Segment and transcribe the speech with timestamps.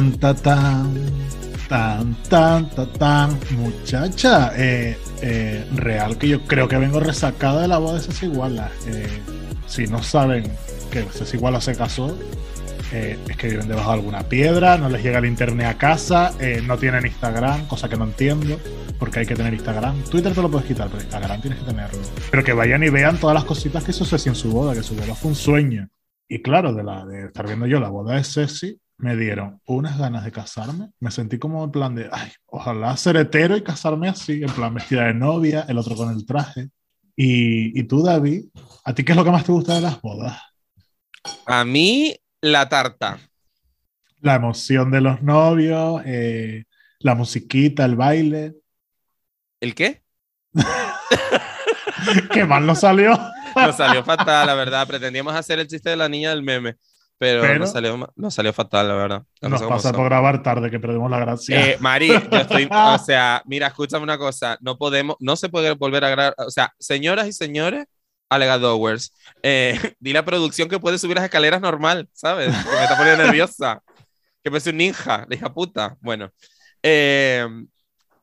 [0.00, 0.94] Tan, tan, ta, tan.
[1.68, 3.38] Tan, tan, ta, tan.
[3.50, 8.24] Muchacha, eh, eh, real que yo creo que vengo resacada de la boda de Ceci
[8.24, 8.70] Iguala.
[8.86, 9.20] Eh,
[9.66, 10.50] si no saben
[10.90, 12.16] que Ceci Iguala se casó,
[12.92, 16.32] eh, es que viven debajo de alguna piedra, no les llega el internet a casa,
[16.64, 18.58] no tienen Instagram, cosa que no entiendo,
[18.98, 20.02] porque hay que tener Instagram.
[20.04, 22.00] Twitter te lo puedes quitar, pero Instagram tienes que tenerlo.
[22.30, 24.96] Pero que vayan y vean todas las cositas que hizo en su boda, que su
[24.96, 25.90] boda fue un sueño.
[26.26, 29.98] Y claro, de, la, de estar viendo yo la boda de Ceci, me dieron unas
[29.98, 30.90] ganas de casarme.
[31.00, 34.74] Me sentí como en plan de, ay, ojalá ser hetero y casarme así, en plan
[34.74, 36.68] vestida de novia, el otro con el traje.
[37.16, 38.44] Y, y tú, David,
[38.84, 40.40] ¿a ti qué es lo que más te gusta de las bodas?
[41.46, 43.18] A mí, la tarta.
[44.20, 46.64] La emoción de los novios, eh,
[46.98, 48.54] la musiquita, el baile.
[49.60, 50.02] ¿El qué?
[52.32, 53.18] Qué mal nos salió.
[53.54, 54.86] Nos salió fatal, la verdad.
[54.86, 56.76] Pretendíamos hacer el chiste de la niña del meme,
[57.20, 59.22] pero, Pero- nos, salió, nos salió fatal, la verdad.
[59.42, 61.72] No Nos pasa por grabar tarde que perdemos la gracia.
[61.72, 65.72] Eh, Mari, yo estoy, o sea, mira, escúchame una cosa, no podemos, no se puede
[65.74, 67.84] volver a grabar, o sea, señoras y señores,
[68.30, 72.56] alegadores, eh, di la producción que puede subir las escaleras normal, ¿sabes?
[72.56, 73.82] Que me está poniendo nerviosa,
[74.42, 75.98] que parece un ninja, la hija puta.
[76.00, 76.32] Bueno,
[76.82, 77.46] eh,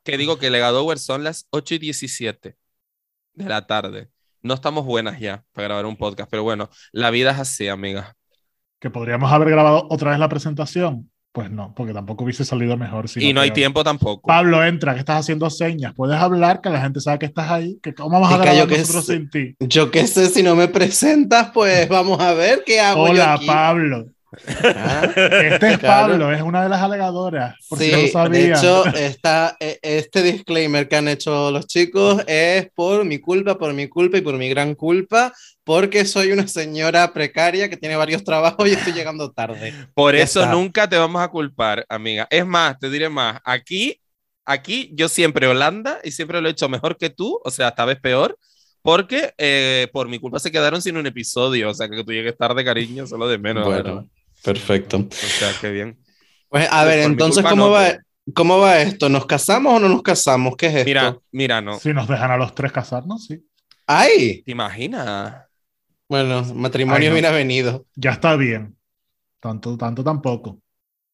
[0.04, 2.58] que digo que Legadowers son las 8 y 17
[3.36, 4.10] de la tarde.
[4.42, 8.17] No estamos buenas ya para grabar un podcast, pero bueno, la vida es así, amiga.
[8.80, 11.10] Que podríamos haber grabado otra vez la presentación.
[11.34, 13.08] Pues no, porque tampoco hubiese salido mejor.
[13.10, 13.56] sino Y no hay peor.
[13.56, 14.28] tiempo tampoco.
[14.28, 15.94] Pablo, entra, que estás haciendo señas.
[15.96, 17.80] Puedes hablar, que la gente sabe que estás ahí.
[17.82, 19.18] Que ¿Cómo vamos a grabar yo qué nosotros sé.
[19.18, 19.56] sin ti?
[19.60, 23.34] Yo qué sé, si no me presentas, pues vamos a ver qué hago yo Hola,
[23.34, 23.46] aquí.
[23.46, 24.06] Pablo.
[24.76, 26.10] Ah, Este es Claro.
[26.14, 27.56] Pablo, es una de las alegadoras.
[27.70, 31.68] Por si sí, no lo de hecho, está, eh, este disclaimer que han hecho los
[31.68, 35.32] chicos es por mi culpa, por mi culpa y por mi gran culpa,
[35.64, 39.74] porque soy una señora precaria que tiene varios trabajos y estoy llegando tarde.
[39.94, 40.52] Por Ya eso está.
[40.52, 42.28] nunca te vamos a culpar, amiga.
[42.30, 43.40] Es más, te diré más.
[43.46, 44.00] Aquí,
[44.46, 47.86] aquí yo siempre Holanda y siempre lo he hecho mejor que tú, o sea, esta
[47.86, 48.38] vez peor,
[48.82, 51.70] porque eh, por mi culpa se quedaron sin un episodio.
[51.70, 53.66] O sea, que tú llegues tarde, cariño, solo de menos.
[53.66, 54.08] Bueno,
[54.54, 54.98] perfecto.
[54.98, 55.98] O sea, qué bien.
[56.50, 59.10] Pues a ver, por entonces, culpa ¿cómo, no, va, pero- ¿cómo va esto?
[59.10, 60.56] ¿Nos casamos o no nos casamos?
[60.56, 60.86] ¿Qué es esto?
[60.86, 61.80] Mira, mira, no.
[61.80, 63.44] Si nos dejan a los tres casarnos, sí.
[63.86, 64.42] ¡Ay!
[64.44, 65.44] ¿Te imaginas?
[66.10, 67.14] Bueno, matrimonio Ay, no.
[67.16, 67.86] bien avenido.
[67.96, 68.78] Ya está bien.
[69.40, 70.60] Tanto, tanto tampoco.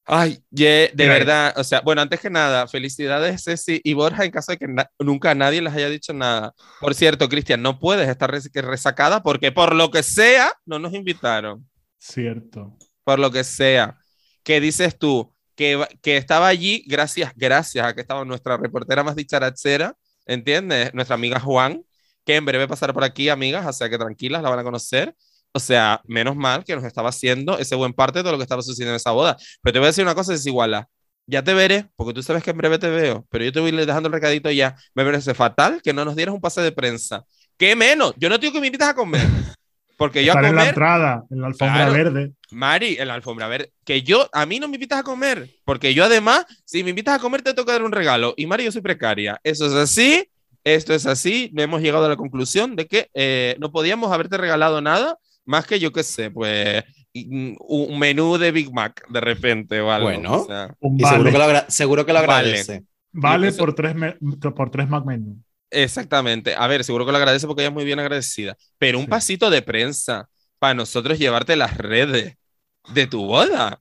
[0.06, 4.26] Ay, ye- de Mira, verdad, o sea, bueno, antes que nada, felicidades Ceci y Borja
[4.26, 6.54] en caso de que na- nunca nadie les haya dicho nada.
[6.82, 10.94] Por cierto, Cristian, no puedes estar res- resacada porque por lo que sea, no nos
[10.94, 11.68] invitaron.
[11.98, 12.76] Cierto.
[13.04, 13.98] Por lo que sea.
[14.44, 15.34] ¿Qué dices tú?
[15.56, 20.94] Que, que estaba allí gracias, gracias a que estaba nuestra reportera más dicharachera, ¿entiendes?
[20.94, 21.86] Nuestra amiga Juan,
[22.26, 25.16] que en breve pasará por aquí, amigas, o que tranquilas, la van a conocer.
[25.54, 28.44] O sea, menos mal que nos estaba haciendo ese buen parte de todo lo que
[28.44, 29.38] estaba sucediendo en esa boda.
[29.62, 30.90] Pero te voy a decir una cosa, desiguala.
[31.28, 33.72] Ya te veré, porque tú sabes que en breve te veo, pero yo te voy
[33.72, 34.76] dejando el recadito ya.
[34.94, 37.24] Me parece fatal que no nos dieras un pase de prensa.
[37.58, 38.14] ¿Qué menos?
[38.18, 39.28] Yo no te digo que me invitas a comer,
[39.98, 41.94] porque yo a Estar en la comer, entrada, en la alfombra Claro.
[41.94, 42.32] verde.
[42.52, 45.50] Mari, en la alfombra, a ver, que yo, a mí no me invitas a comer,
[45.66, 48.34] porque yo además, si me invitas a comer, te toca dar un regalo.
[48.38, 49.40] Y Mari, yo soy precaria.
[49.44, 50.28] Eso es así,
[50.64, 51.52] esto es así.
[51.58, 55.80] Hemos llegado a la conclusión de que eh, no podíamos haberte regalado nada más que
[55.80, 60.08] yo qué sé, pues y- un menú de Big Mac de repente o algo.
[60.10, 60.42] Bueno.
[60.42, 61.32] O sea, Un Y seguro vale.
[61.32, 62.34] que lo, agra- seguro que lo Vale.
[62.34, 62.84] agradece.
[63.12, 63.94] Vale Eso- por tres,
[64.56, 65.38] por tres Mac menú.
[65.74, 66.56] Exactamente.
[66.58, 68.56] A ver, seguro que lo agradece porque ella es muy bien agradecida.
[68.78, 69.10] Pero un Sí.
[69.10, 70.30] pasito de prensa
[70.60, 72.36] para nosotros llevarte las redes
[72.94, 73.80] de tu boda.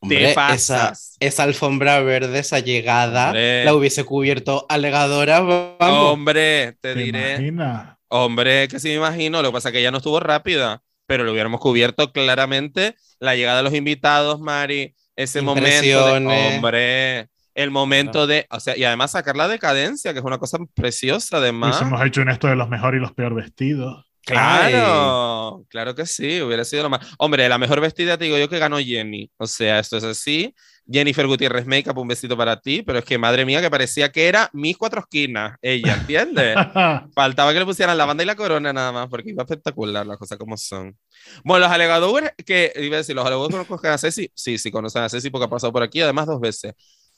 [0.00, 1.16] Hombre, esa, pasas.
[1.20, 3.64] esa alfombra verde, esa llegada, Hombre.
[3.64, 5.40] la hubiese cubierto alegadora.
[5.40, 6.12] Vamos.
[6.12, 7.30] Hombre, te ¿Te diré.
[7.36, 7.96] imaginas?
[8.08, 9.40] Hombre, que sí me imagino.
[9.40, 12.94] Lo que pasa es que ella no estuvo rápida, pero lo hubiéramos cubierto claramente.
[13.18, 16.06] La llegada de los invitados, Mari, ese momento.
[16.06, 16.26] De,
[16.56, 18.46] hombre, el momento de.
[18.50, 21.76] O sea, y además sacar la decadencia, que es una cosa preciosa, además.
[21.76, 24.04] Hubiésemos hecho en esto de los mejores y los peor vestidos.
[24.26, 27.14] Claro, claro que sí, hubiera sido lo más.
[27.18, 29.30] Hombre, la mejor vestida te digo yo que ganó Jenny.
[29.36, 30.54] O sea, esto es así.
[30.90, 34.28] Jennifer Gutiérrez Makeup, un besito para ti, pero es que madre mía, que parecía que
[34.28, 36.56] era mis cuatro esquinas, ella, ¿entiendes?
[37.14, 40.18] Faltaba que le pusieran la banda y la corona nada más, porque iba espectacular las
[40.18, 40.96] cosas como son.
[41.42, 45.02] Bueno, los alegadores, que iba a decir, los alegadores conocen a Ceci, sí, sí, conocen
[45.02, 46.74] a Ceci porque ha pasado por aquí, además dos veces.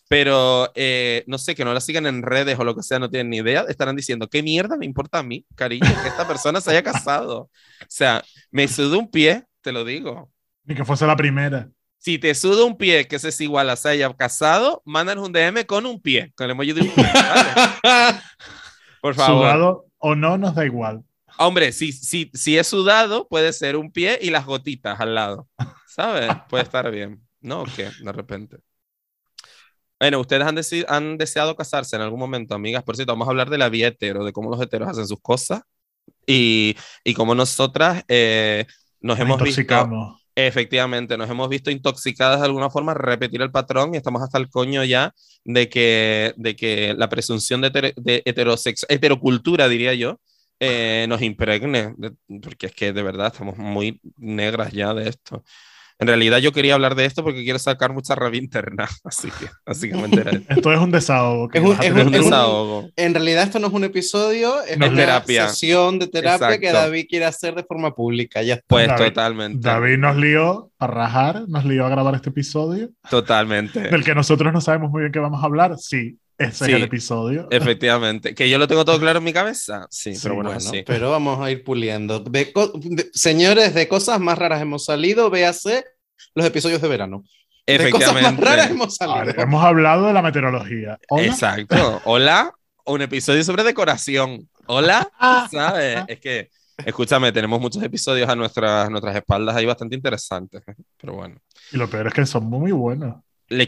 [0.08, 3.10] Pero eh, no sé, que no la sigan en redes o lo que sea, no
[3.10, 6.60] tienen ni idea, estarán diciendo, ¿qué mierda me importa a mí, cariño, que esta persona
[6.60, 7.38] se haya casado?
[7.40, 7.50] O
[7.88, 10.30] sea, me suda un pie, te lo digo.
[10.64, 11.68] Ni que fuese la primera.
[11.98, 15.64] Si te suda un pie que es igual a se haya casado, mándanos un DM
[15.66, 18.20] con un pie, con el emoji de un pie, ¿vale?
[19.00, 19.42] Por favor.
[19.42, 21.02] Sudado o no, nos da igual.
[21.38, 25.48] Hombre, si, si, si es sudado, puede ser un pie y las gotitas al lado.
[25.86, 26.30] ¿Sabes?
[26.48, 27.22] Puede estar bien.
[27.40, 27.62] ¿No?
[27.62, 27.90] ¿O qué?
[28.00, 28.58] De repente.
[29.98, 30.58] Bueno, ustedes han,
[30.88, 32.82] han deseado casarse en algún momento, amigas.
[32.82, 35.20] Por cierto, vamos a hablar de la vida hetero, de cómo los heteros hacen sus
[35.20, 35.62] cosas
[36.26, 38.66] y, y cómo nosotras eh,
[39.00, 40.20] nos hemos visto.
[40.38, 44.50] Efectivamente, nos hemos visto intoxicadas de alguna forma, repetir el patrón y estamos hasta el
[44.50, 45.14] coño ya
[45.44, 48.22] de que, de que la presunción de, de
[48.88, 50.20] heterocultura, diría yo,
[50.60, 51.94] eh, nos impregne,
[52.42, 55.42] porque es que de verdad estamos muy negras ya de esto.
[55.98, 59.94] En realidad yo quería hablar de esto porque quiero sacar mucha rabia interna, así que,
[59.94, 60.42] me enteré.
[60.48, 61.48] esto es un desahogo.
[61.52, 62.90] Es un, desahogo.
[62.96, 65.48] en realidad esto no es un episodio, es una terapia.
[65.48, 68.42] sesión de terapia que David quiere hacer de forma pública.
[68.42, 69.66] Ya Pues totalmente.
[69.66, 72.90] David nos lió a rajar, nos lió a grabar este episodio.
[73.08, 73.80] Totalmente.
[73.80, 76.18] Del que nosotros no sabemos muy bien qué vamos a hablar, sí.
[76.38, 77.48] Ese es el episodio.
[77.50, 78.34] Efectivamente.
[78.34, 79.86] Que yo lo tengo todo claro en mi cabeza.
[79.90, 80.82] Sí, pero bueno, sí.
[80.86, 82.22] Pero vamos a ir puliendo.
[83.12, 85.84] señores, de cosas más raras hemos salido, véase
[86.34, 87.24] los episodios de verano.
[87.64, 88.20] Efectivamente.
[88.20, 89.42] De cosas más raras hemos salido.
[89.42, 90.98] hemos hablado de la meteorología.
[91.18, 92.02] Exacto.
[92.04, 92.52] Hola,
[92.84, 94.48] un episodio sobre decoración.
[94.66, 95.10] Hola,
[95.50, 96.04] ¿sabes?
[96.06, 96.50] Es que,
[96.84, 100.62] escúchame, tenemos muchos episodios a nuestras, nuestras espaldas ahí bastante interesantes.
[100.66, 100.74] ¿eh?
[100.98, 101.36] Pero bueno.
[101.72, 103.16] Y lo peor es que son muy buenos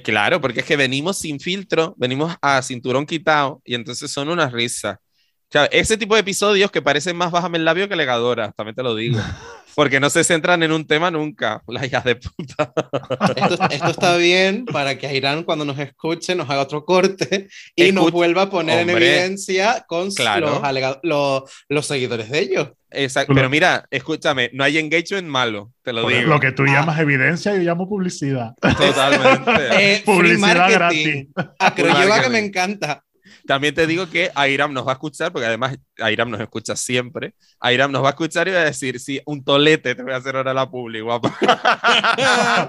[0.03, 4.49] claro, porque es que venimos sin filtro, venimos a cinturón quitado y entonces son una
[4.49, 5.01] risa.
[5.55, 8.83] O ese tipo de episodios que parecen más bájame el labio que legadora, también te
[8.83, 9.19] lo digo.
[9.75, 12.73] Porque no se centran en un tema nunca, las hijas de puta.
[13.71, 17.47] Esto, está bien para que Irán cuando nos escuche nos haga otro corte
[17.77, 20.09] y nos vuelva a poner en evidencia con
[21.03, 22.69] los, los, seguidores de ellos.
[22.91, 23.33] Exacto.
[23.33, 26.23] Pero mira, escúchame, no hay engagement malo, te lo digo.
[26.23, 28.55] Lo que tú llamas evidencia, yo llamo publicidad.
[28.61, 29.95] Totalmente.
[29.95, 31.29] Eh, publicidad gratis.
[31.61, 33.05] Ah, yo que me encanta.
[33.49, 37.33] También te digo que Airam nos va a escuchar, porque además Airam nos escucha siempre.
[37.59, 40.17] Airam nos va a escuchar y va a decir, sí, un tolete te voy a
[40.17, 41.35] hacer ahora la publi, guapa.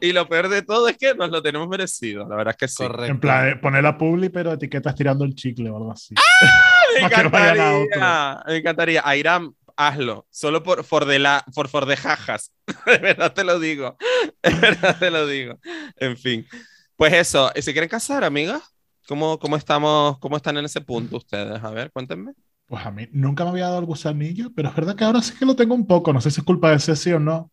[0.00, 2.68] y lo peor de todo es que nos lo tenemos merecido, la verdad es que
[2.68, 2.82] sí.
[3.06, 6.14] En plan, eh, poner la publi, pero etiquetas tirando el chicle o algo así.
[6.16, 6.80] ¡Ah!
[6.98, 9.02] Me encantaría, me encantaría.
[9.04, 12.52] Airam, hazlo, solo por for de la por for de jajas.
[12.86, 13.98] de verdad te lo digo.
[14.42, 15.58] De verdad te lo digo.
[15.98, 16.46] En fin.
[16.96, 18.62] Pues eso, ¿se quieren casar, amigas?
[19.10, 21.60] ¿Cómo, cómo, estamos, ¿Cómo están en ese punto ustedes?
[21.64, 22.32] A ver, cuéntenme.
[22.66, 25.34] Pues a mí nunca me había dado el gusanillo, pero es verdad que ahora sí
[25.36, 26.12] que lo tengo un poco.
[26.12, 27.50] No sé si es culpa de ese sí o no.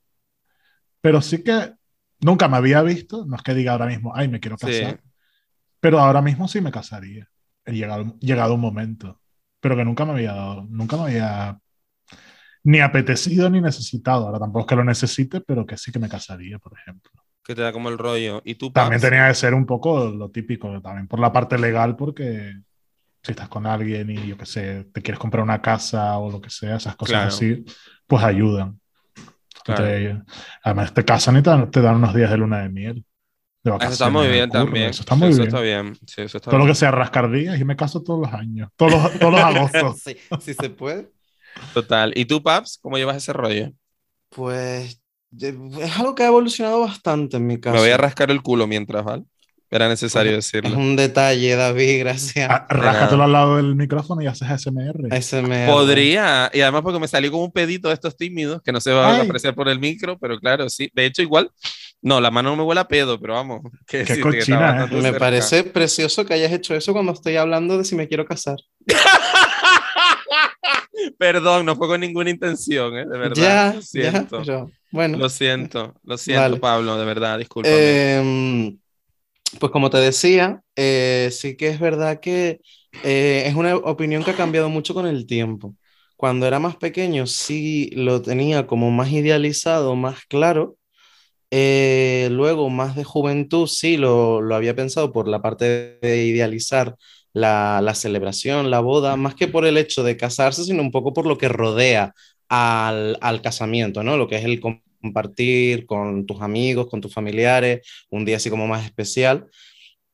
[1.02, 1.74] Pero sí que
[2.20, 3.26] nunca me había visto.
[3.26, 5.02] No es que diga ahora mismo, ay, me quiero casar.
[5.80, 7.28] Pero ahora mismo sí me casaría.
[7.66, 9.20] He llegado, llegado un momento.
[9.60, 11.60] Pero que nunca me había dado, nunca me había
[12.66, 14.28] ni apetecido ni necesitado.
[14.28, 17.17] Ahora tampoco es que lo necesite, pero que sí que me casaría, por ejemplo
[17.48, 18.42] que te da como el rollo.
[18.44, 21.96] ¿Y tú, También tenía que ser un poco lo típico, también por la parte legal,
[21.96, 22.58] porque
[23.24, 26.42] si estás con alguien y yo qué sé, te quieres comprar una casa o lo
[26.42, 27.64] que sea, esas cosas así,
[28.06, 28.82] pues ayudan.
[30.62, 33.06] además, te casan y te dan, unos días de luna de miel.
[33.64, 34.90] eso está muy bien también.
[34.90, 35.50] Eso está muy bien.
[35.50, 39.32] Todo lo que sea rascar días y me caso todos los años, todos los, todos
[39.32, 40.02] los agostos.
[40.42, 41.10] sí, se puede.
[41.74, 42.12] Total.
[42.14, 43.72] ¿Y tú, Paps, cómo llevas ese rollo?
[44.30, 45.02] Pues
[45.36, 47.76] es algo que ha evolucionado bastante en mi caso.
[47.76, 49.24] Me voy a rascar el culo mientras, ¿vale?
[49.70, 50.70] Era necesario decirlo.
[50.70, 52.50] Es un detalle, David, gracias.
[52.50, 55.22] Ah, rájatelo al lado del micrófono y haces SMR.
[55.22, 55.68] SMR.
[55.68, 58.92] Podría, y además porque me salió como un pedito de estos tímidos que no se
[58.92, 60.90] va a apreciar por el micro, pero claro, sí.
[60.94, 61.52] De hecho, igual,
[62.02, 63.62] no, la mano no me huele a pedo, pero vamos.
[63.86, 65.02] Qué cochina, ¿eh?
[65.02, 68.56] Me parece precioso que hayas hecho eso cuando estoy hablando de si me quiero casar.
[71.18, 73.06] Perdón, no fue con ninguna intención, ¿eh?
[73.06, 73.76] de verdad.
[73.76, 74.44] Ya, siento.
[74.92, 75.18] Bueno.
[75.18, 77.70] Lo siento, lo siento, Pablo, de verdad, disculpa.
[77.70, 78.78] Em,
[79.60, 82.62] pues como te decía, eh, sí que es verdad que
[83.04, 85.76] eh, es una opinión que ha cambiado mucho con el tiempo.
[86.16, 90.78] Cuando era más pequeño sí lo tenía como más idealizado, más claro.
[91.52, 96.96] Eh, luego, más de juventud, sí lo, lo había pensado por la parte de idealizar
[97.38, 101.26] la, celebración, la boda, más que por el hecho de casarse, sino un poco por
[101.26, 102.14] lo que rodea
[102.50, 104.18] al, casamiento, ¿no?
[104.18, 108.68] Lo que es el compartir con tus amigos, con tus familiares, un día así como
[108.68, 109.48] más especial.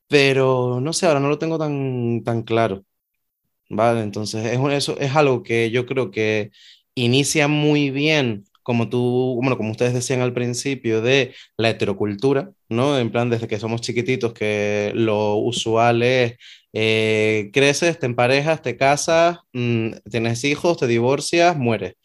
[0.07, 2.85] Pero no sé, ahora no lo tengo tan, tan claro.
[3.69, 4.01] ¿Vale?
[4.01, 6.51] Entonces, es, eso es algo que yo creo que
[6.95, 12.97] inicia muy bien como tú, bueno, como ustedes decían al principio, de la heterocultura, ¿no?
[12.97, 16.37] En plan, desde que somos chiquititos, que lo usual es
[16.73, 21.95] eh, creces, te emparejas, te casas, mm, tienes hijos, te divorcias, mueres.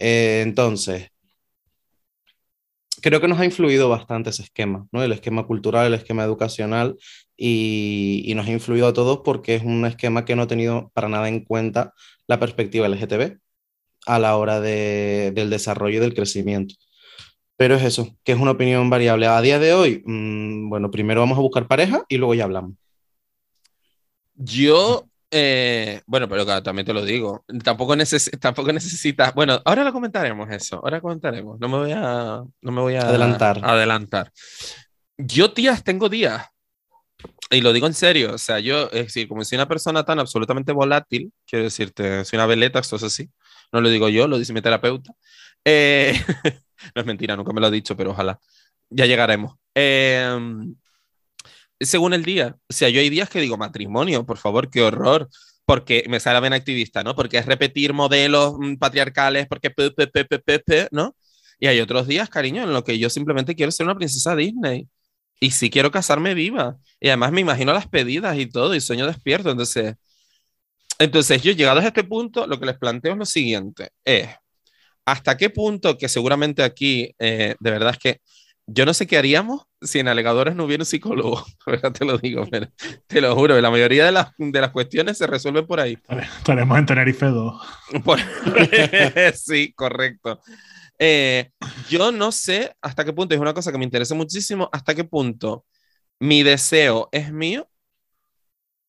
[0.00, 1.10] Eh, entonces,
[3.00, 5.02] creo que nos ha influido bastante ese esquema, ¿no?
[5.02, 6.96] El esquema cultural, el esquema educacional,
[7.36, 11.08] y, nos ha influido a todos porque es un esquema que no ha tenido para
[11.08, 11.94] nada en cuenta
[12.26, 13.38] la perspectiva LGTB
[14.06, 16.74] a la hora de, del desarrollo y del crecimiento.
[17.56, 19.26] Pero es eso, que es una opinión variable.
[19.26, 22.74] A día de hoy, mmm, bueno, primero vamos a buscar pareja y luego ya hablamos.
[24.36, 29.84] Yo, eh, bueno, pero claro, también te lo digo, tampoco, neces tampoco necesitas, bueno, ahora
[29.84, 33.60] lo comentaremos eso, ahora comentaremos, no me voy a, no me voy a adelantar.
[33.62, 34.32] adelantar.
[35.16, 36.46] Yo, tías, tengo días,
[37.50, 40.18] y lo digo en serio, o sea, yo, es decir, como soy una persona tan
[40.18, 43.30] absolutamente volátil, quiero decirte, soy una veleta, esto es así,
[43.72, 45.12] no lo digo yo, lo dice mi terapeuta.
[45.64, 46.14] Eh,
[46.94, 48.38] no es mentira, nunca me lo ha dicho, pero ojalá.
[48.90, 49.56] Ya llegaremos.
[49.74, 50.38] Eh,
[51.80, 55.28] según el día, o sea, yo hay días que digo, matrimonio, por favor, qué horror,
[55.64, 57.14] porque me sale bien activista, ¿no?
[57.14, 61.14] Porque es repetir modelos mm, patriarcales, porque, pe, pe, pe, ¿no?
[61.60, 64.88] Y hay otros días, cariño, en los que yo simplemente quiero ser una princesa Disney.
[65.40, 66.76] Y sí quiero casarme viva.
[67.00, 69.50] Y además me imagino las pedidas y todo, y sueño despierto.
[69.50, 69.96] Entonces,
[70.98, 73.90] entonces yo llegados a este punto, lo que les planteo es lo siguiente.
[74.04, 74.28] Es,
[75.04, 78.20] ¿hasta qué punto, que seguramente aquí, eh, de verdad es que
[78.66, 81.44] yo no sé qué haríamos si en alegadores no hubiera un psicólogo,
[81.98, 82.68] te lo digo, pero,
[83.06, 85.98] te lo juro, la mayoría de las, de las cuestiones se resuelven por ahí.
[86.38, 87.62] Estaremos en Tenerife 2.
[88.04, 88.18] Por...
[89.34, 90.40] sí, correcto.
[90.98, 91.50] Eh,
[91.88, 95.04] yo no sé hasta qué punto, es una cosa que me interesa muchísimo, hasta qué
[95.04, 95.64] punto
[96.18, 97.68] mi deseo es mío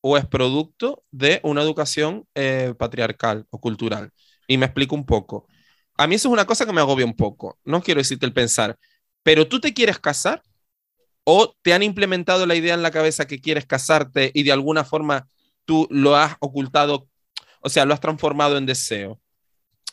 [0.01, 4.11] o es producto de una educación eh, patriarcal o cultural.
[4.47, 5.47] Y me explico un poco.
[5.97, 7.59] A mí eso es una cosa que me agobia un poco.
[7.63, 8.77] No quiero decirte el pensar,
[9.21, 10.41] pero tú te quieres casar
[11.31, 14.83] o te han implementado la idea en la cabeza que quieres casarte y de alguna
[14.83, 15.27] forma
[15.63, 17.07] tú lo has ocultado,
[17.61, 19.19] o sea, lo has transformado en deseo.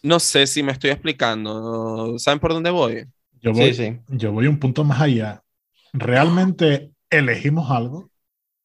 [0.02, 2.19] No sé si me estoy explicando.
[2.19, 3.05] ¿Saben por dónde voy?
[3.43, 3.99] Yo voy, sí, sí.
[4.09, 5.43] Yo voy un punto más allá.
[5.93, 8.11] ¿Realmente elegimos algo?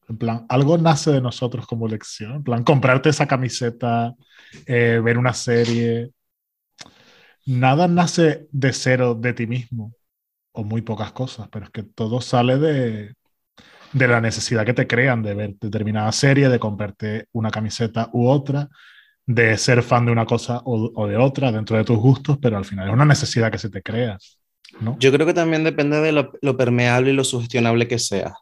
[0.08, 2.36] En plan, algo nace de nosotros como elección.
[2.36, 4.14] En plan, comprarte esa camiseta,
[4.64, 6.12] eh, ver una serie.
[7.44, 9.92] Nada nace de cero de ti mismo,
[10.52, 13.14] o muy pocas cosas, pero es que todo sale de,
[13.92, 18.28] de la necesidad que te crean de ver determinada serie, de comprarte una camiseta u
[18.28, 18.68] otra,
[19.26, 22.56] de ser fan de una cosa o, o, de otra dentro de tus gustos, pero
[22.56, 24.18] al final es una necesidad que se te crea.
[24.80, 24.96] ¿no?
[24.98, 28.34] Yo creo que también depende de lo, lo permeable y lo sugestionable que sea.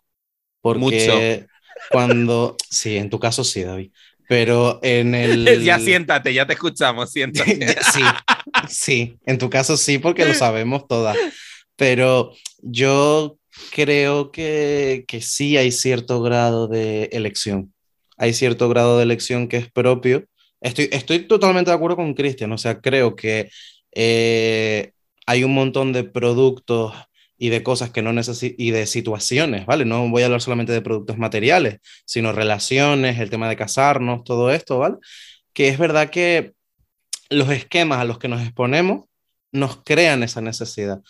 [0.61, 1.47] Porque Mucho.
[1.91, 3.91] cuando, sí, en tu caso sí, David,
[4.29, 5.45] pero en el...
[5.65, 7.77] ya siéntate, ya te escuchamos, siéntate.
[7.93, 8.03] sí,
[8.69, 11.17] sí, en tu caso sí, porque lo sabemos todas.
[11.81, 13.39] Pero yo
[13.75, 17.73] creo que, que sí hay cierto grado de elección.
[18.19, 20.27] Hay cierto grado de elección que es propio.
[20.61, 23.51] Estoy, estoy totalmente de acuerdo con Cristian, o sea, creo que
[23.93, 24.93] eh,
[25.25, 26.93] hay un montón de productos
[27.39, 28.13] y de cosas que no
[28.59, 29.87] y de situaciones, ¿vale?
[29.87, 34.51] No voy a hablar solamente de productos materiales, sino relaciones, el tema de casarnos, todo
[34.51, 34.97] esto, ¿vale?
[35.55, 36.53] Que es verdad que
[37.31, 39.07] los esquemas a los que nos exponemos
[39.51, 41.01] nos crean esa necesidad.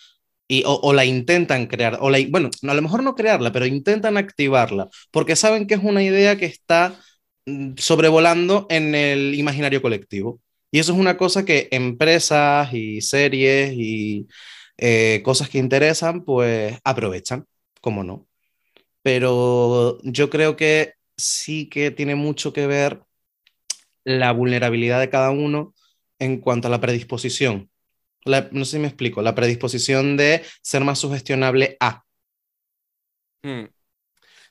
[0.65, 4.89] O, la intentan crear, o la, bueno, a lo mejor no crearla, pero intentan activarla,
[5.11, 6.95] porque saben que es una idea que está
[7.45, 10.41] mm, sobrevolando en el imaginario colectivo.
[10.71, 14.27] Y eso es una cosa que empresas y series y
[14.77, 17.45] eh, cosas que interesan, pues aprovechan,
[17.81, 18.27] como no.
[19.03, 23.01] Pero yo creo que sí que tiene mucho que ver
[24.03, 25.73] la vulnerabilidad de cada uno
[26.19, 27.70] en cuanto a la predisposición.
[28.25, 32.03] No sé si me explico, la predisposición de ser más sugestionable a.
[33.43, 33.65] Hmm.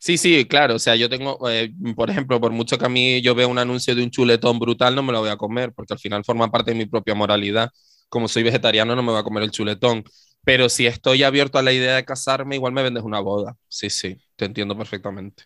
[0.01, 0.77] Sí, sí, claro.
[0.77, 3.59] O sea, yo tengo, eh, por ejemplo, por mucho que a mí yo vea un
[3.59, 6.51] anuncio de un chuletón brutal, no me lo voy a comer, porque al final forma
[6.51, 7.71] parte de mi propia moralidad
[8.09, 10.05] como soy vegetariano no me voy a comer el chuletón,
[10.45, 13.57] pero si estoy abierto a la idea de casarme, igual me vendes una boda.
[13.69, 15.45] Sí, sí, te entiendo perfectamente.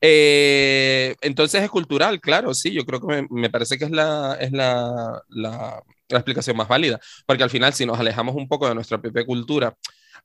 [0.00, 4.36] Eh, entonces es cultural, claro, sí, yo creo que me, me parece que es, la,
[4.40, 5.22] es la,
[6.10, 9.24] la, explicación más válida, porque al final si nos alejamos un poco de nuestra propia
[9.24, 9.76] cultura,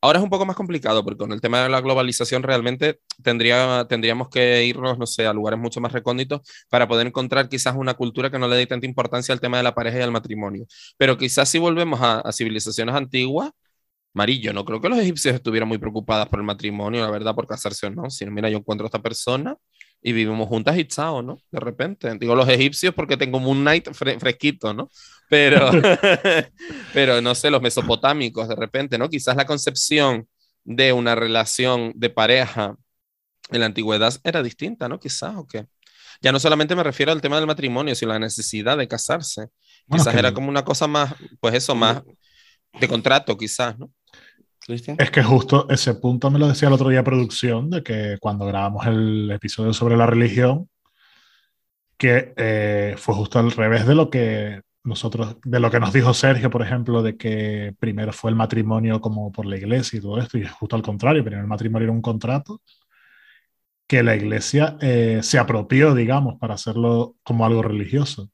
[0.01, 3.85] Ahora es un poco más complicado porque con el tema de la globalización realmente tendría,
[3.87, 7.93] tendríamos que irnos, no sé, a lugares mucho más recónditos para poder encontrar quizás una
[7.93, 10.65] cultura que no le dé tanta importancia al tema de la pareja y al matrimonio.
[10.97, 13.51] Pero quizás si volvemos a, a civilizaciones antiguas,
[14.13, 17.47] Marillo, no creo que los egipcios estuvieran muy preocupados por el matrimonio, la verdad, por
[17.47, 18.09] casarse o no.
[18.09, 19.57] Si mira, yo encuentro a esta persona
[20.01, 21.39] y vivimos juntas y chao, ¿no?
[21.51, 22.15] De repente.
[22.19, 24.89] Digo los egipcios porque tengo un night fre fresquito, ¿no?
[25.29, 25.71] Pero,
[26.93, 29.09] pero no sé, los mesopotámicos de repente, ¿no?
[29.09, 30.27] Quizás la concepción
[30.63, 32.75] de una relación de pareja
[33.51, 34.99] en la antigüedad era distinta, ¿no?
[34.99, 35.65] Quizás, ¿o qué?
[36.21, 39.47] Ya no solamente me refiero al tema del matrimonio, sino a la necesidad de casarse.
[39.87, 42.01] Bueno, quizás era como una cosa más, pues eso, más
[42.79, 43.91] de contrato, quizás, ¿no?
[44.97, 48.45] Es que justo ese punto me lo decía el otro día producción, de que cuando
[48.45, 50.69] grabamos el episodio sobre la religión,
[51.97, 56.13] que eh, fue justo al revés de lo que nosotros, de lo que nos dijo
[56.13, 60.19] Sergio, por ejemplo, de que primero fue el matrimonio como por la iglesia y todo
[60.19, 62.61] esto, y es justo al contrario, primero el matrimonio era un contrato
[63.87, 68.31] que la iglesia eh, se apropió, digamos, para hacerlo como algo religioso.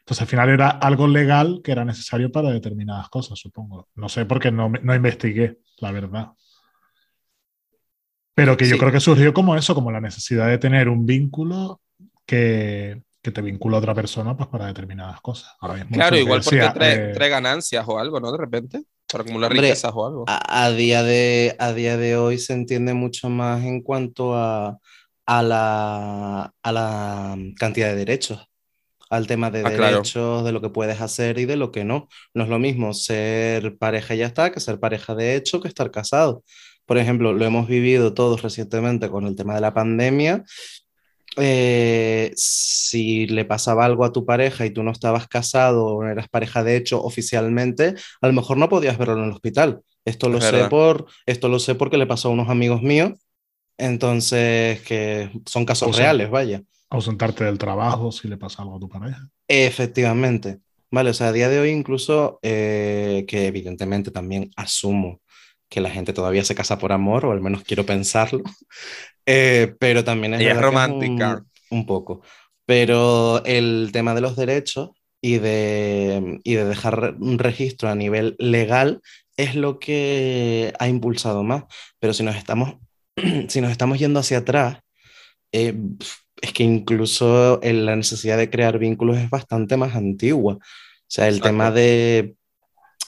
[0.00, 3.88] Entonces al final era algo legal que era necesario para determinadas cosas, supongo.
[3.94, 6.32] No sé porque no, no investigué, la verdad.
[8.34, 8.80] Pero que yo Sí.
[8.80, 11.80] creo que surgió como eso, como la necesidad de tener un vínculo
[12.26, 15.52] que, que te vincula a otra persona pues para determinadas cosas.
[15.60, 18.32] Ahora mismo Claro, igual porque decía, trae, eh, trae ganancias o algo, ¿no?
[18.32, 20.24] De repente, para acumular Hombre, riquezas o algo.
[20.26, 24.78] A, a día de, a día de hoy se entiende mucho más en cuanto a,
[25.26, 28.44] a, la, a la cantidad de derechos,
[29.16, 29.96] al tema de Ah, claro.
[29.98, 32.08] derechos, de lo que puedes hacer y de lo que no.
[32.34, 35.68] No es lo mismo ser pareja y ya está que ser pareja de hecho que
[35.68, 36.42] estar casado.
[36.86, 40.44] Por ejemplo, lo hemos vivido todos recientemente con el tema de la pandemia.
[41.36, 46.10] Eh, si le pasaba algo a tu pareja y tú no estabas casado o no
[46.10, 49.80] eras pareja de hecho oficialmente, a lo mejor no podías verlo en el hospital.
[50.04, 50.70] Esto lo Es sé verdad.
[50.70, 53.12] por, esto lo sé porque le pasó a unos amigos míos,
[53.78, 56.62] entonces que son casos O sea, reales, vaya.
[56.90, 59.28] Ausentarte del trabajo si le pasa algo a tu pareja.
[59.48, 60.60] Efectivamente.
[60.90, 65.20] Vale, o sea, a día de hoy incluso, eh, que evidentemente también asumo
[65.68, 68.42] que la gente todavía se casa por amor, o al menos quiero pensarlo,
[69.26, 71.44] eh, pero también es Ella es que un- romántica.
[71.70, 72.22] un, poco.
[72.66, 78.36] Pero el tema de los derechos y de, y de dejar un registro a nivel
[78.38, 79.00] legal
[79.36, 81.64] es lo que ha impulsado más.
[81.98, 82.76] Pero si nos estamos,
[83.48, 84.78] si nos estamos yendo hacia atrás,
[85.52, 85.74] eh,
[86.42, 90.54] es que incluso en la necesidad de crear vínculos es bastante más antigua.
[90.56, 90.60] O
[91.08, 91.42] sea, el Exacto.
[91.42, 92.36] tema de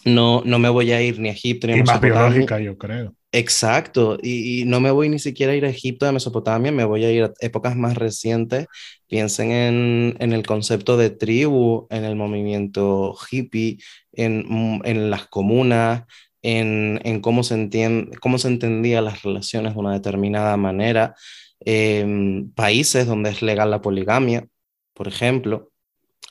[0.04, 2.48] no, no me voy a ir ni a Egipto ni a Y más Mesopotamia.
[2.48, 3.14] biológica, yo creo.
[3.32, 6.84] Exacto, y, y no me voy ni siquiera a ir a Egipto, a Mesopotamia, me
[6.84, 8.66] voy a ir a épocas más recientes.
[9.08, 13.78] Piensen en, en el concepto de tribu, en el movimiento hippie,
[14.12, 16.04] en, mm, en las comunas,
[16.42, 21.14] en, en cómo se entien- cómo se entendían las relaciones de una determinada manera.
[21.60, 24.46] Em, países donde es legal la poligamia,
[24.94, 25.70] por ejemplo.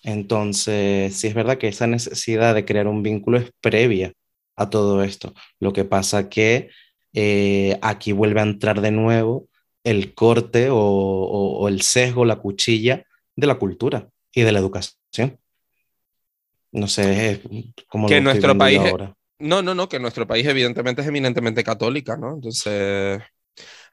[0.03, 4.13] Entonces, sí es verdad que esa necesidad de crear un vínculo es previa
[4.55, 5.33] a todo esto.
[5.59, 6.69] Lo que pasa que
[7.13, 9.47] eh, aquí vuelve a entrar de nuevo
[9.83, 14.59] el corte o, o- o el sesgo, la cuchilla de la cultura y de la
[14.59, 15.39] educación.
[16.71, 17.41] No sé eh,
[17.87, 19.15] cómo Que lo nuestro país- ahora.
[19.39, 22.35] No, no, no, que nuestro país evidentemente es eminentemente católica, ¿no?
[22.35, 23.21] Entonces,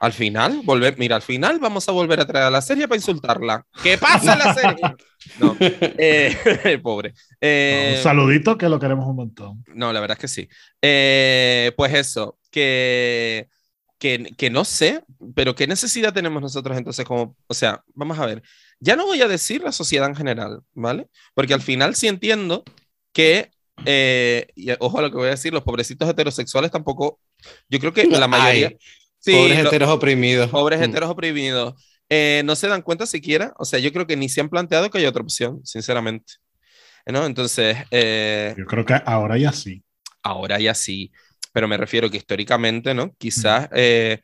[0.02, 2.96] al final, volver, mira, al final vamos a volver a traer a la serie para
[2.96, 3.64] insultarla.
[3.84, 4.96] ¡Que pase la serie!
[5.38, 7.14] No, eh, pobre.
[7.40, 9.64] Eh, Un saludito que lo queremos un montón.
[9.68, 10.48] No, la verdad es que sí.
[10.82, 13.48] Eh, pues eso, que,
[13.96, 15.04] que, que no sé,
[15.36, 18.42] pero ¿qué necesidad tenemos nosotros entonces como, o sea, vamos a ver,
[18.80, 21.06] ya no voy a decir la sociedad en general, ¿vale?
[21.32, 22.64] Porque al final sí entiendo
[23.12, 23.52] que,
[23.86, 27.20] eh, y ojo a lo que voy a decir, los pobrecitos heterosexuales tampoco,
[27.68, 28.66] yo creo que la mayoría...
[28.66, 28.78] Ay,
[29.22, 30.50] sí, pobres lo- heteros oprimidos.
[30.50, 30.82] pobres Mm.
[30.82, 31.74] heteros oprimidos,
[32.08, 34.90] eh, no se dan cuenta siquiera, o sea, yo creo que ni se han planteado
[34.90, 36.34] que hay otra opción, sinceramente.
[37.06, 37.26] ¿No?
[37.26, 39.84] Entonces, eh, Yo creo que ahora ya sí.
[40.22, 41.12] ahora ya sí,
[41.52, 43.14] pero me refiero que históricamente, ¿no?
[43.18, 44.20] Quizás, eh,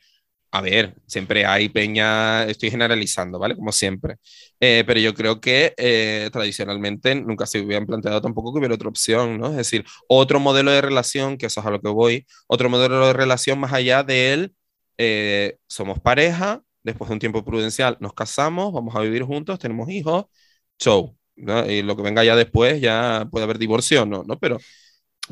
[0.51, 3.55] a ver, siempre hay peña, estoy generalizando, ¿vale?
[3.55, 4.17] Como siempre,
[4.61, 8.89] Eh, pero yo creo que eh, tradicionalmente nunca se hubieran planteado tampoco que hubiera otra
[8.89, 9.49] opción, ¿no?
[9.51, 13.07] Es decir, otro modelo de relación, que eso es a lo que voy, otro modelo
[13.07, 14.53] de relación más allá de él,
[14.99, 19.89] eh, somos pareja, después de un tiempo prudencial nos casamos, vamos a vivir juntos, tenemos
[19.89, 20.25] hijos,
[20.79, 21.17] show.
[21.37, 21.65] ¿no?
[21.71, 24.23] Y lo que venga ya después ya puede haber divorcio, ¿no?
[24.25, 24.39] ¿no?
[24.39, 24.59] Pero,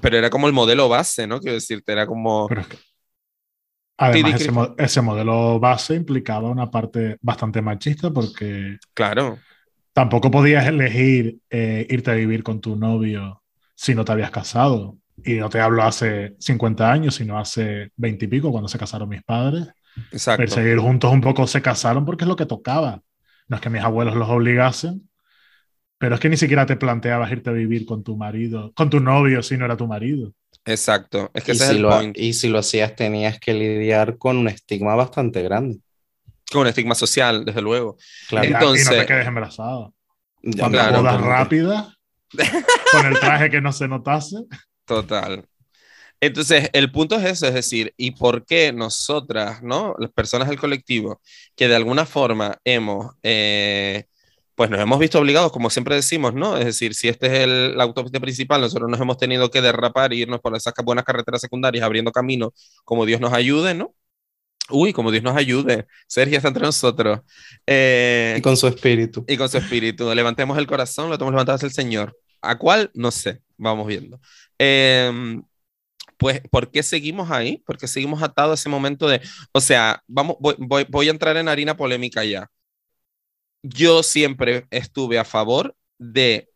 [0.02, 1.40] pero era como el modelo base, ¿no?
[1.42, 2.48] Quiero decirte, era como...
[2.48, 2.78] Pero es que,
[3.98, 9.46] además, ese, mo- ese modelo base implicaba una parte bastante machista porque Claro,
[9.94, 13.44] tampoco podías elegir eh, irte a vivir con tu novio
[13.76, 14.98] si no te habías casado.
[15.24, 19.10] Y no te hablo hace 50 años, sino hace 20 y pico, cuando se casaron
[19.10, 19.68] mis padres.
[20.12, 20.42] exacto.
[20.42, 23.02] Perseguir juntos un poco se casaron porque es lo que tocaba.
[23.48, 25.10] No es que mis abuelos los obligasen,
[25.98, 29.00] pero es que ni siquiera te planteabas irte a vivir con tu marido, con tu
[29.00, 30.34] novio si no era tu marido.
[30.66, 31.32] Exacto.
[31.34, 32.18] Es que Y ese es si, el lo, point.
[32.18, 35.80] y si lo hacías, tenías que lidiar con un estigma bastante grande.
[36.52, 37.98] Con un estigma social, desde luego.
[38.30, 38.46] Claro.
[38.46, 39.90] Y- y no Entonces- te quedes embarazada.
[40.44, 41.94] Ya, Cuando claro, bodas rápidas,
[42.92, 44.36] con el traje que no se notase.
[44.88, 45.46] Total.
[46.20, 49.94] Entonces, el punto es eso, es decir, ¿y por qué nosotras, ¿no?
[50.00, 51.22] Las personas del colectivo,
[51.56, 54.06] que de alguna forma hemos, eh,
[54.56, 56.58] pues nos hemos visto obligados, como siempre decimos, ¿no?
[56.58, 60.12] Es decir, si este es el, la autopista principal, nosotros nos hemos tenido que derrapar
[60.12, 62.52] e irnos por esas buenas carreteras secundarias abriendo camino,
[62.84, 63.94] como Dios nos ayude, ¿no?
[64.70, 65.86] Uy, como Dios nos ayude.
[66.08, 67.20] Sergio está entre nosotros.
[67.68, 69.24] Eh, Y con su espíritu.
[69.28, 70.14] y con su espíritu.
[70.14, 72.18] Levantemos el corazón, lo tenemos levantado hacia el Señor.
[72.42, 72.92] ¿A cuál?
[72.96, 74.20] No sé, vamos viendo.
[74.58, 75.44] Em,
[76.18, 77.60] pues, ¿por qué seguimos ahí?
[77.66, 81.12] ¿Por qué seguimos atados a ese momento de, o sea, vamos, voy, voy, voy a
[81.12, 82.50] entrar en harina polémica ya.
[83.64, 86.50] Yo siempre estuve a favor de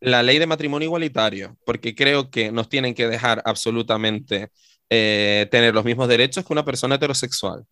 [0.00, 4.50] la ley de matrimonio igualitario, porque creo que nos tienen que dejar absolutamente
[4.90, 7.66] eh, tener los mismos derechos que una persona heterosexual,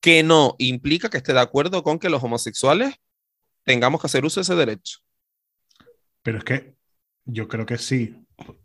[0.00, 2.94] que no implica que esté de acuerdo con que los homosexuales
[3.64, 4.98] tengamos que hacer uso de ese derecho.
[6.22, 6.73] Pero es que
[7.24, 8.14] yo creo que sí.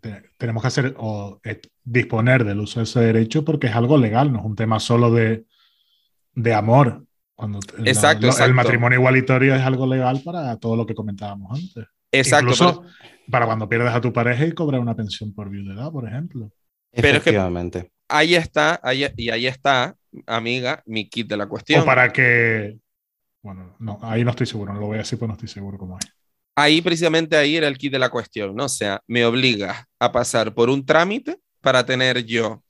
[0.02, 3.98] Te- Tenemos que hacer o eh, disponer del uso de ese derecho porque es algo
[3.98, 5.46] legal, no es un tema solo de,
[6.34, 7.06] de amor.
[7.36, 8.50] Cuando la- Exacto, lo- exacto.
[8.50, 11.86] El matrimonio igualitario es algo legal para todo lo que comentábamos antes.
[12.12, 12.46] Exacto.
[12.46, 12.94] Incluso pero-
[13.32, 16.52] para cuando pierdes a tu pareja y cobrar una pensión por viudedad, por ejemplo.
[16.92, 17.92] Pero es que- Efectivamente.
[18.08, 19.96] ahí está, ahí, y ahí está,
[20.26, 21.82] amiga, mi kit de la cuestión.
[21.82, 22.80] O para que.
[23.44, 25.78] Bueno, no, ahí no estoy seguro, no lo voy a decir, pues no estoy seguro
[25.78, 26.12] cómo es.
[26.60, 28.66] Ahí precisamente ahí era el kit de la cuestión, ¿no?
[28.66, 32.64] O sea, me obliga a pasar por un trámite para tener yo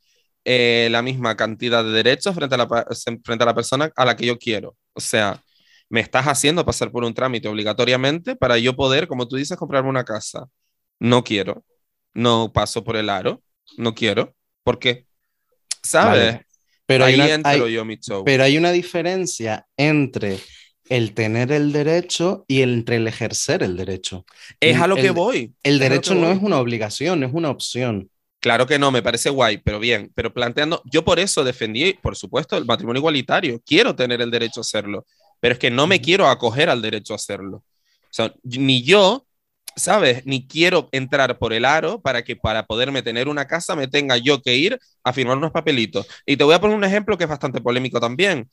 [0.46, 2.68] eh, la misma cantidad de derechos frente a, la,
[3.24, 4.76] frente a la persona a la que yo quiero.
[4.94, 5.42] O sea,
[5.90, 9.90] me estás haciendo pasar por un trámite obligatoriamente para yo poder, como tú dices, comprarme
[9.90, 10.48] una casa.
[11.00, 11.64] No quiero.
[12.14, 13.42] No paso por el aro.
[13.78, 14.36] No quiero.
[14.64, 15.08] ¿Por qué?
[15.84, 16.34] ¿Sabes?
[16.34, 16.46] Vale.
[16.86, 18.24] Pero hay, ahí una, entro hay- yo, mi show.
[18.26, 20.40] pero hay una diferencia entre
[20.90, 24.26] el tener el derecho y entre el ejercer el derecho.
[24.60, 25.56] es a lo el- que voy.
[25.64, 26.32] El Es derecho no voy.
[26.32, 28.10] es una obligación, es una opción.
[28.42, 32.16] Claro que no, me parece guay, pero bien, pero planteando, yo por eso defendí, por
[32.16, 35.06] supuesto, el matrimonio igualitario, quiero tener el derecho a hacerlo,
[35.42, 37.58] pero es que no me quiero acoger al derecho a hacerlo.
[37.58, 37.64] O
[38.12, 39.28] sea, ni yo,
[39.76, 40.26] ¿sabes?
[40.26, 44.16] Ni quiero entrar por el aro para que para poderme tener una casa me tenga
[44.18, 46.08] yo que ir a firmar unos papelitos.
[46.26, 48.50] Y te voy a poner un ejemplo que es bastante polémico también,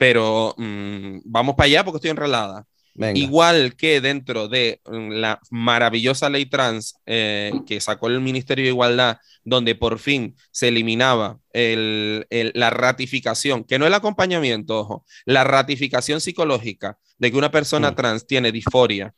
[0.00, 2.66] pero mm, vamos para allá porque estoy enrelada.
[2.94, 3.18] Venga.
[3.18, 8.70] Igual que dentro de mm, la maravillosa ley trans eh, que sacó el Ministerio de
[8.70, 15.04] Igualdad, donde por fin se eliminaba el- el- la ratificación, que no el acompañamiento, ojo,
[15.26, 17.94] la ratificación psicológica de que una persona Mm.
[17.94, 19.12] trans tiene disforia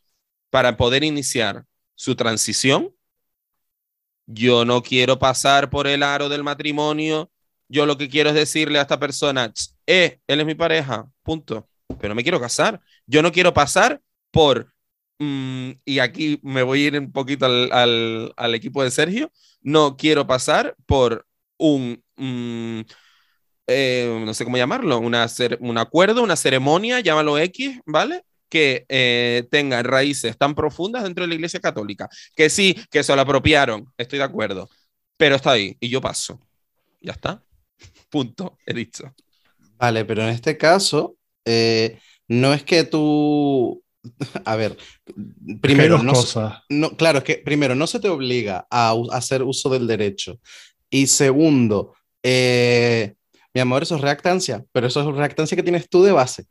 [0.51, 1.65] para poder iniciar
[1.95, 2.93] su transición,
[4.27, 7.31] yo no quiero pasar por el aro del matrimonio,
[7.69, 11.07] yo lo que quiero es decirle a esta persona, "Ch, eh, él es mi pareja,
[11.23, 11.69] punto,
[12.01, 12.81] pero me quiero casar.
[13.07, 14.73] Yo no quiero pasar por,
[15.19, 17.71] mm, y aquí me voy a ir un poquito al,
[18.37, 19.31] al- equipo de Sergio,
[19.63, 21.27] no quiero pasar por
[21.59, 22.81] un, mm,
[23.67, 25.27] eh, no sé cómo llamarlo, una
[25.61, 28.25] un acuerdo, una ceremonia, llámalo X, ¿vale?
[28.49, 32.09] Que eh, tenga raíces tan profundas dentro de la Iglesia Católica.
[32.37, 34.69] Que sí, que se lo apropiaron, estoy de acuerdo,
[35.17, 36.41] pero está ahí y yo paso.
[37.01, 37.43] Ya está.
[38.11, 39.15] Punto, he dicho.
[39.83, 43.83] Vale, pero en este caso, eh, no es que tú.
[44.45, 44.77] A ver,
[45.61, 46.61] primero, dos no, cosas.
[46.69, 50.39] no, claro, es que primero, no se te obliga a, a hacer uso del derecho.
[50.89, 53.15] Y segundo, eh,
[53.53, 56.47] mi amor, eso es reactancia, pero eso es reactancia que tienes tú de base.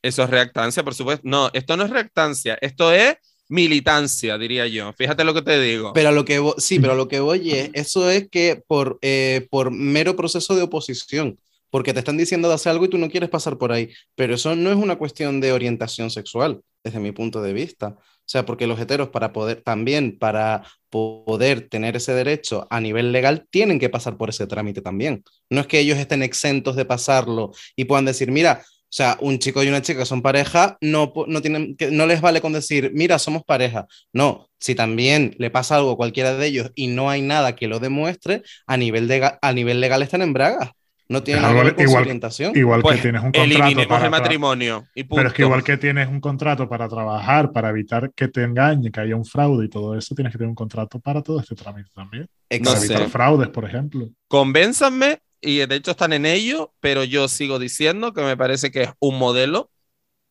[0.00, 1.22] Eso es reactancia, por supuesto.
[1.24, 3.16] No, esto no es reactancia, esto es
[3.48, 4.92] militancia, diría yo.
[4.92, 5.92] Fíjate lo que te digo.
[5.94, 9.00] Pero a lo que sí, pero a lo que voy es, eso es que por,
[9.02, 11.38] eh, por mero proceso de oposición,
[11.70, 14.34] porque te están diciendo de hacer algo y tú no quieres pasar por ahí, pero
[14.34, 17.96] eso no es una cuestión de orientación sexual, desde mi punto de vista.
[17.96, 23.10] O sea, porque los heteros para poder, también para poder tener ese derecho a nivel
[23.10, 25.24] legal, tienen que pasar por ese trámite también.
[25.48, 29.38] No es que ellos estén exentos de pasarlo y puedan decir, mira, o sea, un
[29.38, 32.90] chico y una chica son pareja, no, no, tienen, que, no les vale con decir,
[32.94, 33.86] mira, somos pareja.
[34.14, 37.68] No, si también le pasa algo a cualquiera de ellos y no hay nada que
[37.68, 40.70] lo demuestre, a nivel, de, a nivel legal están en bragas.
[41.10, 42.52] No tienen Es nada que algo ver con su igual- orientación.
[42.56, 44.86] Igual Pues que tienes un contrato eliminemos para el matrimonio.
[44.94, 45.16] Y punto.
[45.16, 48.92] Pero es que igual que tienes un contrato para trabajar, para evitar que te engañen,
[48.92, 51.54] que haya un fraude y todo eso, tienes que tener un contrato para todo este
[51.54, 52.26] trámite también.
[52.48, 52.80] Para Exacto.
[52.80, 52.92] sé.
[52.92, 54.08] evitar fraudes, por ejemplo.
[54.28, 58.82] Convénzanme, y de hecho están en ello, pero yo sigo diciendo que me parece que
[58.82, 59.70] es un modelo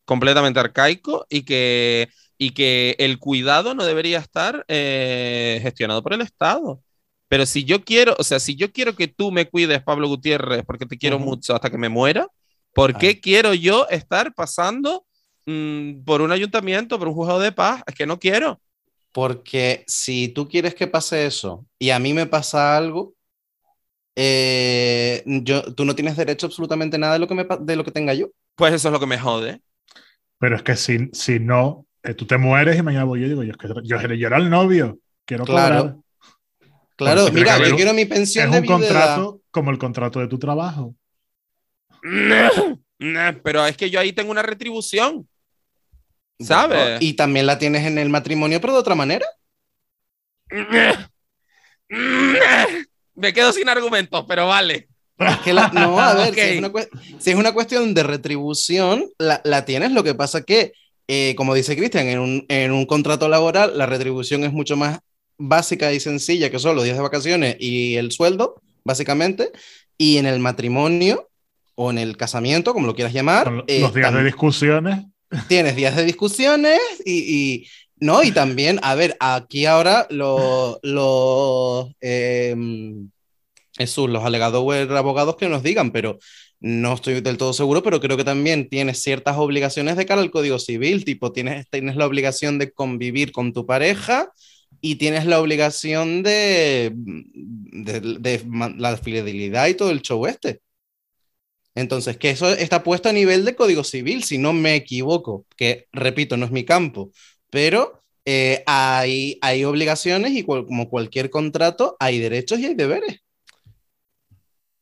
[0.04, 6.20] completamente arcaico y que, y que el cuidado no debería estar eh, gestionado por el
[6.20, 6.80] Estado.
[7.28, 10.64] Pero si yo quiero, o sea, si yo quiero que tú me cuides, Pablo Gutiérrez,
[10.64, 12.26] porque te quiero mucho hasta que me muera,
[12.72, 13.20] ¿por qué Ay.
[13.20, 15.06] quiero yo estar pasando
[15.46, 17.82] mm, por un ayuntamiento, por un juzgado de paz?
[17.86, 18.60] Es que no quiero.
[19.12, 23.14] Porque si tú quieres que pase eso y a mí me pasa algo,
[24.16, 27.84] eh, yo, tú no tienes derecho a absolutamente nada de lo que, me, de lo
[27.84, 28.28] que tenga yo.
[28.56, 29.60] Pues eso es lo que me jode.
[30.38, 33.28] Pero es que si, si no, eh, tú te mueres y mañana voy yo y
[33.30, 35.76] digo, yo, es que yo, yo era el novio, quiero Claro.
[35.76, 35.96] cobrar.
[36.98, 40.26] Claro, mira, yo un- quiero mi pensión Es de un contrato como el contrato de
[40.26, 40.94] tu trabajo.
[43.42, 45.28] Pero es que yo ahí tengo una retribución.
[46.40, 46.78] ¿Sabes?
[46.78, 49.26] Bueno, Y también la tienes en el matrimonio, pero de otra manera.
[53.14, 54.88] Me quedo sin argumentos, pero vale.
[55.18, 56.72] Es que la- no, a ver, si, es una,
[57.18, 59.92] si es una cuestión de retribución, la, la tienes.
[59.92, 60.72] Lo que pasa que,
[61.08, 65.00] eh, como dice Cristian, en un, en un contrato laboral la retribución es mucho más
[65.38, 69.50] básica y sencilla, que son los días de vacaciones y el sueldo, básicamente.
[69.96, 71.28] Y en el matrimonio
[71.74, 75.04] o en el casamiento, como lo quieras llamar, lo- eh, los días de discusiones.
[75.48, 77.66] tienes días de discusiones y, y-
[78.00, 83.10] no, y también, a ver, aquí ahora los los em,
[83.76, 86.18] Jesús, los abogados que nos digan, pero
[86.60, 90.30] no estoy del todo seguro, pero creo que también tienes ciertas obligaciones de cara al
[90.30, 94.32] Código Civil, tipo tienes, tienes la obligación de convivir con tu pareja
[94.80, 98.44] y tienes la obligación de, de,
[98.76, 100.60] la fidelidad y todo el show este.
[101.74, 105.86] Entonces, que eso está puesto a nivel de Código Civil, si no me equivoco, que
[105.92, 107.12] repito, no es mi campo,
[107.50, 113.20] pero eh, hay, hay obligaciones y cual- como cualquier contrato, hay derechos y hay deberes.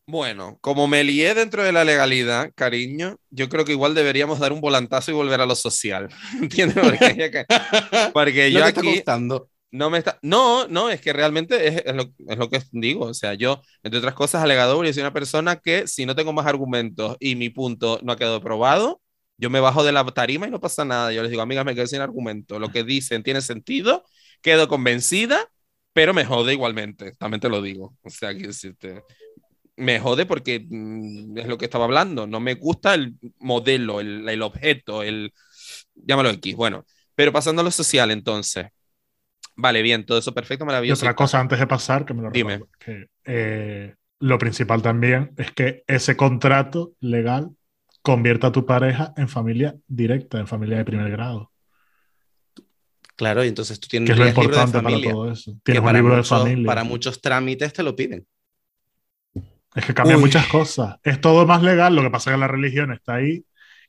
[0.08, 4.52] Bueno, como me lié dentro de la legalidad, cariño, yo creo que igual deberíamos dar
[4.52, 6.08] un volantazo y volver a lo social.
[6.40, 6.78] ¿Entiendes?
[6.80, 7.44] Porque,
[8.14, 9.02] porque yo aquí.
[9.70, 10.18] No me está.
[10.22, 13.06] No, no, es que realmente es, es lo, es lo que digo.
[13.06, 16.32] O sea, yo, entre otras cosas, alegador, yo soy una persona que si no tengo
[16.32, 19.00] más argumentos y mi punto no ha quedado probado,
[19.38, 21.12] yo me bajo de la tarima y no pasa nada.
[21.12, 22.58] Yo les digo, amigas, me quedo sin argumento.
[22.58, 24.04] Lo que dicen tiene sentido,
[24.40, 25.50] quedo convencida,
[25.92, 27.14] pero me jode igualmente.
[27.16, 27.96] También te lo digo.
[28.02, 28.32] O sea,
[29.76, 32.26] me jode porque mm, es lo que estaba hablando.
[32.26, 35.32] No me gusta el modelo, el, el objeto, el.
[35.94, 36.56] Llámalo X.
[36.56, 38.66] Bueno, pero pasando a lo social, entonces.
[39.56, 41.04] Vale, bien, todo eso perfecto, Y maravilloso.
[41.04, 42.58] otra cosa antes de pasar, que me lo Dime.
[42.58, 47.50] recuerdo, que eh, lo principal también es que ese contrato legal
[48.02, 51.50] convierta a tu pareja en familia directa, en familia de primer grado,
[53.16, 55.10] Claro, y entonces tú que es lo tendrías libro de importante para familia.
[55.12, 55.58] todo eso.
[55.64, 56.66] Tienes un para libro muchos- de familia.
[56.66, 58.26] Para muchos trámites te lo piden.
[59.74, 60.22] Es que cambia Uy.
[60.22, 60.96] muchas cosas.
[61.02, 63.42] Es todo más legal, lo que pasa es que la religión está ahí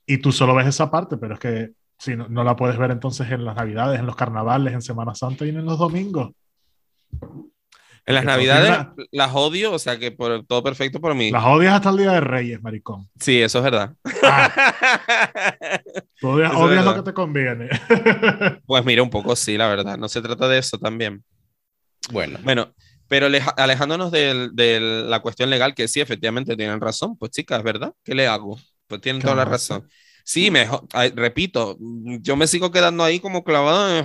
[0.06, 2.92] y tú solo ves esa parte, pero es que si no, no la puedes ver
[2.92, 6.32] entonces en las navidades, en los carnavales, en Semana Santa y en los domingos.
[8.08, 11.30] En las que navidades las odio, o sea que por, todo perfecto por mí.
[11.30, 13.10] Las odias hasta el Día de Reyes, maricón.
[13.20, 13.94] Sí, eso es verdad.
[14.24, 14.74] Ah,
[16.22, 17.68] tú odias, lo que te conviene.
[18.66, 19.98] pues mira, un poco sí, la verdad.
[19.98, 21.22] No se trata de eso también.
[22.10, 22.74] Bueno, Bueno,
[23.10, 27.94] pero alejándonos de la cuestión legal, que sí, efectivamente tienen razón, pues chicas, ¿verdad?
[28.06, 28.58] ¿Qué le hago?
[28.88, 29.86] Pues tienen ¿Qué toda la razón.
[30.30, 34.04] Sí, mejor, ay, repito, yo me sigo quedando ahí como clavado,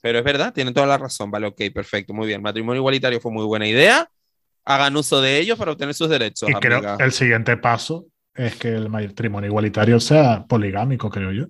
[0.00, 2.40] pero es verdad, tienen toda la razón, vale, ok, perfecto, muy bien.
[2.40, 4.08] Matrimonio igualitario fue muy buena idea,
[4.64, 8.54] hagan uso de ellos para obtener sus derechos, y creo que el siguiente paso es
[8.54, 11.46] que el matrimonio igualitario sea poligámico, creo yo.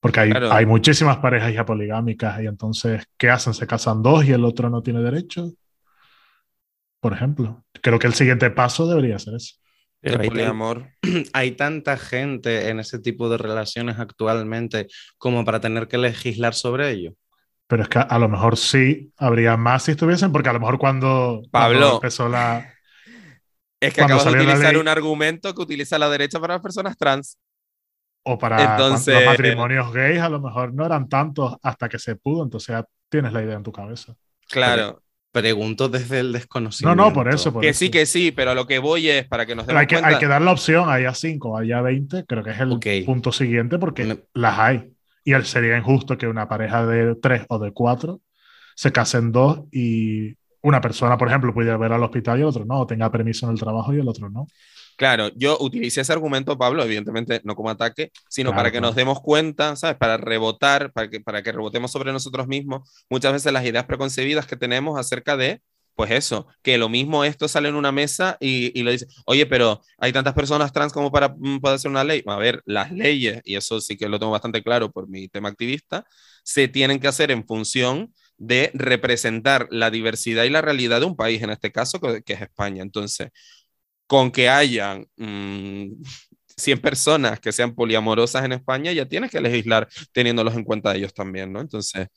[0.00, 0.50] Porque hay, Claro.
[0.50, 3.54] hay muchísimas parejas ya poligámicas y entonces, ¿qué hacen?
[3.54, 5.52] ¿Se casan dos y el otro no tiene derecho?
[6.98, 9.54] Por ejemplo, creo que el siguiente paso debería ser eso.
[10.02, 10.88] El ahí poliamor.
[11.32, 16.90] hay tanta gente en ese tipo de relaciones actualmente como para tener que legislar sobre
[16.90, 17.14] ello.
[17.66, 20.78] Pero es que a lo mejor sí habría más si estuviesen, porque a lo mejor
[20.78, 21.78] cuando, Pablo.
[21.78, 22.72] cuando empezó la...
[23.80, 26.96] Es que acabas de utilizar ley- un argumento que utiliza la derecha para las personas
[26.96, 27.38] trans.
[28.24, 32.16] O para Entonces- los matrimonios gays, a lo mejor no eran tantos hasta que se
[32.16, 34.14] pudo, entonces ya tienes la idea en tu cabeza.
[34.48, 35.00] Claro.
[35.40, 36.96] Pregunto desde el No, desconocimiento.
[37.04, 37.52] no, por eso.
[37.52, 37.78] Por Que eso.
[37.80, 39.94] sí, que sí, pero a lo que voy es para que nos demos hay que,
[39.96, 40.08] cuenta.
[40.08, 42.86] hay que dar la opción, haya 5, haya 20, creo que es el Ok.
[43.06, 44.92] punto siguiente porque Una- las hay.
[45.24, 48.20] Y sería injusto que una pareja de 3 o de 4
[48.74, 52.64] se casen dos y una persona, por ejemplo, pudiera ver al hospital y el otro
[52.64, 54.46] no, o tenga permiso en el trabajo y el otro no.
[54.98, 58.96] Claro, yo utilicé ese argumento, Pablo, evidentemente no como ataque, sino Claro, para que nos
[58.96, 59.96] demos cuenta, ¿sabes?
[59.96, 64.46] Para rebotar, para que, para que rebotemos sobre nosotros mismos muchas veces las ideas preconcebidas
[64.46, 65.62] que tenemos acerca de,
[65.94, 69.46] pues eso, que lo mismo esto sale en una mesa y, y lo dice, oye,
[69.46, 72.22] pero hay tantas personas trans como para mm, poder hacer una ley.
[72.26, 75.48] A ver, las leyes, y eso sí que lo tengo bastante claro por mi tema
[75.48, 76.06] activista,
[76.42, 81.16] se tienen que hacer en función de representar la diversidad y la realidad de un
[81.16, 82.82] país, en este caso, que, que es España.
[82.82, 83.30] Entonces,
[84.08, 85.92] con que hayan mm,
[86.56, 91.14] 100 personas que sean poliamorosas en España, ya tienes que legislar teniéndolos en cuenta ellos
[91.14, 91.60] también, ¿no?
[91.60, 92.08] Entonces,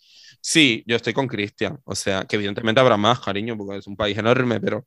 [0.41, 3.95] sí, yo estoy con Cristian, o sea, que evidentemente habrá más, cariño, porque es un
[3.97, 4.85] país enorme, pero,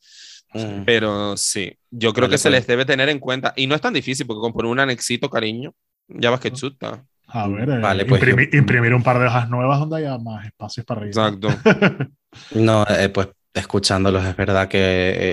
[0.54, 0.84] Mm.
[0.84, 2.60] pero sí, yo creo Vale, que se pues.
[2.60, 5.30] les debe tener en cuenta, y no es tan difícil, porque con poner un anexito,
[5.30, 5.74] cariño,
[6.08, 7.04] Ya vas que chuta.
[7.28, 10.18] A ver, eh, Vale, pues imprimi- yo- imprimir un par de hojas nuevas donde haya
[10.18, 11.34] más espacios para rellenar.
[11.34, 11.48] Exacto.
[12.50, 14.78] No, eh, pues escuchándolos es verdad que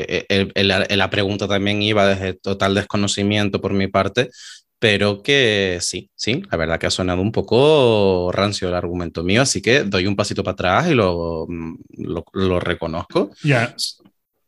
[0.07, 4.29] eh, el- el- la pregunta también iba desde total desconocimiento por mi parte,
[4.79, 9.41] pero que sí, sí, la verdad que ha sonado un poco rancio el argumento mío,
[9.41, 13.31] así que doy un pasito para atrás y lo, mm, lo, lo reconozco.
[13.43, 13.75] Ya.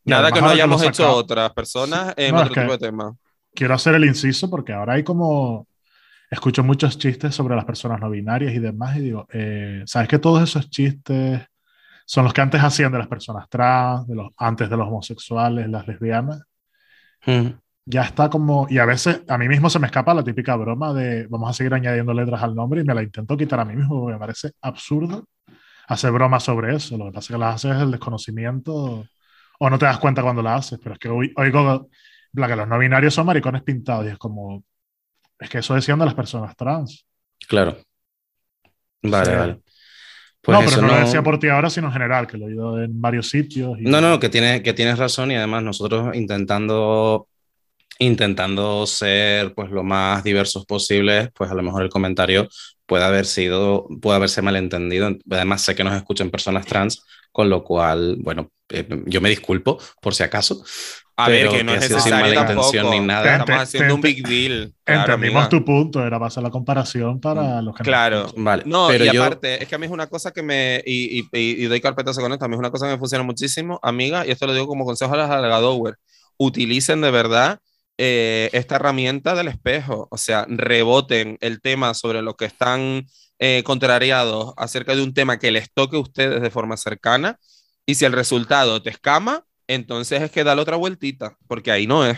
[0.06, 2.74] Y Nada que no hayamos he hecho otras personas en No, es otro que- tipo
[2.74, 3.16] de tema.
[3.56, 5.68] Quiero hacer el inciso porque ahora hay como.
[6.32, 10.18] Escucho muchos chistes sobre las personas no binarias y demás, y digo, eh, ¿sabes que
[10.18, 11.42] todos esos chistes
[12.06, 15.70] son los que antes hacían de las personas trans, de los, antes de los homosexuales,
[15.70, 16.42] las lesbianas?
[17.26, 17.48] Mm,
[17.86, 20.94] ya está como, y a veces a mí mismo se me escapa la típica broma
[20.94, 23.76] de vamos a seguir añadiendo letras al nombre y me la intento quitar a mí
[23.76, 25.26] mismo porque me parece absurdo
[25.88, 26.98] hacer bromas sobre eso.
[26.98, 29.06] Lo que pasa es que las haces el desconocimiento
[29.60, 31.90] o no te das cuenta cuando las haces, pero es que oigo
[32.34, 34.64] plan, que los no binarios son maricones pintados y es como,
[35.40, 37.06] es que eso decían de las personas trans.
[37.48, 37.78] claro.
[39.02, 39.32] Vale, Sí.
[39.32, 39.62] vale.
[40.44, 42.38] Pues no, pero eso no, lo no- decía por ti ahora, sino en general, que
[42.38, 43.80] lo he oído en varios sitios.
[43.80, 47.28] y- No, no, que, tiene, que tienes razón y además nosotros intentando,
[48.00, 52.48] intentando ser pues lo más diversos posibles, pues a lo mejor el comentario
[52.86, 55.10] puede haber sido, puede haberse malentendido.
[55.32, 59.80] Además sé que nos escuchan personas trans, con lo cual, bueno, eh, yo me disculpo
[60.02, 60.64] por si acaso.
[61.16, 62.68] A pero ver, que no es sin necesario mala tampoco.
[62.70, 63.32] intención ni nada.
[63.38, 64.74] Estamos haciendo un big deal.
[64.84, 65.50] Claro, Entendimos amiga.
[65.50, 68.20] tu punto, era para hacer la comparación para los que no Claro.
[68.26, 68.44] escuchan.
[68.44, 70.82] Vale, No, pero y yo, aparte, es que a mí es una cosa que me.
[70.86, 72.46] Y, y, y- y doy carpetazo con esto.
[72.46, 74.86] A mí es una cosa que me funciona muchísimo, amiga, y esto lo digo como
[74.86, 75.96] consejo a las algadower.
[76.38, 77.60] Utilicen de verdad
[78.00, 80.08] eh, esta herramienta del espejo.
[80.10, 83.06] O sea, reboten el tema sobre los que están
[83.38, 87.38] eh, contrariados acerca de un tema que les toque a ustedes de forma cercana.
[87.86, 92.06] Y si el resultado te escama, entonces es que dale otra vueltita, porque ahí no
[92.06, 92.18] es.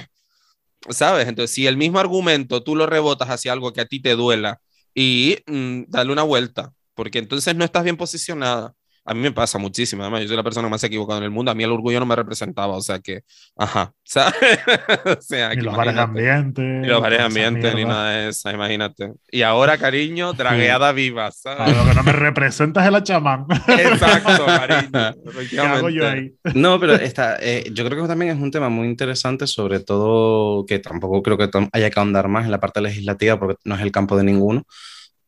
[0.89, 1.27] ¿Sabes?
[1.27, 4.61] Entonces, si el mismo argumento tú lo rebotas hacia algo que a ti te duela
[4.93, 8.75] y mm, dale una vuelta, porque entonces no estás bien posicionada.
[9.07, 11.51] A mí me pasa muchísimo, además, yo soy la persona más equivocada en el mundo,
[11.51, 13.21] a mí el orgullo no me representaba, o sea que,
[13.55, 14.33] ajá, ¿sabes?
[15.05, 16.01] o sea, Ni los bares de imagínate.
[16.01, 16.61] ambiente.
[16.61, 19.13] Ni los bares de esa ambiente, ni nada de eso, imagínate.
[19.31, 21.75] Y ahora, cariño, dragueada viva, ¿sabes?
[21.77, 23.45] lo que no me representas es la chamán.
[23.67, 25.15] Exacto, cariño.
[25.51, 26.33] ¿Qué hago yo ahí?
[26.55, 30.65] No, pero está, eh, yo creo que también es un tema muy interesante, sobre todo
[30.65, 33.81] que tampoco creo que haya que ahondar más en la parte legislativa porque no es
[33.81, 34.65] el campo de ninguno,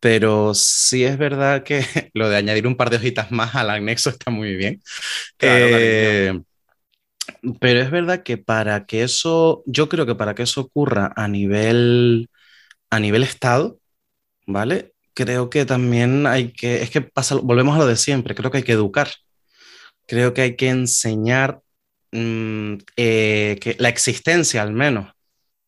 [0.00, 1.82] pero sí es verdad que
[2.14, 4.82] lo de añadir un par de hojitas más al anexo está muy bien.
[5.38, 6.40] Claro, Eh,
[7.60, 11.28] pero es verdad que para que eso, yo creo que para que eso ocurra a
[11.28, 12.28] nivel,
[12.90, 13.78] a nivel Estado,
[14.46, 14.94] ¿vale?
[15.14, 18.58] Creo que también hay que, es que pasa, volvemos a lo de siempre, creo que
[18.58, 19.08] hay que educar.
[20.06, 21.62] Creo que hay que enseñar
[22.12, 25.12] mm, eh, que la existencia al menos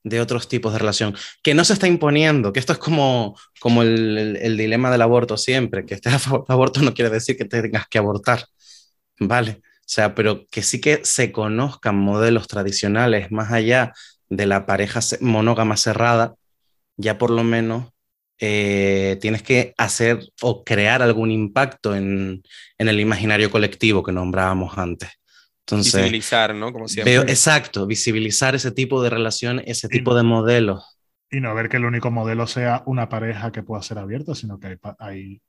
[0.05, 3.83] de otros tipos de relación, que no se está imponiendo, que esto es como, como
[3.83, 7.37] el, el- dilema del aborto siempre, que estés a favor del aborto no quiere decir
[7.37, 8.47] que te tengas que abortar,
[9.19, 9.61] ¿vale?
[9.65, 13.93] O sea, pero que sí que se conozcan modelos tradicionales más allá
[14.29, 16.35] de la pareja monógama cerrada,
[16.97, 17.91] ya por lo menos
[18.41, 22.43] eh, tienes que hacer o crear algún impacto en,
[22.79, 25.11] en el imaginario colectivo que nombrábamos antes.
[25.71, 26.73] Entonces, Visibilizar, ¿no?
[26.73, 27.13] Como siempre.
[27.13, 30.99] veo, exacto, visibilizar ese tipo de relación, ese Y- tipo de modelos.
[31.31, 34.59] Y no ver que el único modelo sea una pareja que pueda ser abierta, sino
[34.59, 35.41] que hay,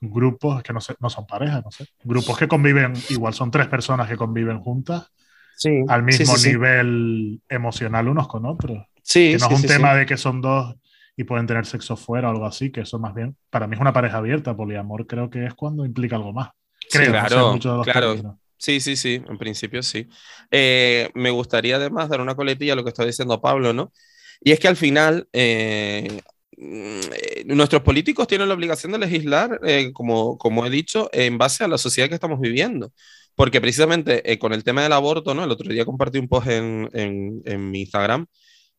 [0.00, 1.86] grupos que no, sé, no son parejas, no sé.
[2.04, 5.12] Grupos que conviven, igual son tres personas que conviven juntas
[5.54, 6.50] Sí, al mismo sí, sí, sí.
[6.50, 8.86] nivel emocional unos con otros.
[9.02, 9.74] Sí, que no sí, es un sí, sí.
[9.74, 10.76] tema de que son dos
[11.16, 13.80] y pueden tener sexo fuera o algo así, que eso más bien, para mí es
[13.80, 14.56] una pareja abierta.
[14.56, 16.50] Poliamor creo que es cuando implica algo más.
[16.88, 18.14] Sí, Creo, no sé claro, mucho de los claro.
[18.14, 18.38] términos.
[18.62, 20.08] Sí, sí, sí, en principio sí.
[20.50, 23.92] Eh, me gustaría además dar una coletilla a lo que está diciendo Pablo, ¿no?
[24.40, 26.20] Y es que al final eh,
[26.56, 29.60] mm, eh, nuestros políticos tienen la obligación de legislar,
[29.94, 32.92] como, como he dicho, en base a la sociedad que estamos viviendo.
[33.34, 35.44] Porque precisamente con el tema del aborto, ¿no?
[35.44, 38.26] El otro día compartí un post en, en, mi Instagram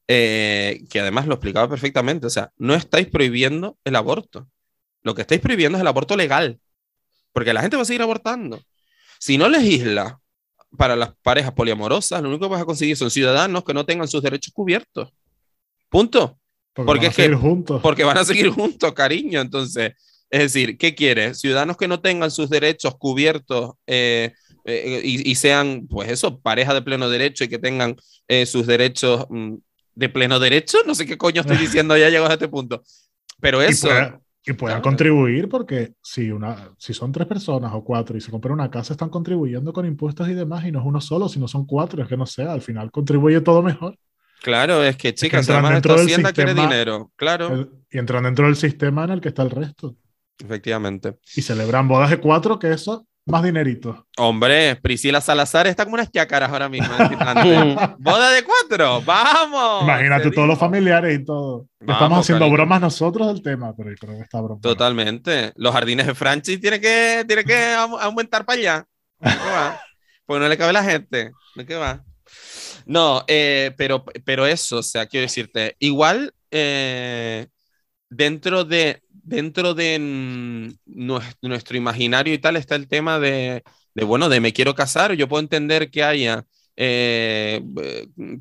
[0.08, 2.28] que además lo explicaba perfectamente.
[2.28, 4.48] O sea, no estáis prohibiendo el aborto.
[5.04, 6.60] Lo que estáis prohibiendo es el aborto legal.
[7.34, 8.62] Porque la gente va a seguir abortando.
[9.24, 10.20] Si no legisla
[10.78, 14.06] para las parejas poliamorosas, lo único que vas a conseguir son ciudadanos que no tengan
[14.10, 15.14] sus derechos cubiertos.
[15.88, 16.38] Punto.
[16.74, 17.82] Porque, Porque van a que- seguir juntos.
[17.82, 19.40] Porque van a seguir juntos, cariño.
[19.40, 19.94] Entonces,
[20.30, 21.40] es decir, ¿qué quieres?
[21.40, 24.34] Ciudadanos que no tengan sus derechos cubiertos eh,
[24.66, 27.96] eh, y, y sean, pues eso, pareja de pleno derecho y que tengan
[28.28, 29.54] eh, sus derechos mm,
[29.96, 30.80] de pleno derecho.
[30.86, 32.84] No sé qué coño estoy diciendo, ya llego a este punto.
[33.40, 34.90] Pero y, eso, pueda- y puedan Claro.
[34.90, 38.94] contribuir porque si, una, si son tres personas o cuatro y se compran una casa,
[38.94, 42.10] están contribuyendo con impuestos y demás, y no es uno solo, sino son cuatro, es
[42.10, 43.98] que no sé, al final contribuye todo mejor.
[44.42, 47.12] Claro, es que chicas, entran además dentro esta del hacienda quiere sistema- dinero.
[47.16, 49.96] Claro, El- y entran dentro del sistema en el que está el resto.
[50.44, 51.18] efectivamente.
[51.36, 54.06] Y celebran bodas de cuatro, que eso, más dinerito.
[54.18, 56.94] Hombre, Priscila Salazar está como unas chácaras ahora mismo.
[58.00, 59.84] Boda de cuatro, vamos.
[59.84, 61.68] Imagínate Te todos los familiares y todo.
[61.80, 62.54] Vamos, Estamos haciendo cariño.
[62.58, 64.62] bromas nosotros del tema, pero creo que está broma.
[64.62, 65.54] Totalmente.
[65.56, 68.86] Los jardines de Franchi tiene que, tiene que au- aumentar para allá.
[69.22, 69.80] ¿Qué va?
[70.26, 71.32] Pues no le cabe la gente.
[71.56, 72.04] ¿De qué va?
[72.86, 77.48] No, eh, pero, pero eso, o sea, quiero decirte, igual eh,
[78.10, 79.98] dentro de, dentro de
[80.86, 83.64] nues- nuestro imaginario y tal está el tema de,
[83.96, 85.14] bueno, de me quiero casar.
[85.14, 86.46] Yo puedo entender que haya
[86.76, 87.62] eh,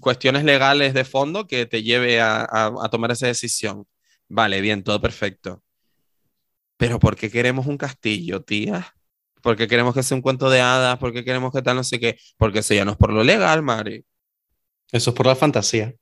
[0.01, 3.87] cuestiones legales de fondo que te lleve a, a- a tomar esa decisión.
[4.29, 5.63] Vale, bien, todo perfecto.
[6.77, 8.95] Pero ¿por qué queremos un castillo, tía?
[9.43, 10.99] ¿Por qué queremos que sea un cuento de hadas?
[10.99, 12.19] ¿Por qué queremos que tal no sé qué?
[12.37, 14.05] Porque eso ya no es por lo legal, Mari.
[14.93, 15.95] Eso es por la fantasía.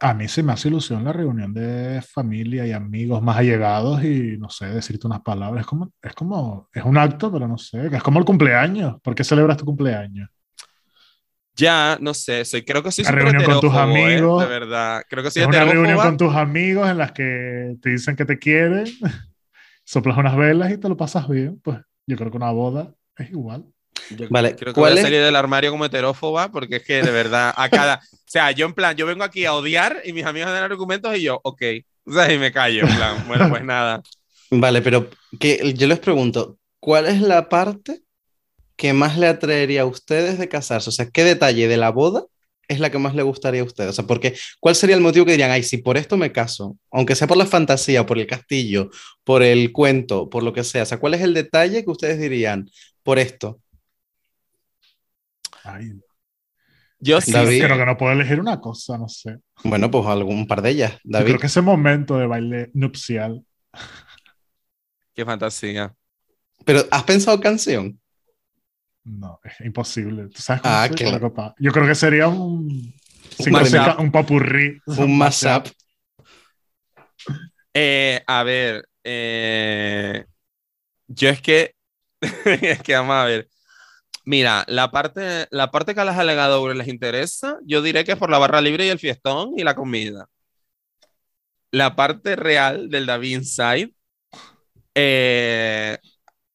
[0.00, 4.36] A mí se me hace ilusión la reunión de familia y amigos más allegados y
[4.38, 5.62] no sé, decirte unas palabras.
[5.62, 9.00] Es como, es como, es un acto, pero no sé, es como el cumpleaños.
[9.02, 10.28] ¿Por qué celebras tu cumpleaños?
[11.58, 14.04] Ya, no sé, soy, creo que soy súper reunión con tus heterófobo, ¿eh?
[14.04, 14.42] amigos.
[14.44, 15.02] De verdad.
[15.08, 18.24] Creo que soy Es una reunión con tus amigos en las que te dicen que
[18.24, 18.86] te quieren,
[19.84, 21.60] soplas unas velas y te lo pasas bien.
[21.60, 23.66] Pues yo creo que una boda es igual.
[24.10, 27.02] Yo Vale, creo que ¿cuál voy a salir del armario como heterófoba porque es que
[27.02, 30.12] de verdad a cada, o sea, yo en plan, yo vengo aquí a odiar y
[30.12, 31.62] mis amigos dan argumentos y yo, ok,
[32.04, 34.02] o sea, y me callo, en plan, bueno, pues nada.
[34.50, 38.02] Vale, pero que yo les pregunto, ¿cuál es la parte
[38.76, 40.88] que más le atraería a ustedes de casarse?
[40.88, 42.24] O sea, ¿qué detalle de la boda
[42.66, 43.90] es la que más le gustaría a ustedes?
[43.90, 46.76] O sea, porque ¿cuál sería el motivo que dirían, ay, si por esto me caso,
[46.90, 48.90] aunque sea por la fantasía, por el castillo,
[49.24, 50.84] por el cuento, por lo que sea?
[50.84, 52.70] O sea, ¿cuál es el detalle que ustedes dirían
[53.02, 53.60] por esto?
[55.68, 55.92] Ay,
[57.00, 57.62] Yo sí, David.
[57.64, 59.38] creo que no puedo elegir una cosa, no sé.
[59.64, 61.26] Bueno, pues algún par de ellas, Yo David.
[61.26, 63.44] creo que ese momento de baile nupcial.
[65.14, 65.94] qué fantasía.
[66.64, 68.00] Pero ¿has pensado canción?
[69.04, 70.28] No, es imposible.
[70.28, 71.54] ¿Tú sabes cómo Ah, claro.
[71.58, 72.94] Yo creo que sería un.
[73.38, 74.00] Un 50, mashup.
[74.00, 74.80] un popurrí.
[74.86, 75.66] Un mashup.
[77.74, 80.24] Eh, a ver, eh,
[81.06, 81.74] yo es que,
[82.20, 83.48] es que vamos a ver.
[84.28, 88.18] Mira, la parte, la parte que a las alegadoras les interesa, yo diré que es
[88.18, 90.28] por la barra libre y el fiestón y la comida.
[91.70, 93.94] La parte real del David Inside,
[94.94, 95.96] eh,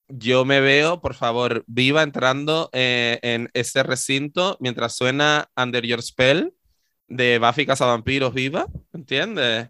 [0.07, 6.03] yo me veo, por favor, viva entrando eh, en ese recinto mientras suena Under Your
[6.03, 6.53] Spell
[7.07, 9.69] de Buffy Cazavampiros viva, ¿entiendes?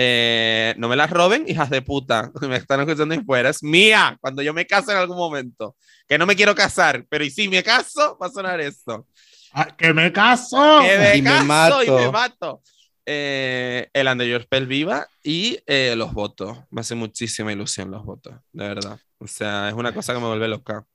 [0.00, 2.30] Eh, no me las roben, hijas de puta.
[2.48, 3.50] Me están escuchando ahí fuera.
[3.50, 5.74] Es mía cuando yo me case en algún momento.
[6.06, 9.08] Que no me quiero casar, pero y si me caso, va a sonar esto.
[9.52, 10.80] Ah, ¡Que me caso!
[10.82, 11.98] Que me Y me caso y mato.
[11.98, 12.62] me mato.
[13.06, 16.56] Eh, el Under Spell viva y eh, los votos.
[16.70, 19.00] Me hace muchísima ilusión los votos, de verdad.
[19.18, 20.86] O sea, es una cosa que me vuelve loca.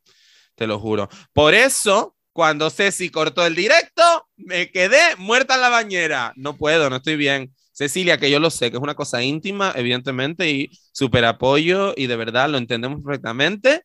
[0.56, 1.10] Te lo juro.
[1.34, 6.32] Por eso, cuando Ceci cortó el directo, me quedé muerta en la bañera.
[6.38, 7.54] No puedo, no estoy bien.
[7.74, 12.08] Cecilia, que yo lo sé, que es una cosa íntima, evidentemente, y súper apoyo, y
[12.08, 13.84] de verdad lo entendemos perfectamente,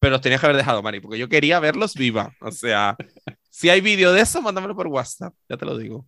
[0.00, 2.32] pero los tenías que haber dejado, Mari, porque yo quería verlos viva.
[2.40, 2.96] O sea,
[3.50, 6.06] si hay vídeo de eso, mándamelo por WhatsApp, ya te lo digo.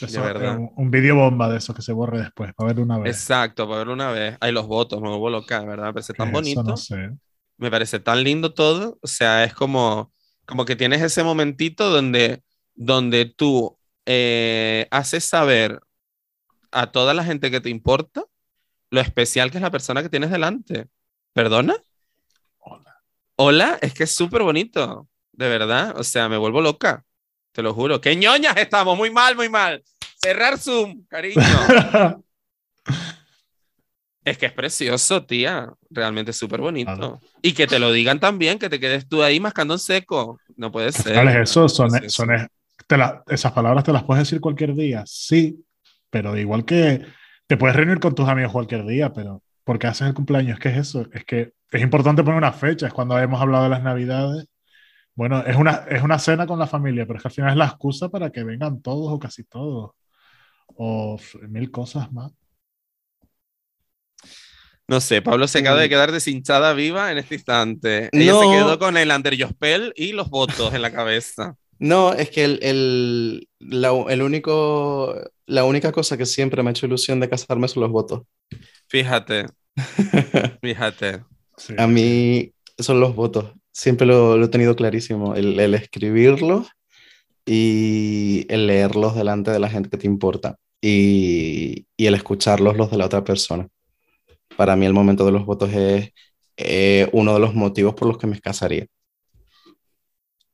[0.00, 0.54] Eso, de verdad.
[0.54, 3.26] eh, un, un vídeo bomba de eso que se borre después, para verlo una vez.
[3.26, 4.36] Exacto, para verlo una vez.
[4.40, 5.86] Hay los votos, me vuelvo loca, ¿verdad?
[5.88, 6.62] Me parece tan Eso bonito.
[6.62, 7.10] no sé.
[7.56, 8.98] me parece tan lindo todo.
[9.02, 10.12] O sea, es como,
[10.46, 12.42] como que tienes ese momentito donde,
[12.74, 15.80] donde tú eh, haces saber
[16.72, 18.24] a toda la gente que te importa
[18.90, 20.88] lo especial que es la persona que tienes delante.
[21.32, 21.76] ¿Perdona?
[22.58, 22.96] Hola.
[23.36, 25.94] Hola, es que es súper bonito, de verdad.
[25.98, 27.04] O sea, me vuelvo loca,
[27.52, 28.00] te lo juro.
[28.00, 28.96] ¡Qué ñoñas estamos!
[28.98, 29.82] Muy mal, muy mal.
[30.22, 31.40] Cerrar Zoom, cariño.
[34.24, 35.68] Es que es precioso, tía.
[35.90, 36.94] Realmente súper bonito.
[36.94, 37.20] Claro.
[37.42, 40.38] Y que te lo digan también, que te quedes tú ahí mascando en seco.
[40.56, 41.14] No puede ser.
[41.14, 41.68] ¿Cuál es eso?
[41.68, 42.46] Son, son es-
[42.86, 45.64] te la- esas palabras te las puedes decir cualquier día, sí,
[46.12, 47.06] pero igual que
[47.46, 50.58] te puedes reunir con tus amigos cualquier día, pero ¿por qué haces el cumpleaños?
[50.58, 51.06] ¿Qué es eso?
[51.12, 54.44] Es que es importante poner una fecha, es cuando hemos hablado de las navidades.
[55.14, 57.56] Bueno, es una, es una cena con la familia, pero es que al final es
[57.56, 59.92] la excusa para que vengan todos o casi todos.
[60.74, 62.32] O mil cosas más.
[64.86, 68.10] No sé, Pablo se acaba de quedar deshinchada viva en este instante.
[68.12, 68.40] Ella No.
[68.42, 69.10] se quedó con el
[69.48, 71.56] Spell y los votos en la cabeza.
[71.82, 75.14] No, es que el, el, la, el único,
[75.46, 78.22] la única cosa que siempre me ha hecho ilusión de casarme son los votos.
[78.88, 79.46] Fíjate,
[80.62, 81.24] fíjate.
[81.56, 81.74] Sí.
[81.76, 83.52] A mí son los votos.
[83.72, 85.34] Siempre lo, lo he tenido clarísimo.
[85.34, 86.68] El, el escribirlos
[87.46, 92.90] y el leerlos delante de la gente que te importa y, y el escucharlos los
[92.90, 93.68] de la otra persona.
[94.56, 96.10] Para mí el momento de los votos es
[96.56, 98.86] eh, uno de los motivos por los que me casaría.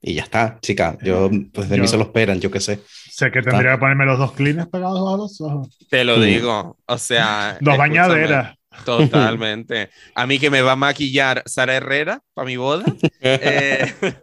[0.01, 0.97] Y ya está, chica.
[1.03, 2.81] Yo, pues de mí Yo- se lo esperan, yo qué sé.
[3.11, 5.69] Sé que tendría que ponerme los dos clines pegados a los ojos.
[5.91, 6.23] Te lo Mm.
[6.23, 6.79] digo.
[6.87, 7.59] O sea.
[7.61, 8.55] Dos bañaderas.
[8.85, 9.91] Totalmente.
[10.15, 12.85] A mí que me va a maquillar Sara Herrera para mi boda.
[13.21, 13.93] eh,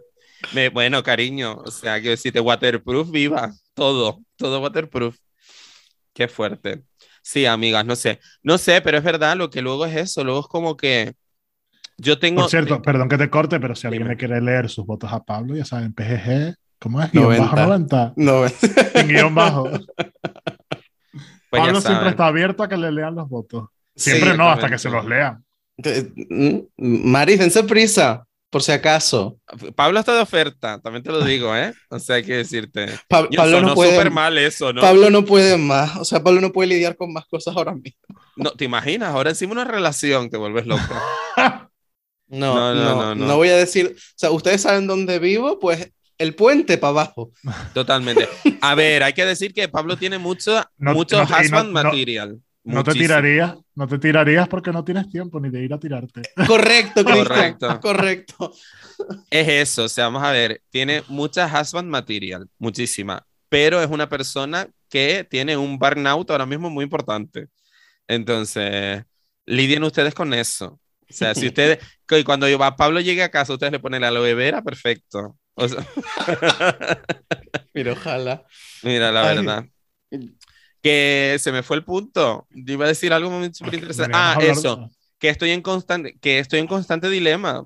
[0.54, 3.52] me- bueno, cariño, o sea, que decirte waterproof, viva.
[3.74, 5.16] Todo, todo waterproof.
[6.14, 6.82] Qué fuerte.
[7.22, 8.20] Sí, amigas, no sé.
[8.42, 10.24] No sé, pero es verdad, lo que luego es eso.
[10.24, 11.14] Luego es como que
[11.98, 12.42] yo tengo.
[12.42, 15.22] Por cierto, perdón que te corte, pero si alguien le quiere leer sus votos a
[15.24, 17.10] Pablo, ya saben, PGG, ¿cómo es?
[17.12, 17.44] Guión 90.
[17.44, 18.12] bajo 90.
[18.16, 19.70] No, Sin guion bajo.
[21.50, 23.68] pues Pablo siempre está abierto a que le lean los votos.
[23.94, 25.42] Siempre Sí, no, hasta que se los lean.
[25.78, 29.38] Mm, Maris, dense prisa, por si acaso.
[29.74, 31.72] Pablo está de oferta, también te lo digo, ¿eh?
[31.90, 32.86] O sea, hay que decirte.
[33.08, 33.92] Pa- Yo Pablo sonó no puede.
[33.96, 34.80] súper mal eso, ¿no?
[34.82, 35.96] Pablo no puede más.
[35.96, 38.00] O sea, Pablo no puede lidiar con más cosas ahora mismo.
[38.36, 39.10] No, ¿te imaginas?
[39.10, 40.82] Ahora encima una relación te vuelves loco.
[42.28, 43.94] No, No, no, no, voy a decir.
[43.96, 47.30] O sea, ustedes saben dónde vivo, pues el puente para abajo.
[47.74, 48.28] Totalmente.
[48.62, 51.66] A ver, hay que decir que Pablo tiene mucho, No- mucho no- y no- husband
[51.68, 52.40] no- material.
[52.64, 56.22] No te tirarías, no te tirarías porque no tienes tiempo ni de ir a tirarte.
[56.48, 57.56] Correcto, Cristian.
[57.58, 57.80] Correcto.
[57.80, 58.52] Correcto.
[59.30, 64.08] Es eso, o sea, vamos a ver, tiene mucha husband material, muchísima, pero es una
[64.08, 67.46] persona que tiene un burnout ahora mismo muy importante.
[68.08, 69.04] Entonces,
[69.44, 70.80] lidien ustedes con eso.
[71.08, 71.78] O sea, si ustedes,
[72.24, 75.36] cuando yo- Pablo llegue a casa, ustedes le ponen la aloe vera, perfecto.
[75.54, 75.86] O sea,
[77.74, 78.44] Mira, ojalá.
[78.82, 79.36] mira, la Ay.
[79.36, 79.64] verdad.
[80.82, 82.46] Que se me fue el punto.
[82.50, 84.12] Yo iba a decir algo muy súper interesante.
[84.14, 84.90] Ah, eso.
[85.18, 87.64] que estoy en constante, que estoy en constante dilema.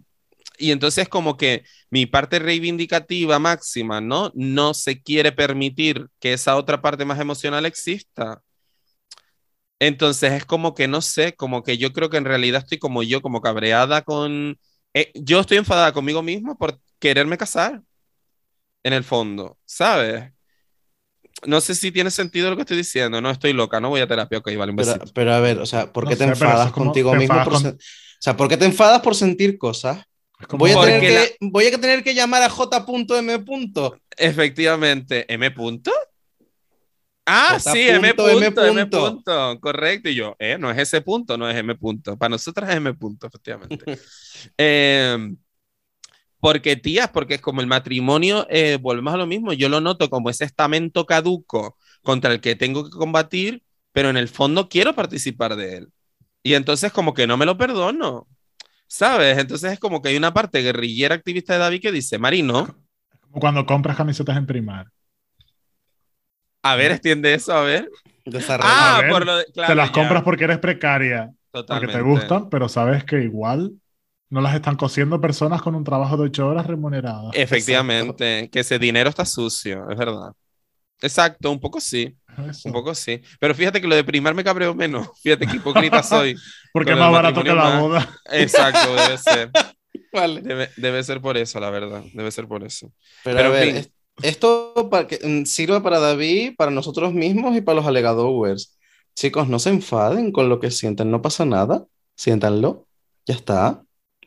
[0.59, 4.31] Y entonces como que mi parte reivindicativa máxima, ¿no?
[4.35, 8.43] No se quiere permitir que esa otra parte más emocional exista.
[9.81, 13.03] Entonces es como que no sé, como que yo creo que en realidad estoy como
[13.03, 14.59] yo, como cabreada con...
[14.95, 17.83] eh, yo estoy enfadada conmigo mismo por quererme casar,
[18.83, 20.33] en el fondo, ¿sabes?
[21.47, 24.07] No sé si tiene sentido lo que estoy diciendo, no estoy loca, no voy a
[24.07, 25.13] terapia, ok, vale, un Pero, besito.
[25.15, 27.35] pero a ver, o sea, ¿por qué No te sé, pero enfadas contigo mismo?
[27.35, 30.05] enfadas por con- O sea, ¿por qué te enfadas por sentir cosas?
[30.53, 33.45] Voy a, tener que, voy a tener que llamar a J.M.
[34.17, 35.93] Efectivamente, M punto.
[37.27, 39.61] Ah, J sí, M punto, punto, M M punto.
[39.61, 40.09] correcto.
[40.09, 42.17] Y yo, eh, no es ese punto, no es M punto.
[42.17, 43.85] Para nosotras es M punto, efectivamente.
[44.57, 45.35] Eh,
[46.41, 49.53] porque, tías, porque es como el matrimonio, eh, volvemos a lo mismo.
[49.53, 53.63] Yo lo noto como ese estamento caduco contra el que tengo que combatir,
[53.93, 55.89] pero en el fondo quiero participar de él.
[56.43, 58.27] Y entonces, como que no me lo perdono.
[58.87, 59.39] ¿Sabes?
[59.39, 62.67] Entonces es como que hay una parte guerrillera activista de David que dice, Mari, no.
[63.21, 64.87] Como cuando compras camisetas en primar.
[66.63, 67.91] A ver, extiende eso, a ver.
[68.61, 71.63] Ah, A ver, por lo de, claro, te las ya, compras porque eres precaria, porque
[71.67, 71.93] totalmente.
[71.93, 73.73] te gustan, pero sabes que igual
[74.29, 77.31] no las están cosiendo personas con un trabajo de ocho horas remuneradas.
[77.35, 80.33] Efectivamente, que ese dinero está sucio, es verdad.
[81.03, 82.15] Exacto, un poco sí,
[82.49, 82.69] Eso.
[82.69, 83.21] un poco sí.
[83.41, 85.09] Pero fíjate que lo de primar me cabreo menos.
[85.23, 86.37] Fíjate qué hipócrita soy.
[86.73, 88.09] Porque es más barato que la más- boda.
[88.31, 89.51] Exacto, debe ser.
[90.13, 90.43] Vale.
[90.43, 92.03] Debe, debe ser por eso, la verdad.
[92.13, 92.93] Debe ser por eso.
[93.23, 93.93] Pero, Pero, a en ver, fin.
[94.23, 98.79] Es- esto para que, mm, sirva para David, para nosotros mismos y para los alegadores.
[99.15, 101.87] Chicos, no se enfaden con lo que sienten, no pasa nada.
[102.17, 102.87] Siéntanlo,
[103.27, 103.83] ya está.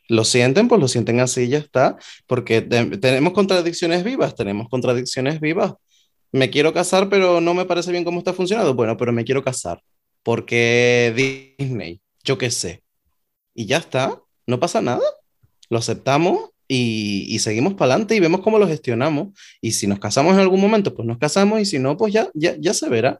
[0.10, 1.98] Lo sienten, pues lo sienten así, ya está.
[2.28, 5.74] Porque te- tenemos contradicciones vivas, tenemos contradicciones vivas.
[6.32, 8.74] Me quiero casar, pero no me parece bien cómo está funcionando.
[8.74, 9.82] Bueno, pero me quiero casar.
[10.24, 11.14] Porque
[11.58, 12.84] Disney, yo qué sé.
[13.54, 15.04] Y ya está, no pasa nada.
[15.70, 19.30] Lo aceptamos y, y seguimos para adelante y vemos cómo lo gestionamos.
[19.62, 22.30] Y si nos casamos en algún momento, pues nos casamos y si no, pues ya,
[22.34, 23.20] ya, ya se verá.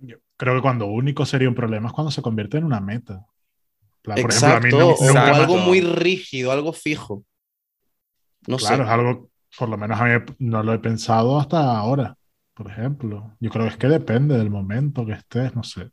[0.00, 3.24] Yo creo que cuando único sería un problema es cuando se convierte en una meta.
[4.02, 7.24] Por ejemplo, a mí Exacto, nu- o algo muy rígido, algo fijo.
[8.48, 8.88] No Claro, sé.
[8.88, 12.16] es algo, por lo menos a mí no lo he pensado hasta ahora,
[12.54, 13.36] por ejemplo.
[13.40, 15.90] Yo creo que es que depende del momento que estés, no sé.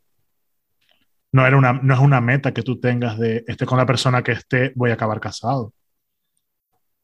[1.32, 4.22] No, era una, no es una meta que tú tengas de, esté con la persona
[4.22, 5.72] que esté, voy a acabar casado.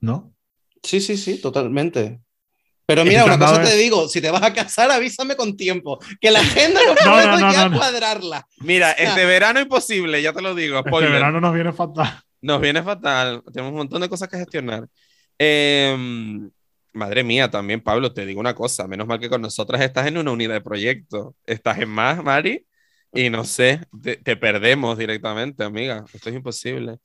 [0.01, 0.35] ¿No?
[0.83, 2.21] Sí, sí, sí, totalmente.
[2.87, 6.31] Pero mira, una cosa te digo, si te vas a casar, avísame con tiempo, que
[6.31, 7.79] la agenda no puedo no, no, ya no, no.
[7.79, 8.47] cuadrarla.
[8.61, 10.79] Mira, este verano imposible, ya te lo digo.
[10.79, 11.11] Este Spoiler.
[11.11, 12.21] verano nos viene fatal.
[12.41, 13.43] Nos viene fatal.
[13.53, 14.87] Tenemos un montón de cosas que gestionar.
[15.37, 16.49] Em,
[16.93, 18.87] madre mía, también, Pablo, te digo una cosa.
[18.87, 21.35] Menos mal que con nosotras estás en una unidad de proyecto.
[21.45, 22.67] Estás en más, Mari,
[23.13, 26.05] y no sé, te, te perdemos directamente, amiga.
[26.13, 26.99] Esto es imposible.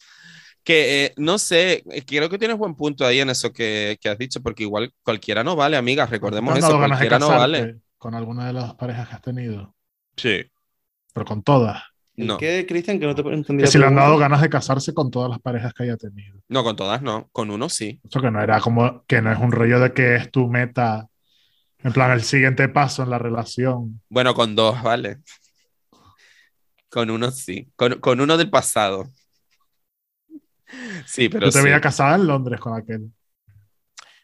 [0.63, 4.09] Que eh, no sé, eh, creo que tienes buen punto ahí en eso que, que
[4.09, 7.07] has dicho, porque igual cualquiera no vale, amigas, recordemos ¿Te has eso, dado ganas de
[7.07, 7.79] cualquiera no vale.
[7.97, 9.75] Con alguna de las parejas que has tenido,
[10.17, 10.43] Sí.
[11.13, 11.81] pero con todas.
[12.15, 12.99] No, ¿Qué, Cristian?
[12.99, 13.63] Que no te entendí.
[13.63, 16.39] Que si le han dado ganas de casarse con todas las parejas que haya tenido.
[16.49, 17.99] no, con todas no, con uno sí.
[18.03, 21.07] Eso que no era como, que no es un rollo de que es tu meta,
[21.83, 24.01] en plan, el siguiente paso en la relación.
[24.09, 25.17] Bueno, con dos, vale.
[26.89, 29.05] Con uno sí, con, con uno del pasado.
[31.05, 31.61] Sí, pero Yo te sí.
[31.61, 33.11] voy a casar en Londres con aquel.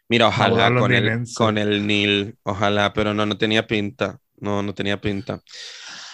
[0.09, 4.19] Mira, ojalá con el, con el Neil, ojalá, pero no, no tenía pinta.
[4.37, 5.41] No, no tenía pinta.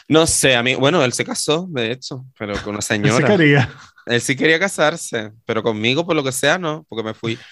[0.10, 3.24] No sé, a mí, bueno, él se casó, de hecho, pero con una Él sí
[3.24, 3.24] señora.
[3.24, 3.70] quería.
[4.06, 7.46] Él sí quería casarse, pero conmigo, por lo que sea, no, porque me fui.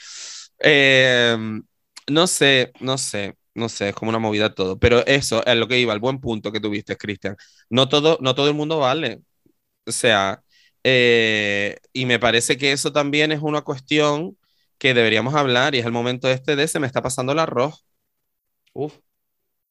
[0.60, 1.38] Eh,
[2.10, 4.80] no sé, no sé, no sé, es como una movida todo.
[4.80, 7.38] Pero eso es lo que iba, el buen punto que tuviste, Cristian.
[7.70, 9.22] No todo, no todo el mundo vale.
[9.86, 10.42] O sea,
[10.84, 14.38] eh, y me parece que eso también es una cuestión
[14.78, 17.86] que deberíamos hablar y es el momento este de se me está pasando el arroz,
[18.74, 19.00] Uf.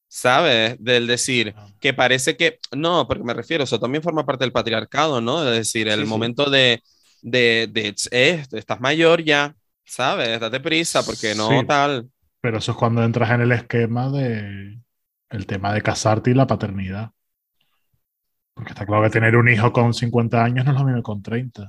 [0.08, 0.76] ¿sabes?
[0.80, 5.20] Del decir que parece que, no, porque me refiero, eso también forma parte del patriarcado,
[5.20, 5.44] ¿no?
[5.48, 6.20] Es decir, el Sí, sí.
[6.20, 6.82] momento de,
[7.22, 9.54] de, de, eh, estás mayor ya,
[9.84, 10.40] ¿sabes?
[10.40, 11.66] Date prisa, porque no Sí.
[11.66, 12.10] tal.
[12.40, 14.82] Pero eso es cuando entras en el esquema de
[15.30, 17.12] el tema de casarte y la paternidad.
[18.60, 21.02] Porque está claro que tener un hijo con 50 años no es lo mismo que
[21.02, 21.66] con 30.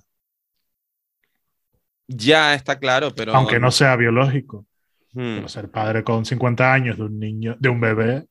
[2.05, 3.33] Ya está claro, pero...
[3.33, 4.65] Aunque no sea biológico.
[5.13, 5.35] Hmm.
[5.35, 8.25] Pero ser padre con 50 años de un niño, de un bebé,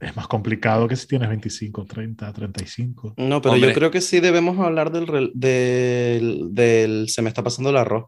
[0.00, 3.14] es más complicado que si tienes 25, 30, 35.
[3.18, 3.68] No, pero Hombre.
[3.68, 8.06] yo creo que sí debemos hablar del, del, del se me está pasando el arroz.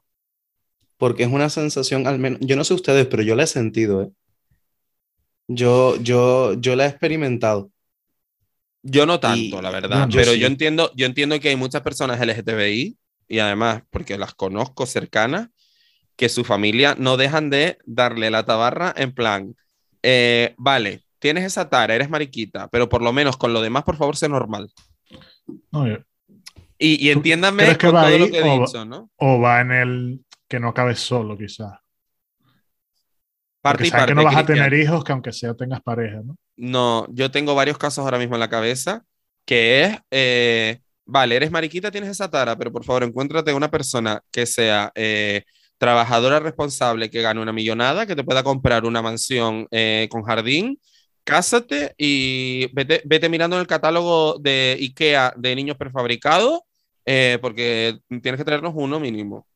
[0.97, 4.03] Porque es una sensación, al menos, yo no sé ustedes, pero yo la he sentido,
[4.03, 4.11] ¿eh?
[5.47, 7.70] Yo, yo, yo la he experimentado.
[8.83, 10.41] Yo no tanto, Y- la verdad, yo pero sí.
[10.41, 12.97] yo entiendo, yo entiendo que hay muchas personas LGTBI
[13.28, 15.49] y además, porque las conozco cercanas,
[16.16, 19.55] que su familia no dejan de darle la tabarra en plan,
[20.03, 23.97] eh, vale, tienes esa tara, eres mariquita, pero por lo menos con lo demás, por
[23.97, 24.70] favor, sé normal.
[25.72, 25.99] No, yo-
[26.78, 29.11] Y, y ¿Tú entiéndame que con todo lo que he va- dicho, ¿no?
[29.16, 31.72] o va en el que no acabes solo, quizás.
[33.62, 35.83] Parte Porque y sabes parte, que no vas a tener hijos, que aunque sea tengas
[35.83, 36.37] pareja, ¿no?
[36.61, 39.03] No, yo tengo varios casos ahora mismo en la cabeza,
[39.47, 44.21] que es, eh, vale, eres mariquita, tienes esa tara, pero por favor encuéntrate una persona
[44.31, 45.45] que sea eh,
[45.79, 50.79] trabajadora responsable, que gane una millonada, que te pueda comprar una mansión eh, con jardín,
[51.25, 56.61] cásate y vete, vete mirando en el catálogo de IKEA de niños prefabricados,
[57.41, 59.47] porque tienes que traernos uno mínimo.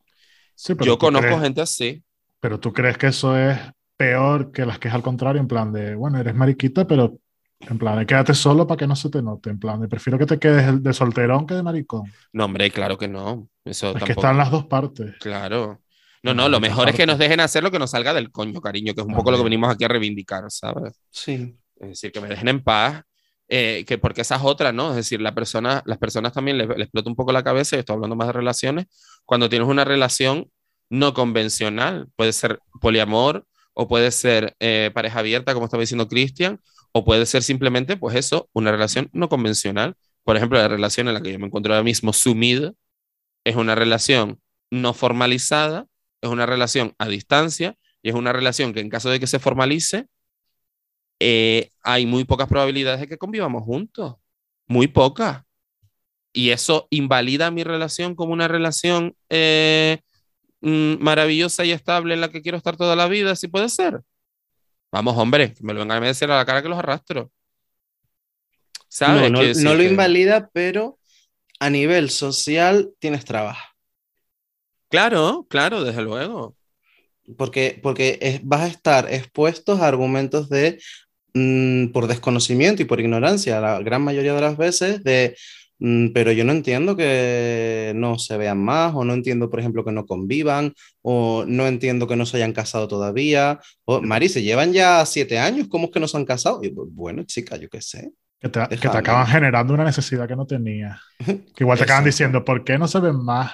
[0.55, 2.03] Sí, pero Yo conozco crees- gente así.
[2.41, 3.59] Pero tú crees que eso es
[3.97, 7.19] peor que las que es al contrario, en plan de, bueno, eres mariquita, pero
[7.61, 10.19] en plan de quédate solo para que no se te note, en plan de prefiero
[10.19, 12.03] que te quedes de solterón que de maricón.
[12.33, 13.49] No, hombre, claro que no.
[13.65, 14.21] Eso Es que tampoco.
[14.21, 15.15] están las dos partes.
[15.21, 15.81] Claro.
[16.23, 18.31] No, No, lo que mejor es que nos dejen hacer lo que nos salga del
[18.31, 21.01] coño, cariño, que es un poco lo que venimos aquí a reivindicar, ¿sabes?
[21.11, 21.57] Sí.
[21.77, 23.03] Es decir, que me dejen en paz,
[23.49, 24.91] eh, que porque esa es otra, ¿no?
[24.91, 27.81] Es decir, la persona, las personas también les, les explota un poco la cabeza, y
[27.81, 28.87] estoy hablando más de relaciones,
[29.27, 30.51] cuando tienes una relación
[30.89, 36.61] no convencional, puede ser poliamor, o puede ser eh, pareja abierta, como estaba diciendo Cristian,
[36.93, 39.97] o puede ser simplemente, pues eso, una relación no convencional.
[40.23, 42.73] Por ejemplo, la relación en la que yo me encuentro ahora mismo sumida
[43.45, 45.87] es una relación no formalizada,
[46.23, 49.39] es una relación a distancia y es una relación que en caso de que se
[49.39, 50.07] formalice,
[51.21, 54.17] eh, hay muy pocas probabilidades de que convivamos juntos,
[54.67, 55.43] muy pocas.
[56.33, 60.01] Y eso invalida mi relación como una relación eh,
[60.65, 64.01] mm, maravillosa y estable en la que quiero estar toda la vida, si puede ser.
[64.91, 67.31] Vamos, hombre, que me lo vengan a decir a la cara que los arrastro.
[68.89, 69.31] ¿Sabes?
[69.31, 70.99] No, lo que- invalida, pero
[71.59, 73.65] a nivel social tienes trabajo.
[74.89, 76.57] Claro, claro, desde luego.
[77.37, 80.81] Porque, porque es- vas a estar expuestos a argumentos de
[81.37, 85.37] mm, por desconocimiento y por ignorancia, la gran mayoría de las veces, de
[86.15, 89.93] pero yo no entiendo que no se vean más, o no entiendo, por ejemplo, que
[89.93, 90.73] no convivan,
[91.03, 93.61] o no entiendo que no se hayan casado todavía.
[93.85, 96.61] O, Mari, se llevan ya siete años, ¿cómo es que no se han casado?
[96.63, 98.13] Y, bueno, chica, yo qué sé.
[98.41, 98.99] Que te, que te Déjame.
[98.99, 101.01] acaban generando una necesidad que no tenías.
[101.27, 103.53] Que igual te acaban diciendo, ¿por qué no se ven más?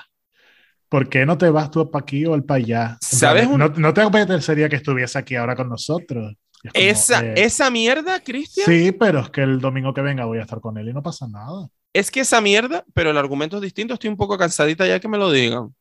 [0.89, 2.99] ¿Por qué no te vas tú para aquí o el para allá?
[3.01, 6.35] ¿Sabes un- no, no te apetecería que estuviese aquí ahora con nosotros.
[6.63, 10.01] Y es como, Esa, eh, esa mierda, Cristian, Sí, pero es que el domingo que
[10.03, 11.69] venga voy a estar con él y no pasa nada.
[11.93, 15.09] Es que esa mierda, pero el argumento es distinto, estoy un poco cansadita ya que
[15.09, 15.75] me lo digan.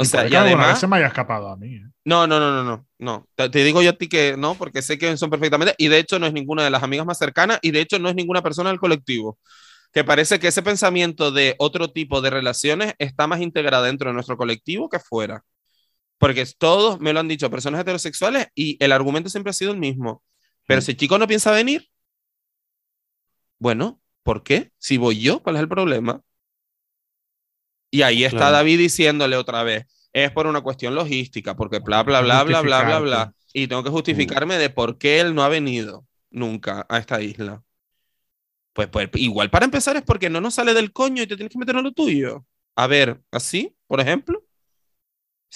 [0.00, 0.78] O sea, y además...
[0.80, 1.76] se me haya escapado a mí.
[1.76, 1.82] ¿eh?
[2.04, 3.28] No, no, no, no, no, no.
[3.34, 5.98] Te, te digo yo a ti que no, porque sé que son perfectamente, y de
[5.98, 8.42] hecho no es ninguna de las amigas más cercanas, y de hecho no es ninguna
[8.42, 9.38] persona del colectivo.
[9.92, 14.14] que parece que ese pensamiento de otro tipo de relaciones está más integrado dentro de
[14.14, 15.42] nuestro colectivo que fuera.
[16.18, 19.78] Porque todos me lo han dicho personas heterosexuales y el argumento siempre ha sido el
[19.78, 20.22] mismo.
[20.66, 20.82] Pero Mm.
[20.82, 21.88] si el chico no piensa venir,
[23.58, 24.72] bueno, ¿por qué?
[24.76, 26.20] Si voy yo, ¿cuál es el problema?
[27.90, 28.56] Y ahí está Claro.
[28.56, 32.82] David diciéndole otra vez, es por una cuestión logística, porque bla, bla, bla, bla, bla,
[32.82, 33.34] bla, bla.
[33.54, 37.62] Y tengo que justificarme de por qué él no ha venido nunca a esta isla.
[38.74, 41.50] Pues, pues igual para empezar es porque no nos sale del coño y te tienes
[41.50, 42.44] que meter en lo tuyo.
[42.76, 44.44] A ver, así, por ejemplo.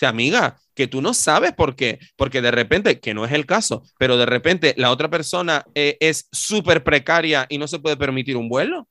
[0.06, 1.98] Amiga, que tú no sabes por qué.
[2.16, 5.96] Porque de repente, que no es el caso, pero de repente la otra persona eh,
[6.00, 8.88] es súper precaria y no se puede permitir un vuelo.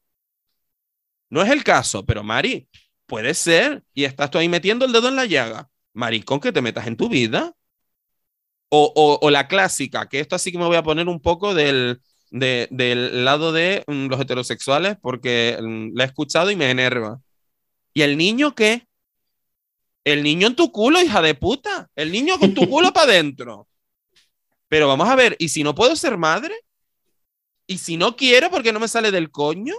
[1.30, 2.68] No es el caso, pero Mari,
[3.06, 3.84] puede ser.
[3.94, 5.70] Y estás tú ahí metiendo el dedo en la llaga.
[5.94, 7.54] Maricón, que te metas en tu vida.
[8.70, 12.02] O, o- la clásica, que esto sí que me voy a poner un poco del,
[12.32, 17.20] de- del lado de mm, los heterosexuales porque mm, la he escuchado y me enerva.
[17.94, 18.88] ¿Y el niño qué?
[20.04, 21.90] El niño en tu culo, hija de puta.
[21.96, 23.68] El niño con tu culo para adentro.
[24.68, 26.56] Pero vamos a ver, ¿y si no puedo ser madre?
[27.68, 29.76] ¿Y si no quiero porque no me sale del coño?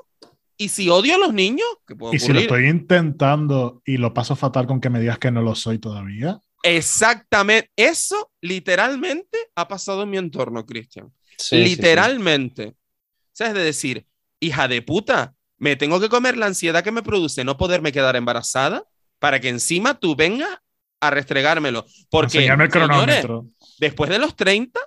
[0.56, 1.66] ¿Y si odio a los niños?
[1.86, 5.18] ¿Qué puede Y si lo estoy intentando y lo paso fatal con que me digas
[5.18, 6.38] que no lo soy todavía.
[6.62, 7.70] Exactamente.
[7.74, 11.12] Eso literalmente ha pasado en mi entorno, Cristian.
[11.36, 11.64] Sí, sí, sí.
[11.64, 12.66] literalmente.
[12.66, 14.06] O sea, es de decir,
[14.40, 18.14] hija de puta, me tengo que comer la ansiedad que me produce no poderme quedar
[18.14, 18.84] embarazada
[19.22, 20.50] para que encima tú vengas
[21.00, 21.86] a restregármelo.
[22.10, 23.46] Porque, el señores, cronómetro.
[23.78, 24.80] después de los 30,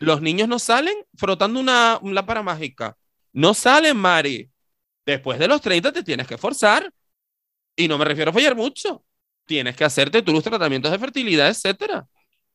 [0.00, 2.96] los niños no salen frotando una, una lámpara mágica.
[3.32, 4.50] No salen, Mari.
[5.06, 6.90] Después de los 30 te tienes que forzar.
[7.76, 9.04] Y no me refiero a fallar mucho.
[9.46, 12.04] Tienes que hacerte tus tratamientos de fertilidad, etcétera.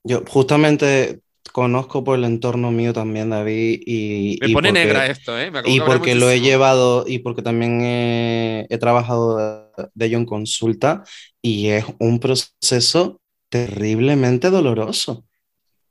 [0.04, 1.22] Yo justamente
[1.54, 5.52] conozco por el entorno mío también, David, y, Me y pone porque- negra esto, ¿eh?
[5.52, 9.63] Me Y porque lo he llevado y porque también he, he trabajado
[9.94, 11.04] de, ello en consulta
[11.42, 15.26] y es un proceso terriblemente doloroso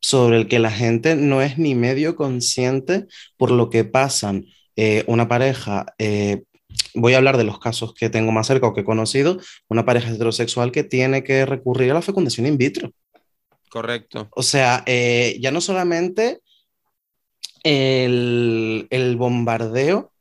[0.01, 3.07] sobre el que la gente no es ni medio consciente
[3.37, 6.43] por lo que pasan eh, una pareja, eh,
[6.95, 9.85] voy a hablar de los casos que tengo más cerca o que he conocido, una
[9.85, 12.93] pareja heterosexual que tiene que recurrir a la fecundación in vitro.
[13.69, 14.29] Correcto.
[14.33, 16.41] O sea, eh, ya no solamente
[17.63, 20.12] el, el bombardeo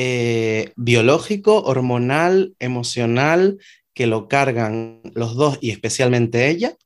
[0.00, 3.58] eh, biológico, hormonal, emocional,
[3.94, 6.76] que lo cargan los dos y especialmente ella,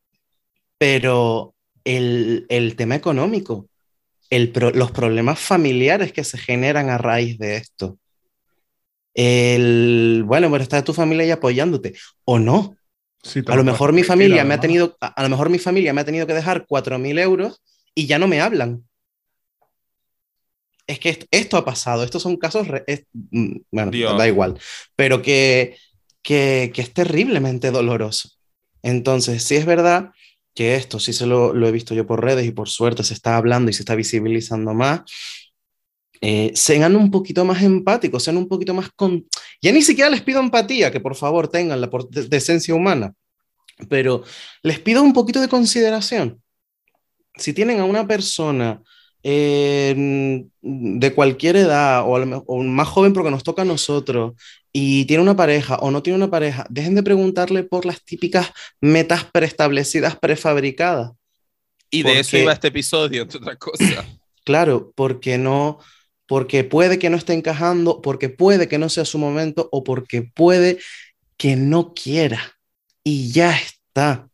[0.78, 1.54] pero
[1.84, 3.68] el, el tema económico,
[4.30, 7.98] el pro- los problemas familiares que se generan a raíz de esto.
[9.14, 11.94] El, bueno, pero está tu familia ahí apoyándote,
[12.24, 12.76] o no.
[13.22, 15.92] Sí, A lo mejor mi familia me ha tenido, a, a lo mejor mi familia
[15.92, 17.62] me ha tenido que dejar 4.000 euros
[17.94, 18.84] y ya no me hablan.
[20.92, 24.16] Es que esto, esto ha pasado, estos son casos, re- es- mm, bueno, Dios.
[24.18, 24.58] da igual,
[24.94, 25.76] pero que,
[26.22, 28.28] que, que es terriblemente doloroso.
[28.82, 30.10] Entonces, sí es verdad
[30.54, 33.14] que esto sí se lo, lo he visto yo por redes y por suerte se
[33.14, 35.00] está hablando y se está visibilizando más.
[36.20, 39.26] Eh, sean un poquito más empáticos, sean un poquito más con...
[39.60, 43.14] Ya ni siquiera les pido empatía, que por favor tenganla por de- decencia humana,
[43.88, 44.22] pero
[44.62, 46.40] les pido un poquito de consideración.
[47.36, 48.82] Si tienen a una persona
[49.24, 54.34] eh, de cualquier edad o, lo más joven porque nos toca a nosotros
[54.72, 58.50] y tiene una pareja o no tiene una pareja, dejen de preguntarle por las típicas
[58.80, 61.12] metas preestablecidas, prefabricadas.
[61.90, 64.06] Y de eso iba este episodio, entre otras cosas.
[64.44, 65.78] Claro, porque no,
[66.26, 70.22] porque puede que no esté encajando, porque puede que no sea su momento o porque
[70.22, 70.80] puede
[71.36, 72.58] que no quiera
[73.04, 74.28] y ya está.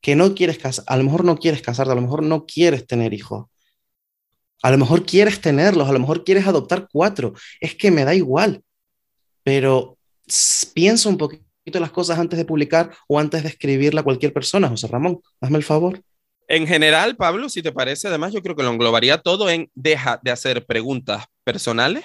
[0.00, 2.88] Que no quieres casar, a lo mejor no quieres casarte, a lo mejor no quieres
[2.88, 3.46] tener hijos.
[4.62, 7.34] A lo mejor quieres tenerlos, a lo mejor quieres adoptar cuatro.
[7.60, 8.62] Es que me da igual.
[9.42, 9.96] Pero
[10.74, 11.44] piensa un poquito
[11.80, 14.68] las cosas antes de publicar o antes de escribirla a cualquier persona.
[14.68, 16.00] José Ramón, hazme el favor.
[16.48, 20.20] En general, Pablo, si te parece, además yo creo que lo englobaría todo en deja
[20.22, 22.04] de hacer preguntas personales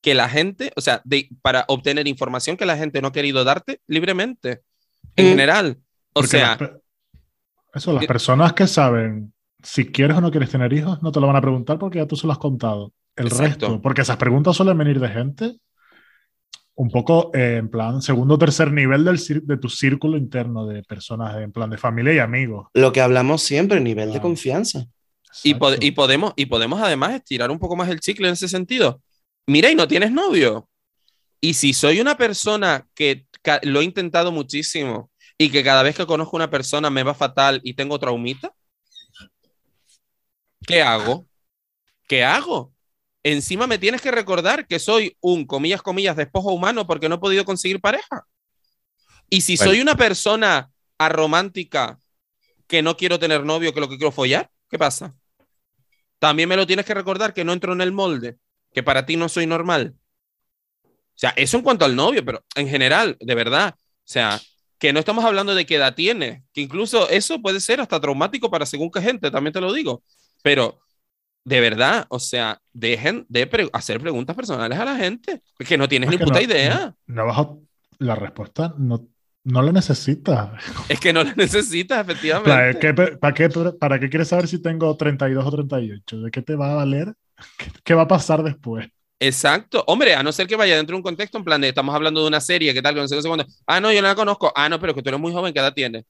[0.00, 3.42] que la gente, o sea, de- para obtener información que la gente no ha querido
[3.44, 4.62] darte libremente.
[5.16, 5.28] En Mm.
[5.30, 5.78] general.
[6.12, 6.70] O Porque sea, las
[7.74, 9.32] eso, las que- personas que saben
[9.66, 12.06] si quieres o no quieres tener hijos, no te lo van a preguntar porque ya
[12.06, 12.92] tú se lo has contado.
[13.16, 13.66] El Exacto.
[13.66, 15.56] resto, porque esas preguntas suelen venir de gente
[16.74, 20.82] un poco eh, en plan segundo o tercer nivel del de tu círculo interno de
[20.82, 22.68] personas, en plan de familia y amigos.
[22.74, 24.84] Lo que hablamos siempre, nivel de confianza.
[25.42, 28.48] y, po- y podemos, y podemos además estirar un poco más el chicle en ese
[28.48, 29.00] sentido.
[29.46, 30.68] Mira, y no tienes novio.
[31.40, 33.26] Y si soy una persona que
[33.62, 37.14] lo he intentado muchísimo y que cada vez que conozco a una persona me va
[37.14, 38.52] fatal y tengo traumita,
[40.66, 41.26] ¿qué hago?
[42.08, 42.72] ¿Qué hago?
[43.22, 47.18] encima me tienes que recordar que soy un, comillas, comillas, despojo humano porque no he
[47.18, 48.24] podido conseguir pareja.
[49.28, 49.72] Y si Bueno.
[49.72, 51.98] soy una persona aromántica
[52.68, 55.16] que no quiero tener novio, que lo que quiero follar, ¿qué pasa?
[56.20, 58.38] También me lo tienes que recordar que no entro en el molde,
[58.72, 59.94] que para ti no soy normal.
[60.84, 63.74] O sea, eso en cuanto al novio, pero en general, de verdad.
[63.76, 64.40] O sea,
[64.78, 68.50] que no estamos hablando de qué edad tiene, que incluso eso puede ser hasta traumático
[68.50, 70.02] para según qué gente, también te lo digo.
[70.46, 70.78] Pero
[71.44, 75.88] de verdad, o sea, dejen de pre- hacer preguntas personales a la gente, que no
[75.88, 76.94] tienes Es ni puta no- idea.
[77.08, 77.50] No vas a-
[77.98, 79.08] la respuesta no,
[79.42, 80.50] no la necesitas.
[80.88, 82.78] Es que no la necesitas, efectivamente.
[82.78, 83.48] ¿qué- ¿Para qué,
[83.80, 86.20] ¿Para qué quieres saber si tengo 32 o 38?
[86.20, 87.12] ¿De qué te va a valer?
[87.58, 88.86] ¿Qué, qué va a pasar después?
[89.18, 89.82] Exacto.
[89.88, 92.20] Hombre, a no ser que vaya dentro de un contexto en plan de estamos hablando
[92.22, 92.94] de una serie, ¿qué tal?
[92.94, 93.46] Que no sé no cuándo.
[93.66, 94.52] Ah, no, yo no la conozco.
[94.54, 96.04] Ah, no, pero que tú eres muy joven, ¿qué edad tienes?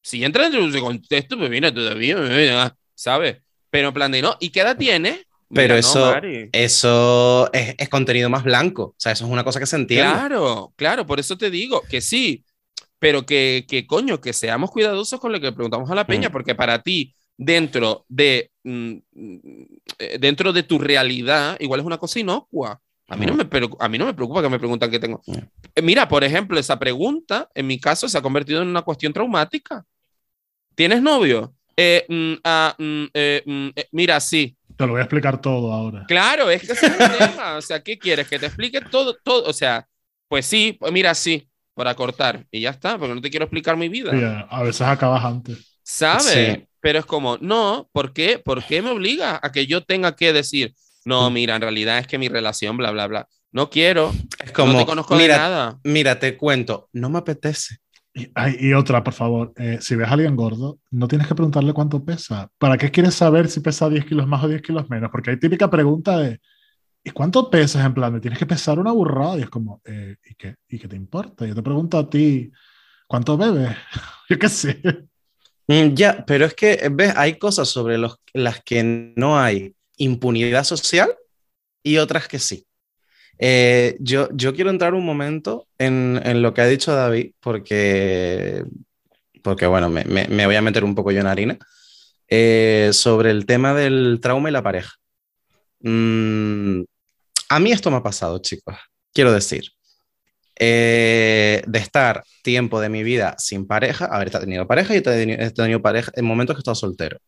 [0.00, 3.38] Si entra dentro de ese contexto, pues mira, todavía, mira, ¿sabes?
[3.74, 5.26] Pero en plan de no, ¿y qué edad tienes?
[5.52, 6.14] Pero Mira, eso,
[6.52, 8.84] eso es, es contenido más blanco.
[8.84, 10.12] O sea, eso es una cosa que se entiende.
[10.12, 12.44] Claro, claro, por eso te digo que sí,
[13.00, 16.32] pero que, que coño, que seamos cuidadosos con lo que preguntamos a la peña, Mm.
[16.32, 18.94] porque para ti, dentro de, mm,
[20.20, 22.80] dentro de tu realidad, igual es una cosa inocua.
[23.08, 23.36] A mí, no Mm.
[23.38, 25.20] me, preocu- a mí no me preocupa que me preguntan qué tengo.
[25.74, 29.12] Eh, Mira, por ejemplo, esa pregunta, en mi caso, se ha convertido en una cuestión
[29.12, 29.84] traumática.
[30.76, 31.52] ¿Tienes novio?
[31.76, 34.56] Eh, mm, ah, mm, eh, mm, eh, mira, sí.
[34.76, 36.04] Te lo voy a explicar todo ahora.
[36.06, 37.56] Claro, es que ese es el tema.
[37.56, 38.28] O sea, ¿qué quieres?
[38.28, 39.48] Que te explique todo, todo.
[39.48, 39.86] O sea,
[40.28, 42.44] pues sí, pues mira, sí, para cortar.
[42.50, 44.46] Y ya está, porque no te quiero explicar mi vida.
[44.50, 45.78] A veces acabas antes.
[45.82, 46.24] ¿Sabes?
[46.24, 46.66] Sí.
[46.80, 48.38] Pero es como, no, ¿por qué?
[48.38, 52.06] ¿Por qué me obliga a que yo tenga que decir, no, mira, en realidad es
[52.06, 53.28] que mi relación, bla, bla, bla.
[53.52, 54.12] No quiero,
[54.42, 55.78] Es como, no te conozco de mira, nada.
[55.84, 57.76] mira, te cuento, no me apetece.
[58.14, 58.30] Y,
[58.68, 62.04] y otra, por favor, eh, si ves a alguien gordo, no tienes que preguntarle cuánto
[62.04, 62.48] pesa.
[62.58, 65.10] ¿Para qué quieres saber si pesa 10 kilos más o 10 kilos menos?
[65.10, 66.40] Porque hay típica pregunta de,
[67.04, 67.84] ¿y cuánto pesas?
[67.86, 69.38] En plan, me tienes que pesar una burrada.
[69.38, 71.46] Y es como, eh, ¿y, qué, ¿y qué te importa?
[71.46, 72.52] Yo te pregunto a ti,
[73.08, 73.76] ¿cuánto bebes?
[74.30, 74.80] Yo qué sé.
[75.68, 80.64] Mm, Ya, pero es que, ves, hay cosas sobre los- las que no hay impunidad
[80.64, 81.10] social
[81.82, 82.66] y otras que sí.
[83.38, 88.64] Eh, yo, yo quiero entrar un momento en, en lo que ha dicho David, porque,
[89.42, 91.58] porque bueno, me, me- voy a meter un poco yo en harina,
[92.28, 94.92] eh, sobre el tema del trauma y la pareja.
[95.80, 96.82] Mm,
[97.50, 98.76] a mí esto me ha pasado, chicos.
[99.14, 99.64] Quiero decir,
[100.58, 105.82] eh, de estar tiempo de mi vida sin pareja, haber tenido pareja y he tenido
[105.82, 107.18] pareja en momentos que he estado soltero.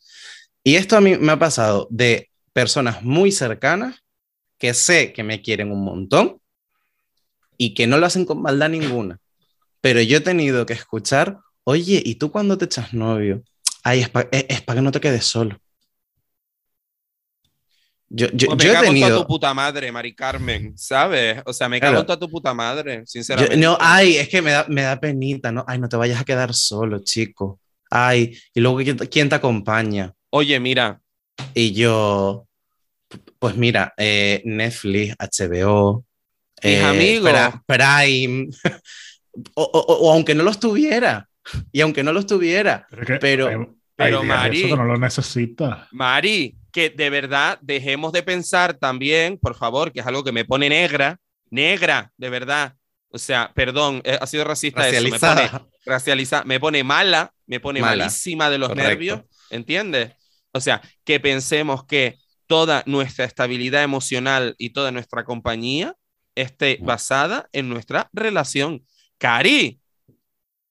[0.65, 3.97] Y esto a mí me ha pasado de personas muy cercanas
[4.59, 6.41] que sé que me quieren un montón
[7.59, 9.19] y que no lo hacen con maldad ninguna.
[9.81, 13.43] Pero yo he tenido que escuchar, oye, ¿y tú cuando te echas novio?
[13.83, 14.29] Ay, es para
[14.79, 15.59] que no te quedes solo.
[18.09, 19.21] Yo, yo, Pues me yo he cago toda tenido...
[19.23, 21.43] tu puta madre, Mari Carmen, ¿sabes?
[21.45, 21.95] O sea, me Claro.
[21.95, 23.57] cago en toda tu puta madre, Yo- sinceramente.
[23.59, 25.65] no, ay, es que me da, me da penita, ¿no?
[25.67, 27.61] Ay, no te vayas a quedar solo, chico.
[27.91, 30.13] Ay, y luego, ¿quién, te- quién te acompaña?
[30.31, 31.01] Oye, mira,
[31.53, 32.46] Y yo,
[33.39, 36.05] pues mira, eh, Netflix, HBO,
[36.63, 37.31] Mis amigos.
[37.31, 38.49] Pra- Prime,
[39.55, 41.29] o, o- o aunque no los tuviera,
[41.73, 45.89] y aunque no los tuviera, Pero, que Pero- hay- Mari- eso que no lo necesitas.
[45.93, 50.45] Mari, que de verdad dejemos de pensar también, por favor, que es algo que me
[50.45, 51.19] pone negra,
[51.51, 52.75] negra, de verdad.
[53.09, 55.67] O sea, perdón, eh, ha sido racista eso, me pone racializada.
[55.87, 58.05] racializa, me pone mala, me pone Mala.
[58.05, 58.89] malísima de los Correcto.
[58.91, 60.13] nervios, ¿entiendes?
[60.53, 65.97] O sea, que pensemos que toda nuestra estabilidad emocional y toda nuestra compañía
[66.35, 68.85] esté basada en nuestra relación.
[69.19, 69.81] Cari,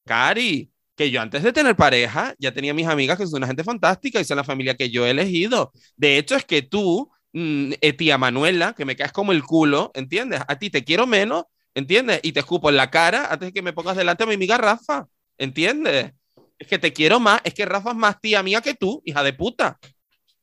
[0.05, 3.63] Cari, que yo antes de tener pareja ya tenía mis amigas que son una gente
[3.63, 5.71] fantástica y son la familia que yo he elegido.
[5.97, 9.91] De hecho, es que tú, mm, eh, tía Manuela, que me caes como el culo,
[9.93, 10.41] ¿entiendes?
[10.47, 12.19] A ti te quiero menos, ¿entiendes?
[12.23, 14.57] Y te escupo en la cara antes de que me pongas delante a mi amiga
[14.57, 15.07] Rafa,
[15.37, 16.13] ¿entiendes?
[16.57, 19.23] Es que te quiero más, es que Rafa es más tía mía que tú, hija
[19.23, 19.77] de puta,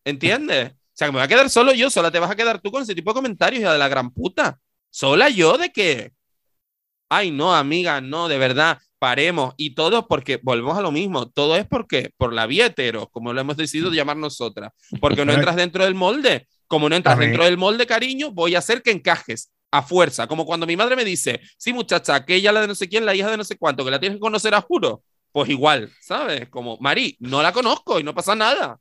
[0.05, 0.73] ¿entiendes?
[1.03, 2.85] Sea, que me voy a quedar solo yo, sola te vas a quedar tú con
[2.85, 4.61] ese tipo de comentarios, hija de la gran puta.
[4.89, 6.13] ¿Sola yo de qué?
[7.09, 9.53] Ay, no, amiga, no, de verdad, paremos.
[9.57, 13.33] Y todo porque, volvemos a lo mismo, todo es porque, por la vía hetero, como
[13.33, 16.47] lo hemos decidido llamar nosotras, porque no entras dentro del molde.
[16.69, 20.29] Como no entras dentro del molde, cariño, voy a hacer que encajes a fuerza.
[20.29, 23.13] Como cuando mi madre me dice, sí, muchacha, aquella la de no sé quién, la
[23.17, 25.03] hija de no sé cuánto, que la tienes que conocer a juro.
[25.33, 26.49] Pues igual, ¿sabes?
[26.49, 28.79] Como, Mari, no la conozco y no pasa nada.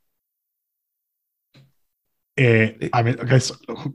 [2.36, 3.12] Eh, a mí,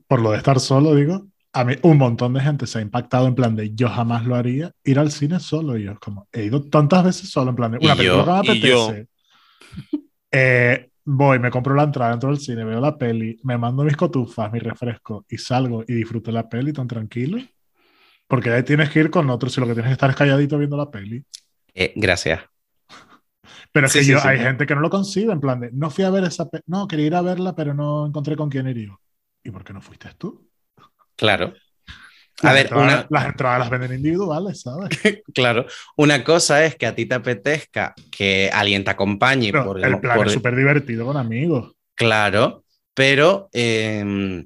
[0.07, 3.27] por lo de estar solo, digo, a mí un montón de gente se ha impactado
[3.27, 5.77] en plan de yo jamás lo haría, ir al cine solo.
[5.77, 8.53] Y yo como, he ido tantas veces solo en plan de una película que me
[8.53, 9.07] apetece.
[10.31, 13.95] Eh, voy, me compro la entrada dentro del cine, veo la peli, me mando mis
[13.95, 17.39] cotufas, mi refresco y salgo y disfruto la peli tan tranquilo.
[18.27, 20.57] Porque ahí tienes que ir con otros si lo que tienes que estar es calladito
[20.57, 21.23] viendo la peli.
[21.73, 22.41] Eh, gracias.
[23.72, 24.28] Pero es Sí, que sí, yo- sí.
[24.28, 26.88] hay gente que no lo concibe, en plan de, no fui a ver esa no,
[26.88, 28.99] quería ir a verla, pero no encontré con quién ir yo.
[29.43, 30.49] ¿Y por qué no fuiste tú?
[31.15, 31.53] Claro.
[32.41, 34.89] Las A ver, entradas, una, las entradas las venden individuales, ¿sabes?
[35.34, 35.65] claro,
[35.97, 39.99] una cosa es que a ti te apetezca que alguien te acompañe Pero por, el
[39.99, 41.74] plan por- es súper divertido con amigos.
[41.95, 42.63] Claro,
[42.93, 44.45] pero eh,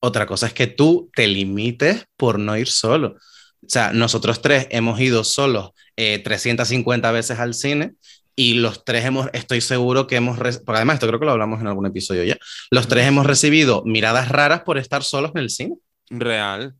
[0.00, 3.16] otra cosa es que tú te limites por no ir solo.
[3.62, 7.92] O sea, nosotros tres hemos ido solos eh, 350 veces al cine
[8.36, 11.60] y los tres hemos, estoy seguro que hemos, porque además esto creo que lo hablamos
[11.60, 12.36] en algún episodio ya,
[12.70, 15.74] los tres hemos recibido miradas raras por estar solos en el cine.
[16.08, 16.74] Real.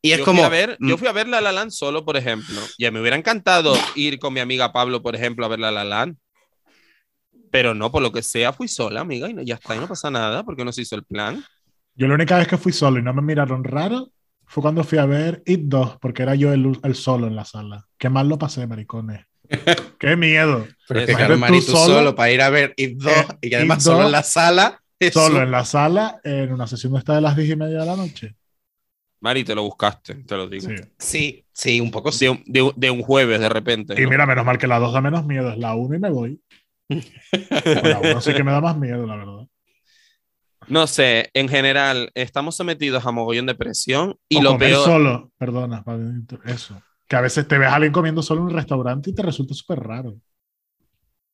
[0.00, 0.38] Y es yo como...
[0.38, 2.58] Fui a ver, yo mm, fui a ver La La Land solo, por ejemplo.
[2.78, 5.84] Ya me hubiera encantado ir con mi amiga Pablo, por ejemplo, a ver La La
[5.84, 6.16] Land.
[7.50, 9.86] Pero no, por lo que sea, fui sola, amiga, y no- ya está, y no
[9.86, 11.44] pasa nada, porque no se hizo el plan.
[11.94, 14.10] Yo la única vez que fui solo y no me miraron raro
[14.52, 17.44] fue cuando fui a ver It 2, porque era yo el, el solo en la
[17.46, 17.86] sala.
[17.98, 19.24] Qué mal lo pasé, maricones.
[19.98, 20.66] Qué miedo.
[20.86, 21.18] pero es que Eso.
[21.26, 23.82] claro, Tú tú solo- solo, para ir a ver It 2 Eh, y además It
[23.84, 24.82] solo 2, en la sala.
[25.00, 27.80] eso- Solo en la sala, en una sesión de esta de las 10 y media
[27.80, 28.34] de la noche.
[29.20, 30.68] Mari, te lo buscaste, te lo digo.
[30.68, 30.74] Sí.
[30.98, 32.26] Sí, sí, un poco sí.
[32.26, 33.94] De, un, de de un jueves, de repente.
[33.96, 34.10] Y ¿no?
[34.10, 36.40] mira, menos mal que la 2 da menos miedo, es la 1 y me voy.
[36.90, 39.41] La 1 sí que me da más miedo, la verdad.
[40.68, 44.84] No sé, en general, estamos sometidos a mogollón de presión y o lo comer peor.
[44.84, 45.84] solo, perdona,
[46.44, 46.80] eso.
[47.08, 49.54] Que a veces te ves a alguien comiendo solo en un restaurante y te resulta
[49.54, 50.16] súper raro.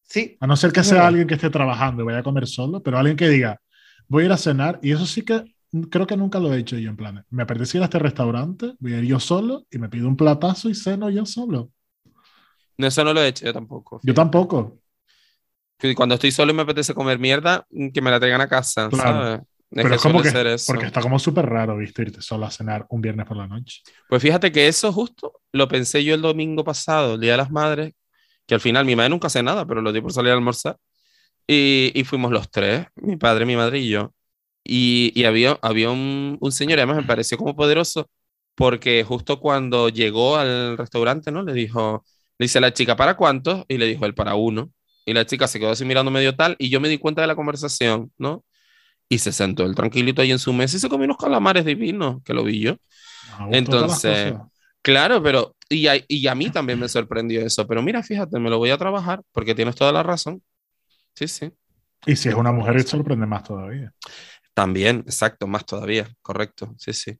[0.03, 2.83] Sí, A no ser que sea alguien que esté trabajando y vaya a comer solo,
[2.83, 3.61] pero alguien que diga,
[4.09, 5.45] voy a ir a cenar, y eso sí que
[5.91, 8.74] creo que nunca lo he hecho yo en plan, me apetece ir a este restaurante,
[8.79, 11.70] voy a ir yo solo y me pido un platazo y ceno yo solo.
[12.79, 14.01] No, eso no lo he hecho yo tampoco.
[14.03, 14.78] Yo tampoco.
[15.79, 18.49] Que Cuando estoy solo y me apetece comer mierda, mm, que me la traigan a
[18.49, 19.22] casa, Claro.
[19.22, 19.41] ¿sabes?
[19.70, 20.72] Es Pero que es como que, eso.
[20.72, 23.83] porque está como súper raro, viste, irte solo a cenar un viernes por la noche.
[24.09, 27.51] Pues fíjate que eso justo lo pensé yo el domingo pasado, el Día de las
[27.51, 27.93] Madres,
[28.47, 30.76] que al final mi madre nunca hace nada, pero lo di por salir a almorzar.
[31.47, 34.14] Y, y fuimos los tres, mi padre, mi madre y yo.
[34.64, 38.11] Y, y había, había un, un señor, además me pareció como poderoso,
[38.55, 41.43] porque justo cuando llegó al restaurante, ¿no?
[41.43, 42.05] Le dijo,
[42.39, 43.64] le dice a la chica, ¿para cuántos?
[43.68, 44.70] Y le dijo él, para uno.
[45.09, 47.28] Y la chica se quedó así mirando medio tal, y yo me di cuenta de
[47.28, 48.44] la conversación, ¿no?
[49.09, 52.22] Y se sentó él tranquilito ahí en su mesa y se comió unos calamares divinos,
[52.22, 52.76] que lo vi yo.
[53.50, 54.34] Entonces.
[54.82, 57.66] Claro, pero y a, y a mí también me sorprendió eso.
[57.66, 60.42] Pero mira, fíjate, me lo voy a trabajar porque tienes toda la razón.
[61.14, 61.50] Sí, sí.
[62.04, 63.90] Y si es una mujer, sorprende más todavía.
[64.52, 66.74] También, exacto, más todavía, correcto.
[66.76, 67.18] Sí, sí.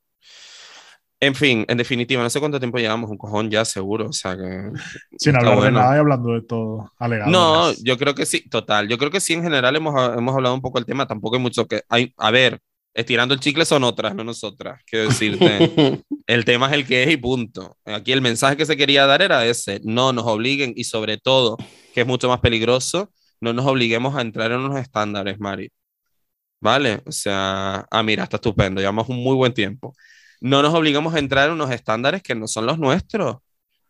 [1.21, 4.07] En fin, en definitiva, no sé cuánto tiempo llevamos, un cojón ya seguro.
[4.09, 4.71] O sea que.
[5.19, 5.81] Sin hablar de bueno.
[5.81, 6.93] nada y hablando de todo.
[6.99, 7.33] Alegadores.
[7.33, 8.89] No, yo creo que sí, total.
[8.89, 11.07] Yo creo que sí, en general hemos, hemos hablado un poco del tema.
[11.07, 11.83] Tampoco hay mucho que.
[11.89, 12.61] Hay, a ver,
[12.95, 14.81] estirando el chicle son otras, no nosotras.
[14.87, 16.03] Quiero decirte.
[16.29, 17.79] El tema es el que es y punto.
[17.87, 19.81] Aquí el mensaje que se quería dar era ese.
[19.83, 21.57] No nos obliguen y sobre todo,
[21.95, 23.11] que es mucho más peligroso,
[23.41, 25.73] no nos obliguemos a entrar en unos estándares, Mari.
[26.61, 27.01] ¿Vale?
[27.07, 28.81] O sea, ah, mira, está estupendo.
[28.81, 29.95] Llevamos un muy buen tiempo.
[30.41, 33.37] No nos obligamos a entrar en unos estándares que no son los nuestros.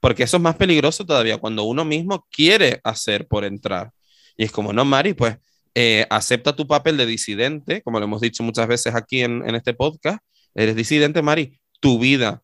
[0.01, 3.91] Porque eso es más peligroso todavía cuando uno mismo quiere hacer por entrar.
[4.37, 5.37] Y es como, no, Mari, pues
[5.75, 9.75] eh, acepta tu papel de disidente, como lo hemos dicho muchas veces aquí en, este
[9.75, 10.21] podcast.
[10.55, 11.59] Eres disidente, Mari.
[11.81, 12.43] Tu vida,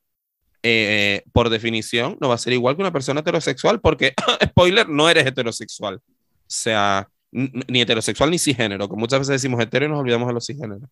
[0.62, 5.08] eh, por definición, no va a ser igual que una persona heterosexual, porque, spoiler, no
[5.08, 5.96] eres heterosexual.
[5.96, 6.00] O
[6.46, 10.46] sea, ni heterosexual ni cisgénero, que muchas veces decimos hetero y nos olvidamos de los
[10.46, 10.88] cisgéneros.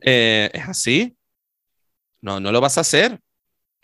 [0.00, 1.16] Eh, es así.
[2.22, 3.20] No, no lo vas a hacer.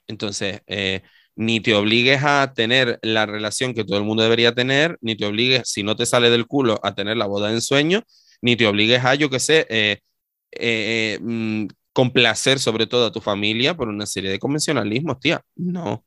[0.06, 1.02] Entonces, eh,
[1.34, 5.26] ni te obligues a tener la relación que todo el mundo debería tener, ni te
[5.26, 8.02] obligues, si no te sale del culo, a tener la boda de ensueño,
[8.40, 9.98] ni te obligues a, yo qué sé, eh,
[10.52, 15.42] eh, mm, complacer sobre todo a tu familia por una serie de convencionalismos, tía.
[15.54, 16.04] No,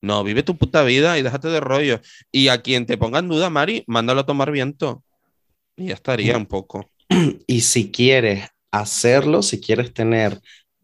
[0.00, 2.00] no, vive tu puta vida y déjate de rollo.
[2.30, 5.02] Y a quien te ponga en duda, Mari, mándalo a tomar viento.
[5.76, 6.90] Y ya estaría un poco.
[7.46, 10.40] Y si quieres hacerlo, si quieres tener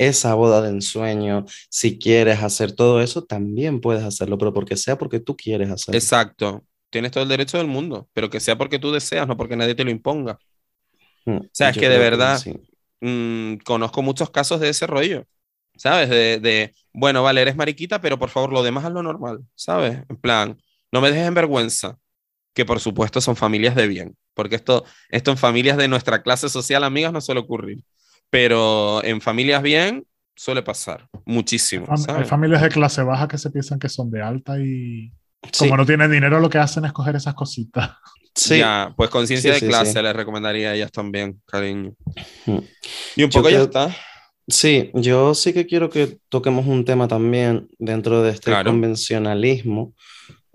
[0.06, 4.96] esa boda de ensueño, si quieres hacer todo eso, también puedes hacerlo, pero porque sea
[4.98, 5.98] porque tú quieres hacerlo.
[5.98, 6.64] Exacto.
[6.90, 9.74] Tienes todo el derecho del mundo, pero que sea porque tú deseas, no porque nadie
[9.74, 10.38] te lo imponga.
[11.26, 12.54] Mm, sea, es que de verdad- sí.
[13.00, 15.26] mm, conozco muchos casos de ese rollo,
[15.76, 16.08] ¿sabes?
[16.08, 19.98] De, de, bueno, vale, eres mariquita, pero por favor, lo demás hazlo normal, ¿sabes?
[20.08, 20.56] En plan,
[20.92, 21.98] no me dejes en vergüenza,
[22.54, 26.48] que por supuesto son familias de bien, porque esto, esto en familias de nuestra clase
[26.48, 27.82] social, amigas, no suele ocurrir,
[28.30, 30.06] pero en familias bien
[30.36, 34.22] suele pasar muchísimo, Fam- Hay familias de clase baja que se piensan que son de
[34.22, 35.12] alta y,
[35.52, 37.90] Sí, Como no tienen dinero, lo que hacen es coger esas cositas.
[38.34, 38.58] sí.
[38.58, 40.02] Ya, pues conciencia Sí, de sí, clase sí.
[40.02, 41.92] les recomendaría a ellas también, cariño.
[42.46, 42.58] Mm.
[43.16, 43.94] Y un Yo poco ya creo- está.
[44.48, 48.70] Sí, yo sí que quiero que toquemos un tema también dentro de este Claro.
[48.70, 49.92] convencionalismo,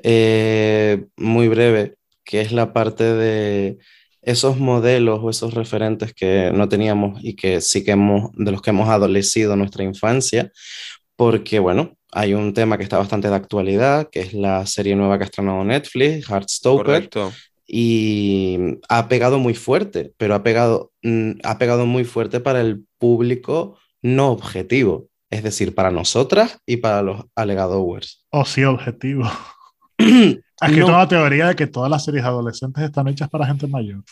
[0.04, 3.78] eh, muy breve, que es la parte de
[4.22, 8.62] esos modelos o esos referentes que no teníamos y que sí que hemos, de los
[8.62, 10.52] que hemos adolecido nuestra infancia,
[11.16, 15.18] porque bueno, hay un tema que está bastante de actualidad, que es la serie nueva
[15.18, 17.32] que ha estrenado Netflix, Heartstopper, Correcto.
[17.68, 18.58] y
[18.90, 23.78] ha pegado muy fuerte, pero ha pegado, mm, ha pegado muy fuerte para el público
[24.02, 28.26] no objetivo, es decir, para nosotras y para los alegadores.
[28.32, 29.30] O sí, objetivo.
[30.62, 30.86] Aquí No.
[30.88, 34.04] tengo la teoría de que todas las series adolescentes están hechas para gente mayor.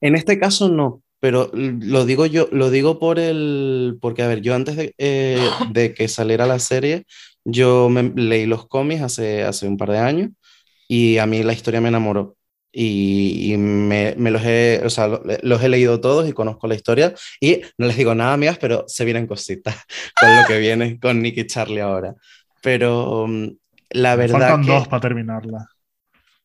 [0.00, 4.40] En este caso no, pero lo digo yo, lo digo por el, porque a ver,
[4.40, 5.40] yo antes de, eh,
[5.72, 7.04] de que saliera la serie,
[7.44, 10.30] yo me leí los cómics hace, hace un par de años
[10.88, 12.36] y a mí la historia me enamoró.
[12.72, 16.68] Y, y me, me los he, o sea, lo- los he leído todos y conozco
[16.68, 19.74] la historia y no les digo nada, amigas, pero se vienen cositas
[20.20, 22.14] con lo que viene con Nick y Charlie ahora.
[22.62, 23.48] Pero mm,
[23.90, 24.70] la verdad Faltan que...
[24.72, 25.66] dos para terminarla.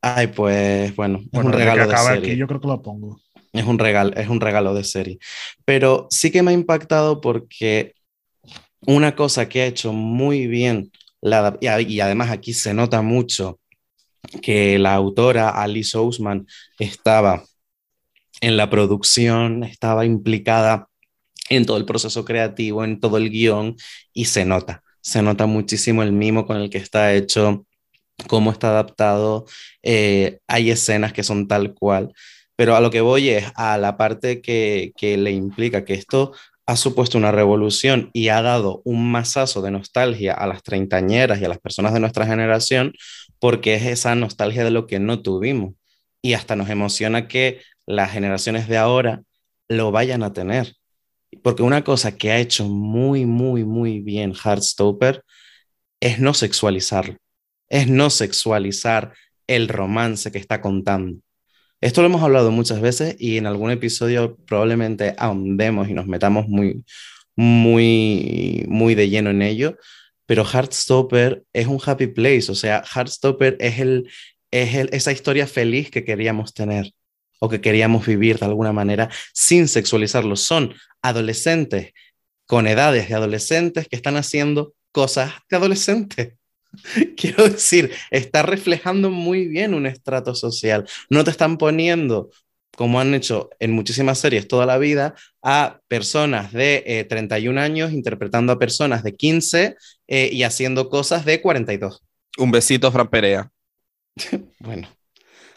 [0.01, 2.31] Ay, pues bueno, es Bueno, un regalo que de serie.
[2.31, 3.19] aquí, yo creo que lo pongo.
[3.53, 5.19] Es un regalo, es un regalo de serie.
[5.65, 7.93] Pero sí que me ha impactado porque
[8.81, 10.91] una cosa que ha hecho muy bien,
[11.21, 13.59] la, y además aquí se nota mucho
[14.41, 16.47] que la autora Alice Ousman
[16.79, 17.43] estaba
[18.41, 20.87] en la producción, estaba implicada
[21.49, 23.75] en todo el proceso creativo, en todo el guion,
[24.13, 27.65] y se nota, se nota muchísimo el mimo con el que está hecho,
[28.27, 29.45] cómo está adaptado,
[29.83, 32.11] eh, hay escenas que son tal cual.
[32.55, 36.33] Pero a lo que voy es a la parte que, que le implica que esto
[36.65, 41.45] ha supuesto una revolución y ha dado un masazo de nostalgia a las treintañeras y
[41.45, 42.93] a las personas de nuestra generación,
[43.39, 45.75] porque es esa nostalgia de lo que no tuvimos.
[46.23, 49.21] Y hasta nos emociona que las generaciones de ahora
[49.67, 50.73] lo vayan a tener.
[51.43, 55.23] Porque una cosa que ha hecho muy, muy, muy bien Heartstopper
[55.99, 57.17] es no sexualizarlo,
[57.69, 59.13] es no sexualizar
[59.47, 61.19] el romance que está contando.
[61.81, 66.47] Esto lo hemos hablado muchas veces y en algún episodio probablemente ahondemos y nos metamos
[66.47, 66.83] muy,
[67.35, 69.77] muy, muy de lleno en ello,
[70.25, 74.09] pero Heartstopper es un happy place, o sea, Heartstopper es, el,
[74.51, 76.91] es el, esa historia feliz que queríamos tener
[77.39, 80.35] o que queríamos vivir de alguna manera sin sexualizarlo.
[80.35, 81.93] Son adolescentes
[82.45, 86.33] con edades de adolescentes que están haciendo cosas de adolescentes.
[87.17, 90.87] Quiero decir, está reflejando muy bien un estrato social.
[91.09, 92.29] No te están poniendo,
[92.75, 97.91] como han hecho en muchísimas series toda la vida, a personas de eh, 31 años
[97.91, 99.75] interpretando a personas de 15
[100.07, 102.03] eh, y haciendo cosas de 42.
[102.37, 103.51] Un besito, Fran Perea.
[104.59, 104.87] Bueno,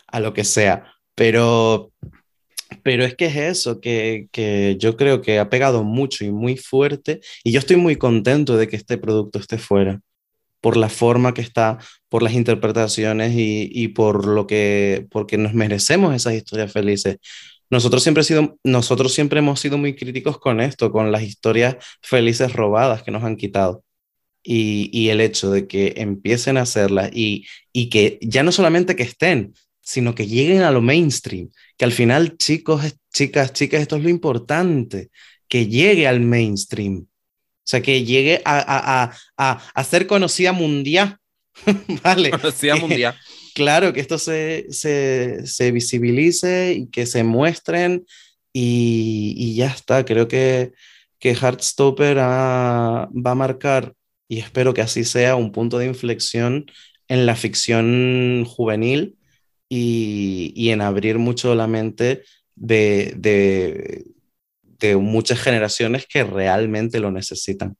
[0.08, 0.97] a lo que sea.
[1.18, 1.92] Pero,
[2.84, 6.56] pero es que es eso, que, que yo creo que ha pegado mucho y muy
[6.56, 7.20] fuerte.
[7.42, 10.00] Y yo estoy muy contento de que este producto esté fuera
[10.60, 15.54] por la forma que está, por las interpretaciones y, y, por lo que, porque nos
[15.54, 17.16] merecemos esas historias felices.
[17.70, 22.52] Nosotros siempre, sido, nosotros siempre hemos sido muy críticos con esto, con las historias felices
[22.52, 23.84] robadas que nos han quitado.
[24.44, 28.96] Y, y el hecho de que empiecen a hacerlas y, y que ya no solamente
[28.96, 29.52] que estén,
[29.88, 34.10] sino que lleguen a lo mainstream, que al final, chicos, chicas, chicas, esto es lo
[34.10, 35.08] importante,
[35.48, 37.06] que llegue al mainstream.
[37.06, 37.06] O
[37.64, 41.16] sea, que llegue a, a, a, a, a ser conocida mundial.
[42.04, 42.28] ¿Vale?
[42.32, 43.16] Conocida mundial.
[43.54, 48.04] Claro, que esto se, se, se, visibilice y que se muestren
[48.52, 50.04] y, y ya está.
[50.04, 50.72] Creo que,
[51.18, 53.94] que Heartstopper ha, va a marcar,
[54.28, 56.66] y espero que así sea, un punto de inflexión
[57.08, 59.17] en la ficción juvenil
[59.68, 62.22] y, y en abrir mucho la mente
[62.54, 64.04] de, de,
[64.62, 67.76] de muchas generaciones que realmente lo necesitan.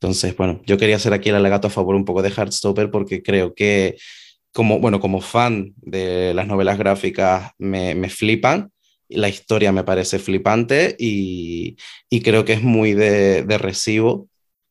[0.00, 3.22] Entonces, bueno, yo quería hacer aquí el alegato a favor un poco de Heartstopper porque
[3.22, 3.96] creo que,
[4.52, 8.70] como, bueno, como fan de las novelas gráficas, me, me flipan.
[9.08, 11.76] La historia me parece flipante y,
[12.10, 14.28] y creo que es muy de, de recibo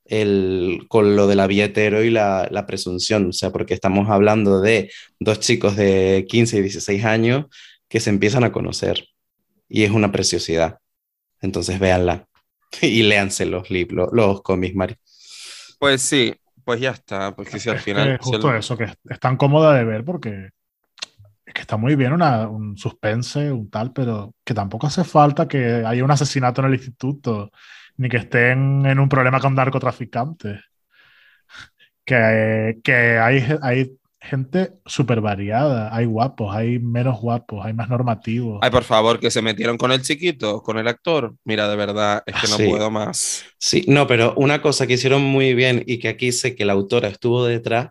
[0.09, 3.29] el, con lo de la billetero y la, la, presunción.
[3.29, 7.45] O sea, porque estamos hablando de dos chicos de 15 y 16 años
[7.88, 9.05] que se empiezan a conocer
[9.69, 10.79] y es una preciosidad.
[11.41, 12.27] Entonces, véanla
[12.81, 14.95] y léanse los libros, los cómics, Mari.
[15.79, 17.35] Pues sí, pues ya está.
[17.35, 18.17] Porque si al es final.
[18.17, 20.49] Que justo si eso, que es tan cómoda de ver porque
[21.45, 25.47] es que está muy bien una, un suspense, un tal, pero que tampoco hace falta
[25.47, 27.51] que haya un asesinato en el instituto,
[27.97, 30.61] ni que estén en un problema con narcotraficantes.
[32.05, 33.91] Que, que hay, hay
[34.21, 35.93] gente súper variada.
[35.95, 38.59] Hay guapos, hay menos guapos, hay más normativos.
[38.61, 41.35] Ay, por favor, que se metieron con el chiquito, con el actor.
[41.43, 42.67] Mira, de verdad, es que no Sí.
[42.69, 43.45] puedo más.
[43.59, 46.73] Sí, no, pero una cosa que hicieron muy bien y que aquí sé que la
[46.73, 47.89] autora estuvo detrás,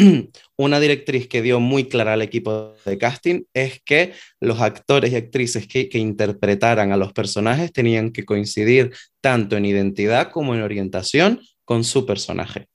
[0.56, 5.16] una directriz que dio muy clara al equipo de casting es que los actores y
[5.16, 10.62] actrices que, que interpretaran a los personajes tenían que coincidir tanto en identidad como en
[10.62, 12.66] orientación con su personaje.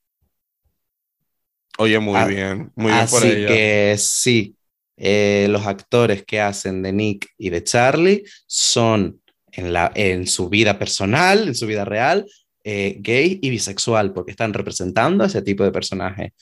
[1.78, 3.48] Oye, muy Ah, bien, muy bien por Así ella.
[3.48, 4.56] que sí,
[4.96, 9.20] eh, los actores que hacen de Nick y de Charlie son
[9.52, 12.24] en, la, en su vida personal, en su vida real,
[12.64, 16.32] eh, gay y bisexual, porque están representando a ese tipo de personaje.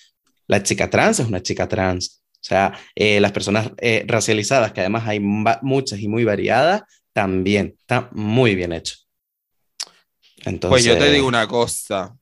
[0.47, 2.23] La chica trans es una chica trans.
[2.35, 7.75] O sea, eh, las personas eh, racializadas, que además hay muchas y muy variadas, también
[7.79, 8.97] está muy bien hecho.
[10.45, 12.17] Entonces, Pues yo te digo una cosa.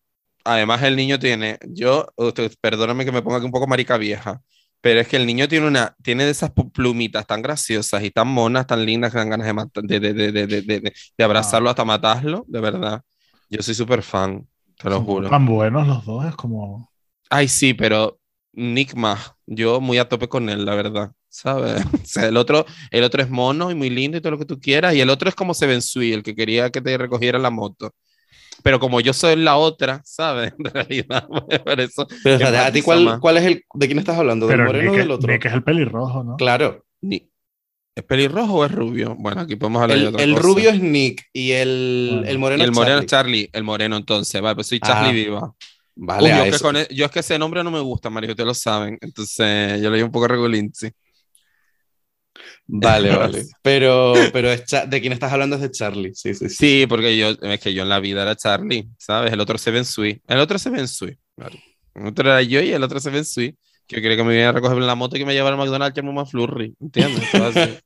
[0.45, 4.41] Además, el niño tiene, yo, usted, perdóname que me ponga aquí un poco marica vieja,
[4.81, 8.27] pero es que el niño tiene una, tiene de esas plumitas tan graciosas y tan
[8.29, 10.93] monas, tan lindas que dan ganas de, mata- de, de, de, de, de, de- de
[11.21, 11.25] Ah.
[11.25, 13.03] abrazarlo hasta matarlo, de verdad.
[13.49, 14.47] Yo soy súper fan,
[14.79, 15.31] te lo Son juro.
[15.31, 16.92] tan buenos los dos, es como.
[17.35, 18.21] Ay, sí, pero
[18.53, 21.83] Nick más, yo muy a tope con él, la verdad, ¿sabes?
[22.03, 24.45] O sea, el otro, el otro es mono y muy lindo y todo lo que
[24.45, 27.51] tú quieras, y el otro es como Sui, el que quería que te recogiera la
[27.51, 27.95] moto.
[28.63, 30.53] Pero como yo soy la otra, ¿sabes?
[30.59, 31.29] En realidad,
[31.65, 32.07] por eso.
[32.23, 34.49] pero, que espérate, ¿a ti cuál, cuál es el, de quién estás hablando?
[34.49, 35.33] ¿Del Pero moreno o Nick, del otro?
[35.33, 36.37] Nick es el pelirrojo, ¿no?
[36.37, 36.85] Claro.
[37.03, 37.31] Ni-
[37.95, 39.17] ¿Es pelirrojo o es rubio?
[39.19, 40.43] Bueno, aquí podemos hablar de El, otra el cosa.
[40.43, 41.69] rubio es Nick y el,
[42.11, 42.27] Bueno.
[42.27, 43.01] el Y moreno el es moreno Charlie.
[43.01, 45.55] es Charlie, el moreno entonces, vale, pues soy Charlie Ah, Viva.
[45.95, 46.65] Vale, Uy, a yo, que eso.
[46.65, 48.99] con e- yo es que ese nombre no me gusta, Mario, ustedes lo saben.
[49.01, 50.89] Entonces, yo le doy un poco regulinchi.
[52.67, 53.45] Vale, vale.
[53.63, 56.15] Pero, pero es de quién estás hablando es de Charlie.
[56.15, 56.55] Sí, sí, sí.
[56.57, 59.33] Sí, porque yo, es que yo en la vida era Charlie, ¿sabes?
[59.33, 60.21] El otro se ven Sui.
[60.27, 61.17] El otro se ven Sui.
[61.37, 61.59] Claro.
[61.95, 63.53] El otro era yo y el otro se ven Sui.
[63.53, 63.59] Que
[63.93, 65.61] yo quería que me viniera a recoger en la moto y que me llevara al
[65.61, 66.75] McDonald's que más flurry.
[66.81, 67.25] ¿Entiendes?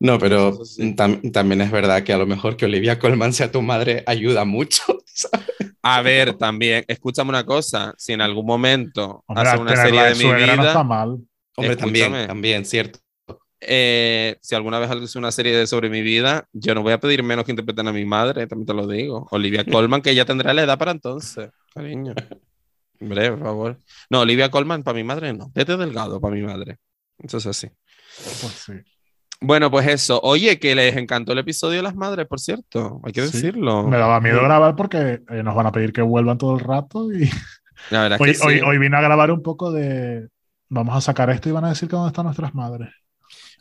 [0.00, 0.94] No, pero sí.
[0.94, 4.44] tam- también es verdad que a lo mejor que Olivia Colman sea tu madre ayuda
[4.44, 4.82] mucho.
[5.06, 5.46] ¿sabes?
[5.82, 7.94] A ver, también, escúchame una cosa.
[7.98, 11.18] Si en algún momento Hombre, hace una serie de mi suegra no está vida, mal.
[11.56, 13.00] Hombre, también, también, cierto.
[13.60, 17.00] eh, si alguna vez hace una serie de sobre mi vida, yo no voy a
[17.00, 19.26] pedir menos que interpreten a mi madre, también te lo digo.
[19.32, 22.14] Olivia Colman, que ya tendrá la edad para entonces, cariño.
[23.00, 23.78] Hombre, por favor.
[24.10, 25.50] No, Olivia Colman para mi madre no.
[25.54, 26.78] Tete Delgado para mi madre.
[27.18, 27.68] Eso es así.
[28.16, 28.72] Pues sí.
[29.40, 30.20] Bueno, pues eso.
[30.24, 33.00] Oye, que les encantó el episodio de las madres, por cierto.
[33.04, 33.32] Hay que Sí.
[33.32, 33.84] decirlo.
[33.86, 37.12] Me daba miedo grabar porque eh, nos van a pedir que vuelvan todo el rato.
[37.12, 37.30] Y
[37.90, 40.28] La verdad hoy, es que hoy, hoy vine a grabar un poco de.
[40.70, 42.88] Vamos a sacar esto y van a decir que dónde están nuestras madres.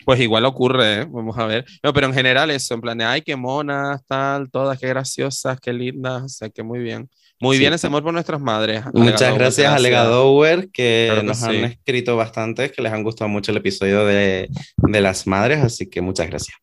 [0.03, 1.05] Pues igual ocurre, ¿eh?
[1.09, 1.65] Vamos a ver.
[1.83, 5.59] No, pero en general eso, en plan de, ay, qué monas, tal, todas, qué graciosas,
[5.59, 7.09] qué lindas, o sea, que muy bien.
[7.39, 7.59] Muy Sí.
[7.61, 8.83] bien ese amor por nuestras madres.
[8.93, 9.81] Muchas gracias a gracias.
[9.81, 14.05] Legadower, que Claro que nos han escrito bastante, que les han gustado mucho el episodio
[14.05, 16.57] de, de las madres, así que muchas gracias.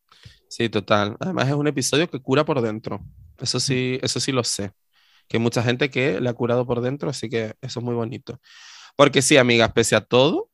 [0.48, 1.16] Sí, total.
[1.20, 3.00] Además es un episodio que cura por dentro.
[3.40, 4.72] Eso sí, eso sí lo sé.
[5.28, 7.94] Que hay mucha gente que le ha curado por dentro, así que eso es muy
[7.94, 8.40] bonito.
[8.96, 10.50] Porque sí, amigas, pese a todo,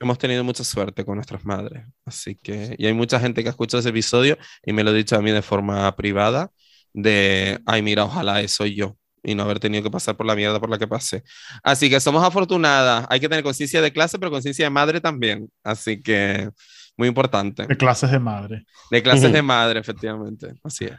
[0.00, 1.84] hemos tenido mucha suerte con nuestras madres.
[2.04, 4.94] Así que, y hay mucha gente que ha escuchado ese episodio y me lo ha
[4.94, 6.50] dicho a mí de forma privada,
[6.94, 10.34] de, ay, mira, ojalá eso soy yo y no haber tenido que pasar por la
[10.34, 11.22] mierda por la que pasé.
[11.62, 13.06] Así que somos afortunadas.
[13.10, 15.50] Hay que tener conciencia de clase, pero conciencia de madre también.
[15.64, 16.50] Así que,
[16.96, 17.66] muy importante.
[17.66, 18.64] De clases de madre.
[18.90, 20.54] De clases de madre, efectivamente.
[20.64, 20.92] Así es.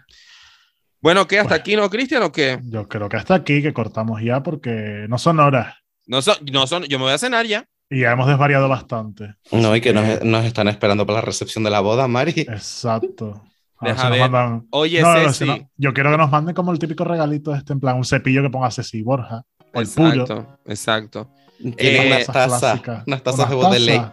[1.02, 1.40] Bueno, ¿qué?
[1.40, 1.62] ¿Hasta Bueno.
[1.62, 2.60] aquí no, Cristian, o qué?
[2.64, 5.76] Yo creo que hasta aquí, que cortamos ya porque no son horas.
[6.08, 7.66] No son, no son, yo me voy a cenar ya.
[7.90, 9.34] Y ya hemos desvariado bastante.
[9.52, 9.94] No, y que Eh.
[9.94, 12.42] nos, nos están esperando para la recepción de la boda, Mari.
[12.42, 13.44] Exacto.
[13.82, 14.22] Deja ver.
[14.30, 15.46] mandan- Oye, No, no, Ceci.
[15.46, 18.06] si no, yo quiero que nos manden como el típico regalito este, en plan un
[18.06, 19.44] cepillo que ponga Ceci Borja.
[19.74, 20.58] O el puro.
[20.66, 21.30] Exacto.
[21.78, 23.04] Tiene Eh, tazas, clásicas.
[23.08, 24.06] unas tazas de Baudelaire.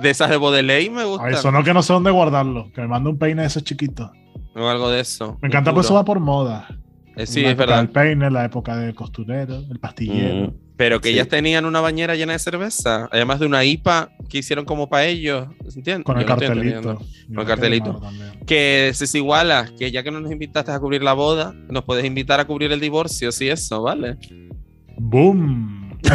[0.00, 1.32] De esas de Baudelaire me Ay, gustan.
[1.32, 2.70] eso no que no sé dónde guardarlo.
[2.72, 4.10] Que me mande un peine de esos chiquitos.
[4.56, 5.38] O algo de eso.
[5.40, 6.66] Me encanta, pues eso va por moda.
[7.16, 7.78] Eh, sí, es verdad.
[7.78, 10.48] del peine, la época del costurero, el pastillero.
[10.48, 10.54] Mm.
[10.80, 11.14] Pero que Sí.
[11.16, 13.06] ellas tenían una bañera llena de cerveza.
[13.12, 15.46] Además de una IPA que hicieron como para ellos.
[15.76, 16.06] ¿Entiendes?
[16.06, 16.94] Con el no cartelito.
[16.94, 18.00] Con el cartelito.
[18.46, 22.06] Que Ceci Iguala, que ya que no nos invitaste a cubrir la boda, nos puedes
[22.06, 24.16] invitar a cubrir el divorcio, sí, eso, ¿vale?
[24.96, 25.98] ¡Boom!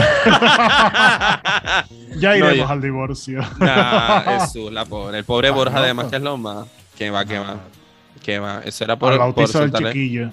[2.17, 3.41] ya No, iremos al divorcio.
[3.59, 5.19] Nah, Jesús, la pobre.
[5.19, 6.65] El pobre Borja, además, que es lo más.
[6.97, 7.59] Que va, que va.
[8.23, 8.61] Que va.
[8.65, 10.31] Eso era por, por bautizo del chiquillo.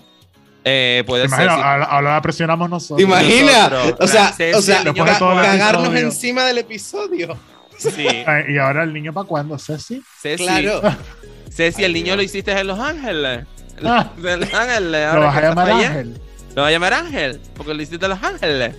[0.64, 1.48] Eh, puede ¿Te ser.
[1.48, 2.96] Ahora ahora la presionamos nosotros.
[2.98, 3.70] ¿Te imaginas?
[3.70, 6.06] Nosotros, O sea, o sea niño cagarnos episodio.
[6.06, 7.36] encima del episodio.
[7.78, 8.06] Sí.
[8.48, 10.02] ¿Y ahora el niño para cuándo, Ceci?
[10.20, 10.80] Ceci, Claro.
[11.50, 12.16] Ceci, el niño Dios.
[12.18, 13.46] lo hiciste en Los Ángeles.
[13.84, 14.12] Ah.
[14.16, 15.14] De Los Ángeles.
[15.14, 15.70] Lo vas a llamar.
[15.70, 16.20] Ángel.
[16.54, 18.76] Lo vas a llamar Ángel, porque lo hiciste en Los Ángeles.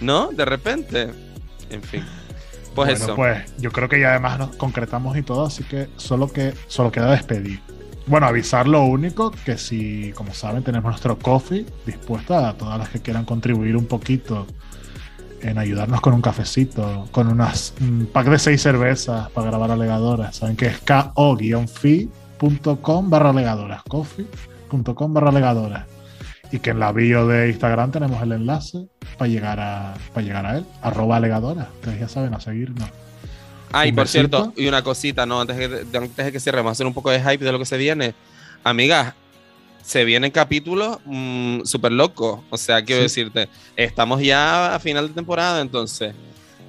[0.00, 0.30] ¿No?
[0.32, 1.10] De repente.
[1.70, 2.04] En fin.
[2.74, 3.14] Pues bueno, eso.
[3.14, 6.90] pues yo creo que ya además nos concretamos y todo, así que solo que solo
[6.90, 7.60] queda despedir.
[8.06, 12.90] Bueno, avisar lo único que si, como saben, tenemos nuestro coffee dispuesto a todas las
[12.90, 14.46] que quieran contribuir un poquito
[15.40, 20.36] en ayudarnos con un cafecito, con unas un pack de seis cervezas para grabar alegadoras.
[20.36, 21.90] Saben que es ko-fi.com
[23.10, 25.86] barra alegadoras, coffee.com barra alegadoras.
[26.52, 28.86] Y que en la bio de Instagram tenemos el enlace
[29.18, 31.68] para llegar a, para llegar a él, arroba alegadoras.
[31.76, 32.90] Ustedes ya saben, a seguirnos.
[33.76, 35.40] Ay, por cierto, y una cosita, ¿no?
[35.40, 37.76] Antes de, antes de que cierremos, hacer un poco de hype de lo que se
[37.76, 38.14] viene.
[38.62, 39.14] Amigas,
[39.84, 40.98] se vienen capítulos
[41.64, 42.40] súper locos.
[42.50, 43.22] O sea, quiero Sí.
[43.22, 46.14] decirte, estamos ya a final de temporada, entonces.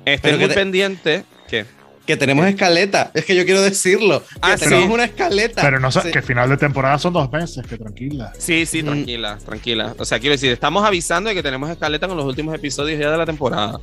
[0.06, 1.23] Estén Pero que muy te- pendientes.
[1.48, 1.65] ¿Qué?
[2.06, 3.10] Que tenemos escaleta.
[3.15, 4.19] Es que yo quiero decirlo.
[4.22, 5.61] Que Ah, tenemos una escaleta.
[5.64, 6.11] Pero no sé, Sí.
[6.11, 8.32] que final de temporada son dos meses, que tranquila.
[8.38, 8.86] Sí, sí, Mm.
[8.86, 9.95] tranquila, tranquila.
[9.98, 13.10] O sea, quiero decir, estamos avisando de que tenemos escaleta con los últimos episodios ya
[13.10, 13.80] de la temporada.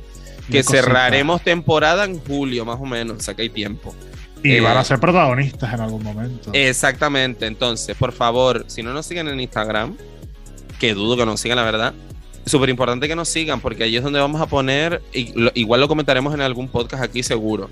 [0.51, 0.83] Que cosita.
[0.83, 3.17] cerraremos temporada en julio, más o menos.
[3.17, 3.93] O sea, que hay tiempo.
[4.43, 6.49] Y Eh, van a ser protagonistas en algún momento.
[6.53, 7.45] Exactamente.
[7.45, 9.95] Entonces, por favor, si no nos siguen en Instagram,
[10.79, 11.93] que dudo que nos sigan, la verdad.
[12.45, 16.33] Súper importante que nos sigan, porque ahí es donde vamos a poner, igual lo comentaremos
[16.33, 17.69] en algún podcast aquí seguro.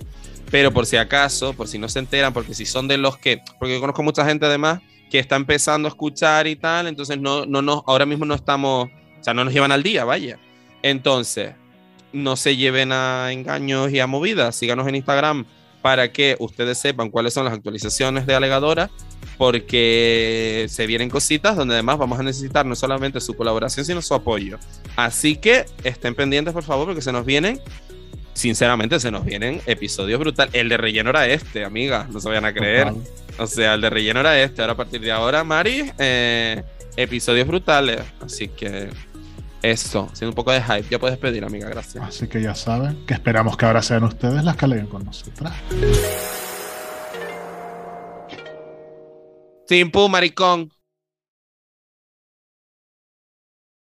[0.49, 3.41] Pero por si acaso, por si no se enteran, porque si son de los que,
[3.59, 4.79] porque yo conozco mucha gente además
[5.09, 8.87] que está empezando a escuchar y tal, entonces no, no, no, ahora mismo no estamos,
[9.19, 10.39] o sea, no nos llevan al día, vaya.
[10.83, 11.51] Entonces,
[12.13, 15.45] no se lleven a engaños y a movidas, síganos en Instagram
[15.81, 18.89] para que ustedes sepan cuáles son las actualizaciones de Alegadora,
[19.37, 24.13] porque se vienen cositas donde además vamos a necesitar no solamente su colaboración, sino su
[24.13, 24.59] apoyo.
[24.95, 27.59] Así que estén pendientes, por favor, porque se nos vienen,
[28.33, 30.53] sinceramente, se nos vienen episodios brutales.
[30.53, 32.89] El de relleno era este, amiga, no se vayan a creer.
[32.89, 33.03] Total.
[33.39, 34.61] O sea, el de relleno era este.
[34.61, 36.61] Ahora, a partir de ahora, Mari, eh,
[36.95, 38.01] episodios brutales.
[38.19, 38.89] Así que
[39.61, 40.87] eso, haciendo un poco de hype.
[40.89, 42.03] Ya puedes pedir, amiga, gracias.
[42.03, 45.53] Así que ya saben que esperamos que ahora sean ustedes las que aleguen con nosotras.
[49.67, 50.69] Simpu, maricón.